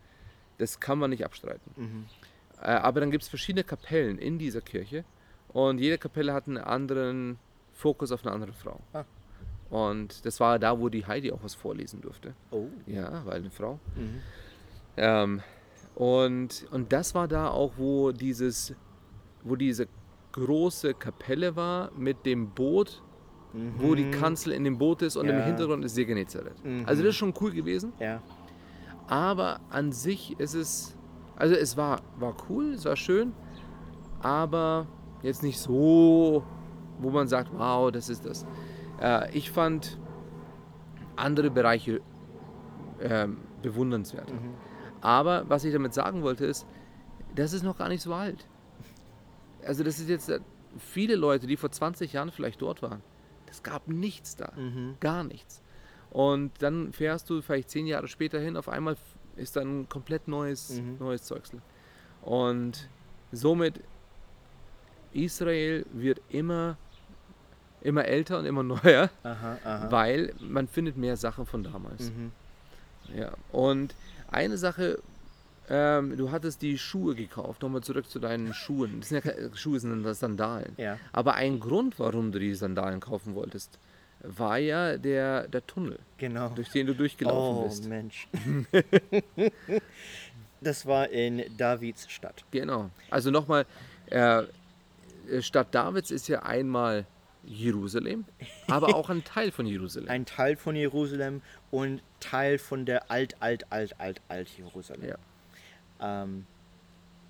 das 0.57 0.79
kann 0.79 0.99
man 0.99 1.09
nicht 1.09 1.25
abstreiten. 1.25 1.71
Mhm. 1.75 2.05
Äh, 2.61 2.71
aber 2.71 3.01
dann 3.01 3.11
gibt 3.11 3.23
es 3.23 3.29
verschiedene 3.29 3.63
Kapellen 3.63 4.17
in 4.17 4.39
dieser 4.39 4.61
Kirche 4.61 5.03
und 5.49 5.79
jede 5.79 5.97
Kapelle 5.97 6.33
hat 6.33 6.47
einen 6.47 6.57
anderen 6.57 7.37
Fokus 7.73 8.11
auf 8.11 8.25
eine 8.25 8.33
andere 8.33 8.53
Frau. 8.53 8.79
Ah. 8.93 9.05
Und 9.69 10.25
das 10.25 10.39
war 10.39 10.59
da, 10.59 10.77
wo 10.79 10.89
die 10.89 11.05
Heidi 11.05 11.31
auch 11.31 11.43
was 11.43 11.55
vorlesen 11.55 12.01
durfte. 12.01 12.33
Oh. 12.51 12.67
Ja, 12.85 13.25
weil 13.25 13.37
eine 13.37 13.51
Frau. 13.51 13.79
Mhm. 13.95 14.21
Ähm, 14.97 15.41
und, 15.95 16.67
und 16.71 16.91
das 16.91 17.15
war 17.15 17.27
da 17.27 17.49
auch, 17.49 17.73
wo 17.77 18.11
dieses, 18.11 18.75
wo 19.43 19.55
diese 19.55 19.87
große 20.33 20.93
Kapelle 20.93 21.55
war 21.55 21.91
mit 21.97 22.25
dem 22.25 22.49
Boot, 22.51 23.01
wo 23.77 23.95
die 23.95 24.09
Kanzel 24.11 24.53
in 24.53 24.63
dem 24.63 24.77
Boot 24.77 25.01
ist 25.01 25.17
und 25.17 25.27
im 25.27 25.35
Mhm. 25.35 25.39
Ja. 25.41 25.45
Hintergrund 25.47 25.83
ist 25.83 25.95
See 25.95 26.05
Genezareth. 26.05 26.63
Mhm. 26.63 26.83
Also 26.85 27.03
das 27.03 27.09
ist 27.09 27.17
schon 27.17 27.33
cool 27.41 27.51
gewesen, 27.51 27.91
Ja. 27.99 28.21
aber 29.07 29.59
an 29.69 29.91
sich 29.91 30.39
ist 30.39 30.53
es, 30.53 30.95
also 31.35 31.53
es 31.55 31.75
war, 31.75 32.01
war 32.17 32.33
cool, 32.49 32.71
es 32.73 32.85
war 32.85 32.95
schön, 32.95 33.33
aber 34.21 34.87
jetzt 35.21 35.43
nicht 35.43 35.59
so, 35.59 36.43
wo 36.99 37.09
man 37.09 37.27
sagt, 37.27 37.51
wow, 37.53 37.91
das 37.91 38.07
ist 38.09 38.25
das. 38.25 38.45
Äh, 39.01 39.35
ich 39.37 39.51
fand 39.51 39.99
andere 41.17 41.49
Bereiche 41.51 41.99
ähm, 43.01 43.37
bewundernswert. 43.61 44.31
Mhm. 44.31 44.53
Aber 45.01 45.43
was 45.49 45.63
ich 45.65 45.73
damit 45.73 45.93
sagen 45.93 46.21
wollte 46.21 46.45
ist, 46.45 46.65
das 47.35 47.53
ist 47.53 47.63
noch 47.63 47.77
gar 47.77 47.89
nicht 47.89 48.01
so 48.01 48.13
alt. 48.13 48.47
Also 49.65 49.83
das 49.83 49.99
ist 49.99 50.09
jetzt 50.09 50.29
äh, 50.29 50.39
viele 50.77 51.15
Leute, 51.15 51.47
die 51.47 51.57
vor 51.57 51.71
20 51.71 52.13
Jahren 52.13 52.31
vielleicht 52.31 52.61
dort 52.61 52.81
waren. 52.81 53.01
Es 53.49 53.63
gab 53.63 53.87
nichts 53.87 54.35
da, 54.35 54.51
Mhm. 54.55 54.95
gar 54.99 55.23
nichts. 55.23 55.61
Und 56.09 56.51
dann 56.59 56.93
fährst 56.93 57.29
du 57.29 57.41
vielleicht 57.41 57.69
zehn 57.69 57.85
Jahre 57.87 58.07
später 58.07 58.39
hin, 58.39 58.57
auf 58.57 58.69
einmal 58.69 58.95
ist 59.35 59.55
dann 59.55 59.81
ein 59.81 59.89
komplett 59.89 60.27
neues, 60.27 60.79
Mhm. 60.81 60.97
neues 60.99 61.23
Zeugsel. 61.23 61.61
Und 62.21 62.89
somit, 63.31 63.79
Israel 65.13 65.85
wird 65.93 66.21
immer, 66.29 66.77
immer 67.81 68.05
älter 68.05 68.39
und 68.39 68.45
immer 68.45 68.63
neuer, 68.83 69.09
Aha, 69.23 69.57
aha. 69.63 69.91
weil 69.91 70.33
man 70.39 70.67
findet 70.67 70.97
mehr 70.97 71.17
Sachen 71.17 71.45
von 71.45 71.63
damals. 71.63 72.11
Mhm. 72.11 72.31
Ja, 73.15 73.33
und 73.51 73.95
eine 74.29 74.57
Sache, 74.57 75.01
ähm, 75.69 76.17
du 76.17 76.31
hattest 76.31 76.61
die 76.61 76.77
Schuhe 76.77 77.15
gekauft, 77.15 77.61
nochmal 77.61 77.81
zurück 77.81 78.09
zu 78.09 78.19
deinen 78.19 78.53
Schuhen. 78.53 78.99
Das 78.99 79.09
sind 79.09 79.23
ja 79.23 79.31
keine 79.31 79.55
Schuhe, 79.55 79.79
sind 79.79 80.03
das 80.03 80.19
Sandalen. 80.19 80.73
Ja. 80.77 80.97
Aber 81.11 81.35
ein 81.35 81.59
Grund, 81.59 81.99
warum 81.99 82.31
du 82.31 82.39
die 82.39 82.53
Sandalen 82.55 82.99
kaufen 82.99 83.35
wolltest, 83.35 83.79
war 84.23 84.57
ja 84.57 84.97
der, 84.97 85.47
der 85.47 85.65
Tunnel, 85.65 85.99
Genau. 86.17 86.49
durch 86.49 86.69
den 86.69 86.87
du 86.87 86.95
durchgelaufen 86.95 87.57
oh, 87.57 87.63
bist. 87.63 87.87
Mensch. 87.87 88.27
das 90.61 90.85
war 90.85 91.09
in 91.09 91.43
Davids 91.57 92.09
Stadt. 92.09 92.43
Genau. 92.51 92.89
Also 93.09 93.31
nochmal, 93.31 93.65
äh, 94.07 94.43
Stadt 95.39 95.73
Davids 95.73 96.11
ist 96.11 96.27
ja 96.27 96.43
einmal 96.43 97.05
Jerusalem, 97.43 98.25
aber 98.67 98.95
auch 98.95 99.09
ein 99.09 99.23
Teil 99.23 99.51
von 99.51 99.65
Jerusalem. 99.65 100.09
Ein 100.09 100.25
Teil 100.25 100.55
von 100.55 100.75
Jerusalem 100.75 101.41
und 101.71 102.01
Teil 102.19 102.57
von 102.57 102.85
der 102.85 103.09
alt, 103.09 103.35
alt, 103.39 103.71
alt, 103.71 103.99
alt, 103.99 104.21
alt 104.27 104.49
Jerusalem. 104.57 105.09
Ja. 105.09 105.15
Ähm, 106.01 106.45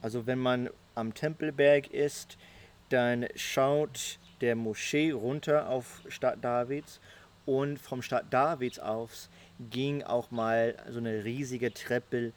also 0.02 0.26
wenn 0.26 0.40
man 0.40 0.70
am 0.96 1.14
Tempelberg 1.14 1.88
ist, 1.92 2.38
dann 2.90 3.28
schaut 3.36 4.20
der 4.42 4.56
Moschee 4.56 5.12
runter 5.12 5.70
auf 5.70 6.02
Stadt 6.08 6.44
Davids 6.44 7.00
und 7.46 7.78
vom 7.80 8.02
Stadt 8.02 8.26
Davids 8.32 8.80
aus 8.80 9.30
ging 9.70 10.04
auch 10.04 10.32
mal 10.32 10.76
so 10.90 11.00
eine 11.00 11.24
riesige 11.24 11.74
Treppe, 11.74 12.34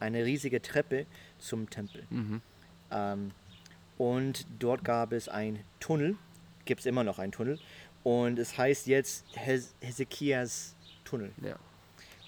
eine 0.00 0.24
riesige 0.24 0.62
Treppe 0.62 1.06
zum 1.38 1.68
Tempel. 1.68 2.04
Mhm. 2.10 2.40
Ähm, 2.90 3.30
und 3.98 4.46
dort 4.58 4.84
gab 4.84 5.12
es 5.12 5.28
einen 5.28 5.60
Tunnel, 5.80 6.16
gibt 6.64 6.80
es 6.80 6.86
immer 6.86 7.02
noch 7.02 7.18
einen 7.18 7.32
Tunnel 7.32 7.58
und 8.04 8.38
es 8.38 8.56
heißt 8.56 8.86
jetzt 8.86 9.24
Hes 9.36 9.74
Hesekias 9.80 10.76
Tunnel. 11.04 11.32
Ja. 11.42 11.56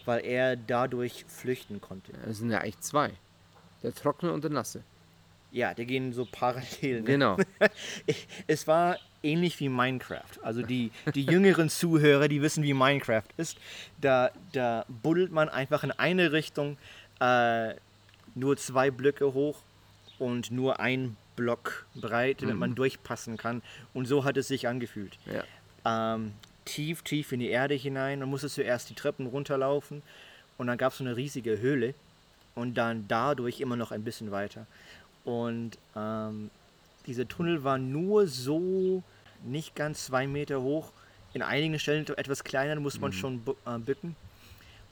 weil 0.05 0.25
er 0.25 0.57
dadurch 0.57 1.25
flüchten 1.29 1.81
konnte. 1.81 2.13
Es 2.27 2.39
sind 2.39 2.51
ja 2.51 2.59
eigentlich 2.59 2.81
zwei. 2.81 3.13
Der 3.83 3.95
trockene 3.95 4.33
und 4.33 4.45
der 4.45 4.51
nasse. 4.51 4.83
Ja, 5.53 5.75
die 5.75 5.85
gehen 5.87 6.13
so 6.13 6.27
parallel. 6.31 7.01
Ne? 7.01 7.03
Genau. 7.03 7.37
Ich- 8.07 8.27
Es 8.47 8.67
war 8.67 8.99
ähnlich 9.23 9.59
wie 9.61 9.69
Minecraft. 9.69 10.39
Also 10.43 10.63
die, 10.63 10.91
die 11.15 11.25
jüngeren 11.25 11.69
Zuhörer, 11.81 12.29
die 12.29 12.41
wissen, 12.43 12.63
wie 12.63 12.73
Minecraft 12.75 13.25
ist. 13.37 13.59
Da, 14.01 14.31
da 14.53 14.85
buddelt 14.89 15.33
man 15.33 15.49
einfach 15.49 15.83
in 15.85 15.91
eine 15.93 16.33
Richtung 16.33 16.77
äh, 17.21 17.75
nur 18.35 18.57
zwei 18.57 18.91
Blöcke 18.91 19.33
hoch 19.35 19.59
und 20.19 20.51
nur 20.51 20.79
ein 20.81 21.17
Block 21.37 21.87
breit, 21.95 22.43
damit 22.43 22.57
man 22.57 22.75
durchpassen 22.75 23.37
kann. 23.37 23.63
Und 23.95 24.07
so 24.07 24.25
hat 24.25 24.37
es 24.37 24.49
sich 24.49 24.69
angefühlt. 24.69 25.19
Ja. 25.27 26.15
Ähm, 26.15 26.33
tief, 26.67 27.03
tief 27.03 27.33
in 27.33 27.41
die 27.41 27.49
Erde 27.49 27.75
hinein. 27.75 28.21
Man 28.21 28.29
musste 28.29 28.49
zuerst 28.49 28.89
die 28.91 28.95
Treppen 28.95 29.27
runterlaufen 29.27 30.03
und 30.59 30.67
dann 30.67 30.77
gab 30.79 30.93
es 30.93 30.99
so 30.99 31.05
eine 31.05 31.17
riesige 31.17 31.59
Höhle 31.59 31.95
und 32.61 32.75
dann 32.75 33.07
dadurch 33.09 33.61
immer 33.61 33.77
noch 33.77 33.91
ein 33.91 34.05
bisschen 34.05 34.31
weiter. 34.31 34.67
Und 35.25 35.79
ähm, 35.97 36.51
diese 37.07 37.27
Tunnel 37.27 37.65
waren 37.65 37.91
nur 37.93 38.27
so 38.27 39.03
nicht 39.45 39.75
ganz 39.75 40.07
zwei 40.07 40.27
Meter 40.27 40.61
hoch. 40.61 40.93
In 41.33 41.43
einigen 41.43 41.79
Stellen 41.79 42.07
etwas 42.17 42.45
kleiner, 42.45 42.79
muss 42.81 43.01
man 43.01 43.13
schon 43.13 43.41
bu- 43.45 43.55
äh, 43.67 43.79
bücken. 43.79 44.17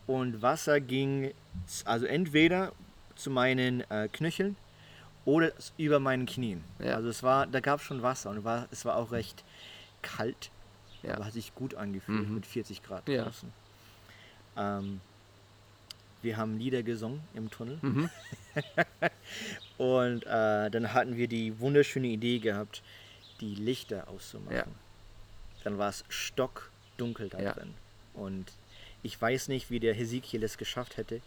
Und 0.07 0.41
Wasser 0.41 0.81
ging 0.81 1.33
also 1.85 2.07
entweder 2.07 2.73
zu 3.17 3.31
meinen 3.31 3.83
äh, 3.91 4.09
Knöcheln 4.13 4.57
oder 5.25 5.53
über 5.77 5.99
meinen 6.01 6.25
Knien. 6.27 6.63
Ja. 6.79 6.95
Also 6.95 7.09
es 7.09 7.23
war, 7.23 7.47
da 7.47 7.61
gab 7.61 7.81
es 7.81 7.87
schon 7.87 8.03
Wasser 8.03 8.31
und 8.31 8.45
war, 8.45 8.69
es 8.71 8.85
war 8.85 8.97
auch 8.97 9.13
recht 9.13 9.45
kalt. 10.01 10.51
Ja. 11.03 11.15
Aber 11.15 11.27
hat 11.27 11.33
sich 11.35 11.55
gut 11.55 11.75
angefühlt 11.75 12.29
Mhm. 12.29 12.37
mit 12.37 12.47
40 12.47 12.83
Grad 12.83 13.09
Ja. 13.09 13.25
draußen. 13.25 13.53
Ähm, 14.57 15.01
wir 16.23 16.37
haben 16.37 16.59
Lieder 16.59 16.83
gesungen 16.83 17.21
im 17.35 17.51
Tunnel. 17.51 17.79
Mhm. 17.83 18.11
Und 19.79 20.25
äh, 20.27 20.71
dann 20.71 20.93
hatten 20.93 21.17
wir 21.17 21.29
die 21.29 21.59
wunderschöne 21.61 22.09
Idee 22.09 22.39
gehabt, 22.39 22.83
die 23.41 23.55
Lichter 23.55 24.09
auszumachen. 24.09 24.57
Ja. 24.57 24.65
Dann 25.65 25.79
war 25.79 25.89
es 25.91 26.05
stockdunkel 26.09 27.29
da 27.29 27.41
Ja. 27.41 27.53
drin. 27.53 27.75
Und 28.15 28.47
ich 29.03 29.21
weiß 29.21 29.49
nicht, 29.49 29.71
wie 29.71 29.79
der 29.81 29.95
Hesekiel 29.95 30.43
es 30.43 30.59
geschafft 30.59 30.97
hätte, 30.97 31.21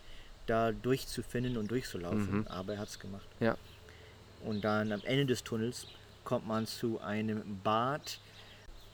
da 0.47 0.71
durchzufinden 0.71 1.55
und 1.57 1.71
durchzulaufen, 1.71 2.39
Mhm. 2.39 2.47
aber 2.47 2.73
er 2.73 2.79
hat 2.79 2.89
es 2.89 2.99
gemacht. 2.99 3.27
Ja. 3.39 3.57
Und 4.43 4.63
dann 4.63 4.91
am 4.91 5.01
Ende 5.05 5.25
des 5.27 5.43
Tunnels 5.43 5.87
kommt 6.25 6.47
man 6.47 6.65
zu 6.67 6.99
einem 6.99 7.59
Bad. 7.63 8.19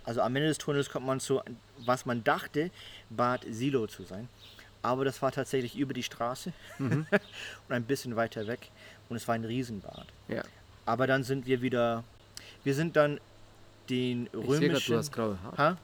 Also 0.04 0.22
am 0.22 0.36
Ende 0.36 0.50
des 0.50 0.58
Tunnels 0.58 0.90
kommt 0.90 1.06
man 1.08 1.20
zu, 1.20 1.42
was 1.80 2.06
man 2.06 2.24
dachte, 2.24 2.70
Bad 3.10 3.46
Silo 3.50 3.88
zu 3.88 4.04
sein. 4.04 4.30
Aber 4.88 5.04
das 5.04 5.22
war 5.22 5.32
tatsächlich 5.34 5.78
über 5.78 5.94
die 5.94 6.04
Straße 6.04 6.54
Mhm. 6.80 7.06
und 7.68 7.76
ein 7.76 7.84
bisschen 7.84 8.16
weiter 8.16 8.48
weg. 8.48 8.70
Und 9.10 9.18
es 9.18 9.28
war 9.28 9.36
ein 9.36 9.44
Riesenbad. 9.44 10.06
Ja. 10.30 10.44
Aber 10.86 11.08
dann 11.08 11.24
sind 11.24 11.46
wir 11.46 11.62
wieder, 11.62 12.04
wir 12.64 12.74
sind 12.74 12.96
dann 12.96 13.20
den 13.90 14.28
Ich 14.28 14.32
sehe 14.32 14.42
grad, 14.42 14.48
römischen... 14.62 14.92
du 14.94 14.98
hast 14.98 15.12
graue 15.12 15.38
Haare. 15.44 15.58
Ha? 15.58 15.78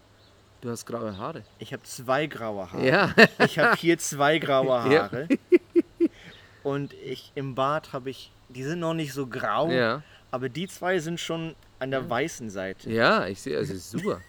Du 0.61 0.69
hast 0.69 0.85
graue 0.85 1.17
Haare. 1.17 1.43
Ich 1.59 1.73
habe 1.73 1.83
zwei 1.83 2.27
graue 2.27 2.71
Haare. 2.71 2.85
Ja. 2.87 3.13
Ich 3.45 3.59
habe 3.59 3.75
hier 3.75 3.97
zwei 3.97 4.39
graue 4.39 4.67
Ja. 4.93 5.03
Haare. 5.11 5.27
Und 6.63 6.93
ich 6.93 7.31
im 7.35 7.55
Bad 7.55 7.91
habe 7.91 8.09
ich, 8.09 8.31
die 8.47 8.63
sind 8.63 8.79
noch 8.79 8.93
nicht 8.93 9.11
so 9.11 9.27
grau, 9.27 9.69
Ja. 9.69 10.01
aber 10.31 10.47
die 10.47 10.67
zwei 10.69 10.99
sind 10.99 11.19
schon 11.19 11.55
an 11.79 11.91
der 11.91 12.09
weißen 12.09 12.49
Seite. 12.49 12.89
Ja, 12.89 13.27
ich 13.27 13.41
sehe, 13.41 13.57
es 13.57 13.69
ist 13.69 13.91
super. 13.91 14.21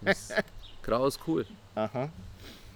Das 0.00 0.32
Grau 0.84 1.06
ist 1.08 1.18
cool. 1.26 1.44
Aha. 1.74 2.08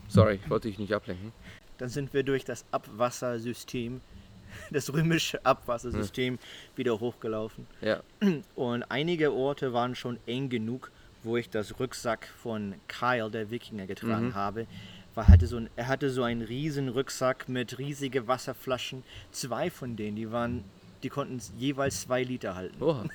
Sorry, 0.08 0.34
ich 0.42 0.50
wollte 0.50 0.68
dich 0.68 0.78
nicht 0.78 0.92
ablenken. 0.94 1.32
Dann 1.78 1.88
sind 1.88 2.14
wir 2.14 2.22
durch 2.22 2.44
das 2.44 2.64
Abwassersystem, 2.70 4.00
das 4.70 4.92
römische 4.92 5.44
Abwassersystem, 5.44 6.38
wieder 6.74 6.98
hochgelaufen. 7.00 7.66
Ja. 7.80 8.02
Und 8.54 8.84
einige 8.84 9.32
Orte 9.32 9.72
waren 9.72 9.94
schon 9.94 10.18
eng 10.26 10.48
genug, 10.48 10.90
wo 11.22 11.36
ich 11.36 11.50
das 11.50 11.78
Rucksack 11.80 12.26
von 12.42 12.74
Kyle, 12.88 13.30
der 13.30 13.50
Wikinger, 13.50 13.86
getragen 13.86 14.28
Mhm. 14.28 14.34
habe. 14.34 14.66
Weil 15.14 15.24
er 15.24 15.28
hatte, 15.28 15.46
so 15.46 15.56
ein, 15.56 15.70
er 15.76 15.88
hatte 15.88 16.10
so 16.10 16.22
einen 16.22 16.42
riesen 16.42 16.88
Rucksack 16.90 17.48
mit 17.48 17.78
riesige 17.78 18.28
Wasserflaschen. 18.28 19.02
Zwei 19.32 19.70
von 19.70 19.96
denen, 19.96 20.14
die 20.16 20.30
waren, 20.30 20.62
die 21.02 21.08
konnten 21.08 21.40
jeweils 21.58 22.02
zwei 22.02 22.22
Liter 22.22 22.54
halten. 22.54 22.82
Oha. 22.82 23.04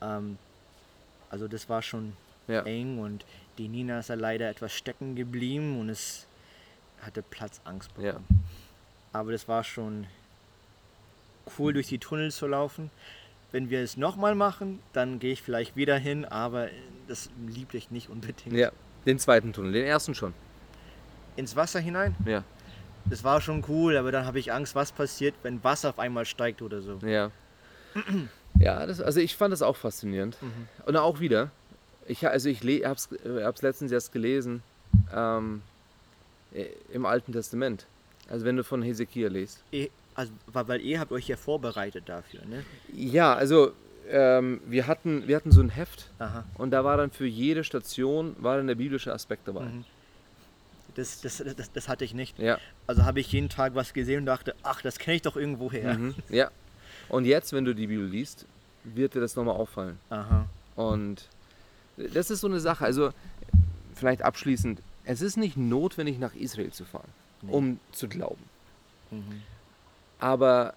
Ähm, 0.00 0.38
also 1.30 1.48
das 1.48 1.68
war 1.68 1.82
schon 1.82 2.12
Ja. 2.48 2.62
eng 2.62 2.98
und 2.98 3.24
die 3.58 3.68
Nina 3.68 3.98
ist 4.00 4.08
ja 4.08 4.14
leider 4.14 4.48
etwas 4.48 4.72
stecken 4.72 5.14
geblieben 5.14 5.78
und 5.80 5.88
es 5.90 6.26
hatte 7.02 7.22
Platzangst 7.22 7.90
Ja. 7.96 8.12
bekommen. 8.12 8.44
Aber 9.12 9.32
das 9.32 9.46
war 9.48 9.64
schon 9.64 10.06
cool, 11.58 11.72
durch 11.72 11.88
die 11.88 11.98
Tunnel 11.98 12.30
zu 12.30 12.46
laufen. 12.46 12.90
Wenn 13.52 13.70
wir 13.70 13.80
es 13.82 13.96
nochmal 13.96 14.34
machen, 14.34 14.80
dann 14.92 15.18
gehe 15.18 15.32
ich 15.32 15.42
vielleicht 15.42 15.74
wieder 15.76 15.96
hin, 15.96 16.24
aber 16.26 16.68
das 17.06 17.30
liebe 17.46 17.76
ich 17.78 17.90
nicht 17.90 18.10
unbedingt. 18.10 18.52
Ja. 18.54 18.70
Den 19.06 19.18
zweiten 19.18 19.52
Tunnel, 19.52 19.72
den 19.72 19.86
ersten 19.86 20.14
schon. 20.14 20.34
Ins 21.36 21.56
Wasser 21.56 21.80
hinein, 21.80 22.14
Ja. 22.26 22.44
das 23.06 23.24
war 23.24 23.40
schon 23.40 23.64
cool, 23.68 23.96
aber 23.96 24.12
dann 24.12 24.26
habe 24.26 24.38
ich 24.38 24.52
Angst, 24.52 24.74
was 24.74 24.92
passiert, 24.92 25.34
wenn 25.42 25.62
Wasser 25.64 25.90
auf 25.90 25.98
einmal 25.98 26.24
steigt 26.26 26.60
oder 26.62 26.82
so. 26.82 26.98
Ja. 27.06 27.30
Ja, 28.60 28.84
das, 28.86 29.00
also 29.00 29.20
ich 29.20 29.36
fand 29.36 29.52
das 29.52 29.62
auch 29.62 29.76
faszinierend. 29.76 30.36
Und 30.84 30.96
auch 30.96 31.20
wieder, 31.20 31.52
ich, 32.08 32.26
also 32.26 32.48
ich 32.48 32.60
habe 32.84 32.94
es 32.94 33.08
äh, 33.24 33.52
letztens 33.66 33.92
erst 33.92 34.12
gelesen, 34.12 34.62
ähm, 35.14 35.62
äh, 36.52 36.66
im 36.92 37.06
Alten 37.06 37.32
Testament. 37.32 37.86
Also 38.28 38.44
wenn 38.44 38.56
du 38.56 38.64
von 38.64 38.82
Hesekiel 38.82 39.28
liest. 39.28 39.62
Eh, 39.72 39.88
Also, 40.14 40.32
weil, 40.52 40.68
weil 40.68 40.80
ihr 40.80 40.98
habt 41.00 41.12
euch 41.12 41.28
ja 41.28 41.36
vorbereitet 41.36 42.04
dafür, 42.08 42.40
ne? 42.46 42.64
Ja, 42.92 43.34
also 43.34 43.72
ähm, 44.10 44.60
wir, 44.66 44.86
hatten, 44.86 45.28
wir 45.28 45.36
hatten 45.36 45.52
so 45.52 45.60
ein 45.60 45.68
Heft 45.68 46.08
Aha. 46.18 46.44
und 46.54 46.70
da 46.70 46.82
war 46.82 46.96
dann 46.96 47.10
für 47.10 47.26
jede 47.26 47.62
Station 47.62 48.34
war 48.38 48.56
dann 48.56 48.66
der 48.66 48.74
biblische 48.74 49.12
Aspekt 49.12 49.46
dabei. 49.46 49.66
Mhm. 49.66 49.84
Das, 50.94 51.20
das, 51.20 51.42
das, 51.56 51.70
das 51.72 51.88
hatte 51.88 52.04
ich 52.04 52.14
nicht. 52.14 52.38
Ja. 52.38 52.58
Also 52.88 53.04
habe 53.04 53.20
ich 53.20 53.30
jeden 53.30 53.48
Tag 53.48 53.74
was 53.76 53.92
gesehen 53.92 54.20
und 54.20 54.26
dachte, 54.26 54.54
ach, 54.64 54.82
das 54.82 54.98
kenne 54.98 55.16
ich 55.16 55.22
doch 55.22 55.36
irgendwo 55.36 55.70
her. 55.70 55.94
Mhm. 55.96 56.14
ja. 56.30 56.50
Und 57.08 57.24
jetzt, 57.24 57.52
wenn 57.52 57.64
du 57.64 57.74
die 57.74 57.86
Bibel 57.86 58.06
liest, 58.06 58.46
wird 58.82 59.14
dir 59.14 59.20
das 59.20 59.36
nochmal 59.36 59.54
auffallen. 59.54 59.98
Aha. 60.10 60.46
Und 60.74 61.28
das 62.14 62.30
ist 62.30 62.40
so 62.40 62.46
eine 62.48 62.60
Sache. 62.60 62.84
Also, 62.84 63.10
vielleicht 63.94 64.22
abschließend: 64.22 64.80
Es 65.04 65.20
ist 65.20 65.36
nicht 65.36 65.56
notwendig, 65.56 66.18
nach 66.18 66.34
Israel 66.34 66.72
zu 66.72 66.84
fahren, 66.84 67.08
Nee. 67.42 67.52
um 67.52 67.80
zu 67.92 68.08
glauben. 68.08 68.42
Mhm. 69.10 69.42
Aber 70.18 70.74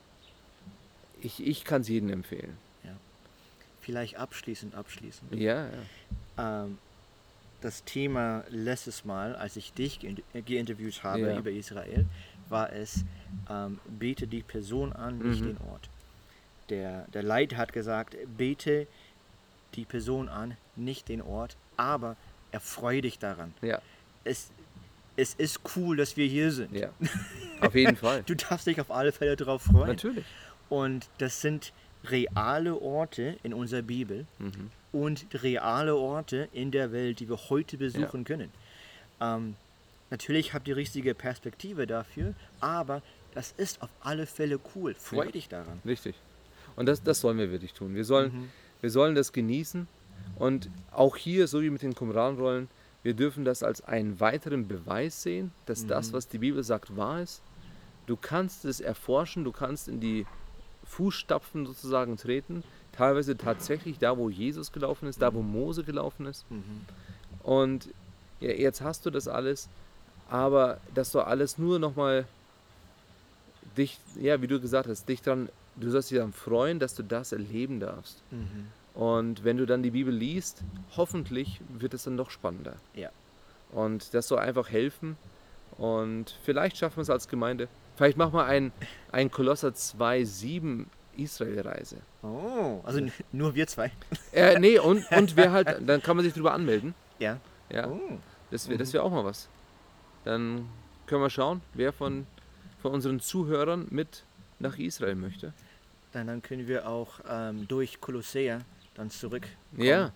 ich, 1.21 1.45
ich 1.45 1.63
kann 1.63 1.81
es 1.81 1.87
jedem 1.87 2.09
empfehlen. 2.09 2.57
Vielleicht 3.83 4.15
abschließend, 4.17 4.75
abschließend. 4.75 5.33
Ja, 5.33 5.65
ja. 6.37 6.65
Ähm, 6.65 6.77
das 7.61 7.83
Thema 7.83 8.43
letztes 8.49 9.05
Mal, 9.05 9.35
als 9.35 9.55
ich 9.55 9.73
dich 9.73 9.99
äh, 10.03 10.41
geinterviewt 10.43 11.03
habe 11.03 11.21
Ja. 11.21 11.37
über 11.39 11.49
Israel, 11.49 12.05
war 12.47 12.71
es, 12.71 13.03
ähm, 13.49 13.79
bete 13.87 14.27
die 14.27 14.43
Person 14.43 14.93
an, 14.93 15.17
nicht 15.17 15.41
Mhm. 15.41 15.45
den 15.47 15.57
Ort. 15.71 15.89
Der, 16.69 17.07
der 17.11 17.23
Leiter 17.23 17.57
hat 17.57 17.73
gesagt, 17.73 18.15
bete 18.37 18.85
die 18.85 18.87
Person 19.85 20.29
an, 20.29 20.55
nicht 20.75 21.07
den 21.09 21.21
Ort, 21.21 21.55
aber 21.77 22.15
erfreue 22.51 23.01
dich 23.01 23.17
daran. 23.19 23.53
Ja, 23.61 23.81
Es, 24.23 24.49
es 25.15 25.33
ist 25.35 25.61
cool, 25.75 25.97
dass 25.97 26.17
wir 26.17 26.27
hier 26.27 26.51
sind. 26.51 26.71
ja. 26.73 26.89
Auf 27.61 27.75
jeden 27.75 27.95
Fall. 27.95 28.23
Du 28.25 28.35
darfst 28.35 28.65
dich 28.67 28.81
auf 28.81 28.89
alle 28.89 29.11
Fälle 29.11 29.35
darauf 29.35 29.61
freuen. 29.61 29.87
Natürlich. 29.89 30.25
Und 30.69 31.07
das 31.19 31.41
sind 31.41 31.71
reale 32.05 32.75
Orte 32.81 33.37
in 33.43 33.53
unserer 33.53 33.83
Bibel 33.83 34.25
Mhm. 34.39 34.71
und 34.91 35.25
reale 35.43 35.95
Orte 35.95 36.49
in 36.53 36.71
der 36.71 36.91
Welt, 36.91 37.19
die 37.19 37.29
wir 37.29 37.37
heute 37.49 37.77
besuchen 37.77 38.23
können. 38.23 38.49
Ähm, 39.19 39.55
natürlich 40.09 40.53
habt 40.55 40.67
ihr 40.67 40.75
richtige 40.75 41.13
Perspektive 41.13 41.85
dafür, 41.85 42.33
aber 42.61 43.03
das 43.35 43.53
ist 43.57 43.81
auf 43.83 43.89
alle 44.01 44.25
Fälle 44.25 44.59
cool. 44.75 44.95
Freu 44.95 45.25
Ja. 45.25 45.31
dich 45.31 45.47
daran. 45.47 45.79
Richtig. 45.85 46.15
Und 46.75 46.87
das, 46.87 47.03
das 47.03 47.19
sollen 47.19 47.37
wir 47.37 47.51
wirklich 47.51 47.73
tun. 47.73 47.93
Wir 47.93 48.05
sollen, 48.05 48.33
Mhm. 48.33 48.49
Wir 48.81 48.89
sollen 48.89 49.15
das 49.15 49.31
genießen. 49.31 49.87
Und 50.37 50.69
auch 50.91 51.15
hier, 51.17 51.47
so 51.47 51.61
wie 51.61 51.69
mit 51.69 51.81
den 51.81 51.95
Qumran-Rollen, 51.95 52.67
wir 53.03 53.13
dürfen 53.13 53.45
das 53.45 53.63
als 53.63 53.81
einen 53.83 54.19
weiteren 54.19 54.67
Beweis 54.67 55.23
sehen, 55.23 55.51
dass 55.65 55.87
das, 55.87 56.09
Mhm. 56.09 56.13
was 56.13 56.27
die 56.27 56.37
Bibel 56.39 56.63
sagt, 56.63 56.95
wahr 56.97 57.21
ist. 57.21 57.41
Du 58.07 58.15
kannst 58.15 58.65
es 58.65 58.79
erforschen, 58.79 59.43
du 59.43 59.51
kannst 59.51 59.87
in 59.87 59.99
die 59.99 60.25
Fußstapfen 60.85 61.65
sozusagen 61.65 62.17
treten. 62.17 62.63
Teilweise 62.91 63.37
tatsächlich 63.37 63.99
da, 63.99 64.17
wo 64.17 64.29
Jesus 64.29 64.71
gelaufen 64.71 65.07
ist, 65.07 65.21
da, 65.21 65.33
wo 65.33 65.41
Mose 65.41 65.83
gelaufen 65.83 66.25
ist. 66.25 66.49
Mhm. 66.51 66.63
Und 67.43 67.87
jetzt 68.39 68.81
hast 68.81 69.05
du 69.05 69.09
das 69.11 69.27
alles, 69.27 69.69
aber 70.29 70.79
das 70.93 71.11
soll 71.11 71.23
alles 71.23 71.57
nur 71.57 71.79
nochmal 71.79 72.25
dich, 73.77 73.99
ja, 74.19 74.41
wie 74.41 74.47
du 74.47 74.59
gesagt 74.59 74.87
hast, 74.89 75.07
dich 75.07 75.21
dran, 75.21 75.49
du 75.81 75.89
sollst 75.89 76.11
dich 76.11 76.17
daran 76.17 76.33
freuen, 76.33 76.79
dass 76.79 76.95
du 76.95 77.03
das 77.03 77.31
erleben 77.31 77.79
darfst. 77.79 78.23
Mhm. 78.31 78.67
Und 78.93 79.43
wenn 79.43 79.57
du 79.57 79.65
dann 79.65 79.83
die 79.83 79.91
Bibel 79.91 80.13
liest, 80.13 80.63
hoffentlich 80.97 81.61
wird 81.69 81.93
es 81.93 82.03
dann 82.03 82.15
noch 82.15 82.29
spannender. 82.29 82.75
Ja. 82.93 83.09
Und 83.71 84.13
das 84.13 84.27
soll 84.27 84.39
einfach 84.39 84.69
helfen. 84.69 85.17
Und 85.77 86.37
vielleicht 86.43 86.77
schaffen 86.77 86.97
wir 86.97 87.03
es 87.03 87.09
als 87.09 87.27
Gemeinde. 87.27 87.67
Vielleicht 87.95 88.17
machen 88.17 88.33
wir 88.33 88.45
ein, 88.45 88.71
ein 89.11 89.31
Kolosser 89.31 89.69
2,7 89.69 90.85
Israel-Reise. 91.17 91.97
Oh, 92.23 92.81
also 92.83 93.01
nur 93.31 93.55
wir 93.55 93.67
zwei. 93.67 93.91
Äh, 94.33 94.59
nee, 94.59 94.79
und, 94.79 95.03
und 95.11 95.35
wer 95.35 95.51
halt, 95.51 95.77
dann 95.87 96.01
kann 96.01 96.15
man 96.15 96.23
sich 96.23 96.33
drüber 96.33 96.53
anmelden. 96.53 96.93
Ja. 97.19 97.37
Ja, 97.69 97.87
Oh. 97.87 97.99
das 98.49 98.67
wäre 98.69 98.77
das 98.77 98.93
wär 98.93 99.03
auch 99.03 99.11
mal 99.11 99.25
was. 99.25 99.47
Dann 100.25 100.67
können 101.05 101.21
wir 101.21 101.29
schauen, 101.29 101.61
wer 101.73 101.91
von, 101.93 102.25
von 102.81 102.93
unseren 102.93 103.19
Zuhörern 103.19 103.87
mit 103.89 104.23
nach 104.59 104.77
Israel 104.77 105.15
möchte. 105.15 105.53
Dann, 106.13 106.27
dann 106.27 106.41
können 106.41 106.67
wir 106.67 106.87
auch 106.87 107.19
ähm, 107.29 107.67
durch 107.67 108.01
Kolossea 108.01 108.59
dann 108.95 109.09
zurück. 109.09 109.47
Ja, 109.77 110.11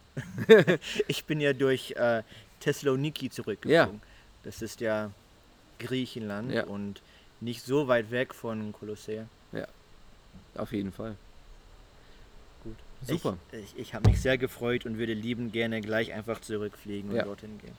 Ich 1.07 1.25
bin 1.25 1.39
ja 1.39 1.53
durch 1.53 1.91
äh, 1.91 2.23
Thessaloniki 2.59 3.29
zurückgeflogen. 3.29 4.01
Das 4.43 4.61
ist 4.61 4.81
ja 4.81 5.11
Griechenland 5.79 6.51
Ja. 6.51 6.65
und 6.65 7.01
nicht 7.41 7.63
so 7.63 7.87
weit 7.87 8.11
weg 8.11 8.33
von 8.33 8.71
Kolossea. 8.73 9.25
auf 10.57 10.71
jeden 10.71 10.91
Fall. 10.93 11.15
Gut. 12.63 12.75
Super. 13.01 13.37
Ich, 13.51 13.59
ich, 13.59 13.77
ich 13.77 13.93
habe 13.93 14.09
mich 14.09 14.21
sehr 14.21 14.37
gefreut 14.37 14.85
und 14.85 14.97
würde 14.97 15.13
lieben 15.13 15.51
gerne 15.51 15.81
gleich 15.81 16.13
einfach 16.13 16.39
zurückfliegen 16.39 17.09
und 17.09 17.17
Ja. 17.17 17.23
dorthin 17.23 17.57
gehen. 17.59 17.75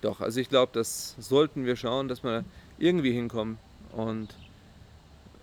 Doch, 0.00 0.20
also 0.22 0.40
ich 0.40 0.48
glaube, 0.48 0.72
das 0.72 1.16
sollten 1.18 1.66
wir 1.66 1.76
schauen, 1.76 2.08
dass 2.08 2.22
wir 2.24 2.44
irgendwie 2.78 3.12
hinkommen 3.12 3.58
und 3.92 4.34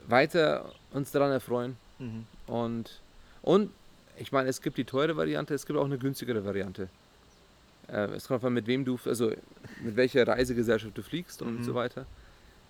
weiter 0.07 0.73
uns 0.91 1.11
daran 1.11 1.31
erfreuen. 1.31 1.77
Mhm. 2.01 2.25
Und, 2.47 3.01
und 3.41 3.71
ich 4.17 4.31
meine, 4.31 4.49
es 4.49 4.61
gibt 4.61 4.77
die 4.77 4.83
teure 4.85 5.15
Variante, 5.15 5.53
es 5.53 5.65
gibt 5.65 5.79
auch 5.79 5.85
eine 5.85 5.97
günstigere 5.97 6.43
Variante. 6.43 6.89
Äh, 7.87 8.07
es 8.15 8.27
kommt 8.27 8.41
davon, 8.43 8.53
mit 8.53 8.67
wem 8.67 8.85
du, 8.85 8.99
also 9.05 9.31
mit 9.81 9.95
welcher 9.95 10.27
Reisegesellschaft 10.27 10.97
du 10.97 11.01
fliegst 11.03 11.41
und 11.41 11.59
Mhm. 11.59 11.63
so 11.63 11.73
weiter. 11.75 12.05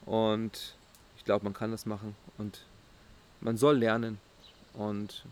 Und 0.05 0.75
ich 1.17 1.25
glaube, 1.25 1.43
man 1.43 1.53
kann 1.53 1.71
das 1.71 1.85
machen 1.85 2.15
und 2.37 2.63
man 3.39 3.57
soll 3.57 3.77
lernen. 3.77 4.17
Und 4.73 5.25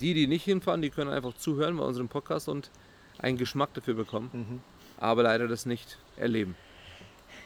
die, 0.00 0.14
die 0.14 0.26
nicht 0.26 0.44
hinfahren, 0.44 0.80
die 0.82 0.90
können 0.90 1.10
einfach 1.10 1.36
zuhören 1.36 1.76
bei 1.76 1.84
unserem 1.84 2.08
Podcast 2.08 2.48
und 2.48 2.70
einen 3.18 3.36
Geschmack 3.36 3.74
dafür 3.74 3.94
bekommen, 3.94 4.30
Mhm. 4.32 4.60
aber 4.98 5.22
leider 5.24 5.48
das 5.48 5.66
nicht 5.66 5.98
erleben. 6.16 6.54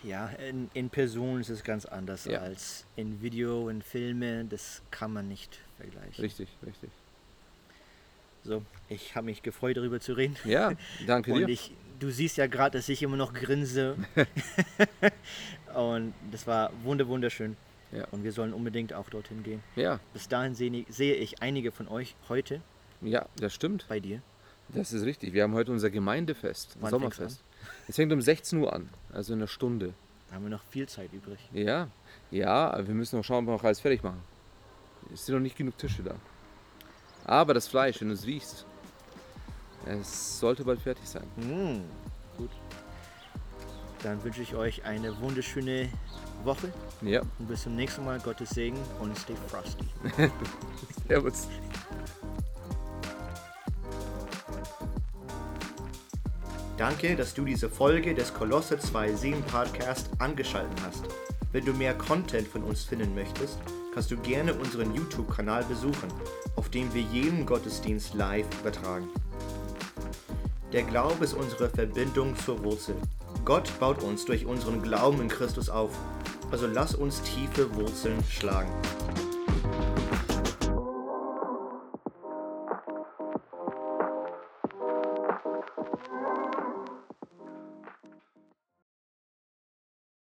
Ja, 0.02 0.26
in, 0.48 0.70
in 0.74 0.90
Person 0.90 1.40
ist 1.40 1.48
es 1.48 1.62
ganz 1.62 1.84
anders 1.86 2.24
Ja. 2.24 2.40
als 2.40 2.84
in 2.96 3.22
Video, 3.22 3.68
in 3.68 3.82
Filme. 3.82 4.44
Das 4.44 4.82
kann 4.90 5.12
man 5.12 5.28
nicht 5.28 5.58
vergleichen. 5.76 6.22
Richtig, 6.22 6.48
richtig. 6.66 6.90
So, 8.44 8.62
ich 8.88 9.14
habe 9.14 9.26
mich 9.26 9.42
gefreut, 9.42 9.76
darüber 9.76 10.00
zu 10.00 10.14
reden. 10.14 10.36
Ja, 10.44 10.72
danke 11.06 11.32
Und 11.32 11.40
dir. 11.46 11.48
ich, 11.48 11.70
du 12.00 12.10
siehst 12.10 12.36
ja 12.36 12.48
gerade, 12.48 12.76
dass 12.78 12.88
ich 12.88 13.02
immer 13.02 13.16
noch 13.16 13.32
grinse. 13.32 13.96
und 15.74 16.12
das 16.30 16.46
war 16.46 16.72
wunder 16.82 17.06
wunderschön. 17.06 17.56
Ja. 17.92 18.06
Und 18.10 18.24
wir 18.24 18.32
sollen 18.32 18.52
unbedingt 18.52 18.94
auch 18.94 19.08
dorthin 19.10 19.42
gehen. 19.42 19.62
Ja, 19.76 20.00
Bis 20.12 20.26
dahin 20.26 20.54
sehe, 20.54 20.84
sehe 20.88 21.14
ich 21.14 21.42
einige 21.42 21.70
von 21.70 21.88
euch 21.88 22.16
heute 22.28 22.60
ja, 23.02 23.26
das 23.36 23.52
stimmt. 23.54 23.86
bei 23.88 24.00
dir. 24.00 24.22
Das 24.68 24.92
ist 24.92 25.04
richtig. 25.04 25.34
Wir 25.34 25.42
haben 25.42 25.52
heute 25.54 25.70
unser 25.70 25.90
Gemeindefest, 25.90 26.76
Wann 26.80 26.90
Sommerfest. 26.90 27.42
Es 27.88 27.96
fängt 27.96 28.12
um 28.12 28.22
16 28.22 28.58
Uhr 28.60 28.72
an, 28.72 28.88
also 29.12 29.32
in 29.32 29.40
einer 29.40 29.48
Stunde. 29.48 29.94
Da 30.28 30.36
haben 30.36 30.44
wir 30.44 30.50
noch 30.50 30.62
viel 30.64 30.88
Zeit 30.88 31.12
übrig. 31.12 31.38
Ja, 31.52 31.88
ja, 32.30 32.70
aber 32.70 32.86
wir 32.88 32.94
müssen 32.94 33.16
noch 33.16 33.24
schauen, 33.24 33.44
ob 33.44 33.50
wir 33.50 33.56
noch 33.56 33.64
alles 33.64 33.80
fertig 33.80 34.02
machen. 34.02 34.22
Es 35.12 35.26
sind 35.26 35.34
noch 35.34 35.42
nicht 35.42 35.56
genug 35.56 35.76
Tische 35.76 36.02
da. 36.02 36.14
Aber 37.24 37.54
das 37.54 37.68
Fleisch, 37.68 38.00
wenn 38.00 38.08
du 38.08 38.14
es 38.14 38.26
riechst, 38.26 38.64
es 39.86 40.38
sollte 40.38 40.64
bald 40.64 40.80
fertig 40.80 41.06
sein. 41.06 41.26
Mm, 41.36 41.82
gut. 42.38 42.50
Dann 44.02 44.22
wünsche 44.24 44.42
ich 44.42 44.54
euch 44.54 44.84
eine 44.84 45.16
wunderschöne 45.20 45.88
Woche 46.44 46.72
Ja, 47.02 47.20
und 47.38 47.46
bis 47.48 47.62
zum 47.62 47.76
nächsten 47.76 48.04
Mal. 48.04 48.18
Gottes 48.18 48.50
Segen 48.50 48.78
und 49.00 49.16
stay 49.18 49.36
frosty. 49.48 49.86
servus. 51.08 51.48
Danke, 56.82 57.14
dass 57.14 57.32
du 57.32 57.44
diese 57.44 57.70
Folge 57.70 58.12
des 58.12 58.34
Kolosse 58.34 58.74
2.7 58.74 59.40
Podcast 59.42 60.10
angeschaltet 60.18 60.76
hast. 60.84 61.04
Wenn 61.52 61.64
du 61.64 61.72
mehr 61.72 61.94
Content 61.94 62.48
von 62.48 62.64
uns 62.64 62.82
finden 62.82 63.14
möchtest, 63.14 63.56
kannst 63.94 64.10
du 64.10 64.16
gerne 64.16 64.52
unseren 64.52 64.92
YouTube-Kanal 64.92 65.62
besuchen, 65.62 66.08
auf 66.56 66.70
dem 66.70 66.92
wir 66.92 67.02
jeden 67.02 67.46
Gottesdienst 67.46 68.14
live 68.14 68.48
übertragen. 68.60 69.06
Der 70.72 70.82
Glaube 70.82 71.24
ist 71.24 71.34
unsere 71.34 71.70
Verbindung 71.70 72.36
zur 72.36 72.64
Wurzel. 72.64 72.96
Gott 73.44 73.70
baut 73.78 74.02
uns 74.02 74.24
durch 74.24 74.44
unseren 74.44 74.82
Glauben 74.82 75.20
in 75.20 75.28
Christus 75.28 75.70
auf. 75.70 75.92
Also 76.50 76.66
lass 76.66 76.96
uns 76.96 77.22
tiefe 77.22 77.72
Wurzeln 77.76 78.24
schlagen. 78.28 78.72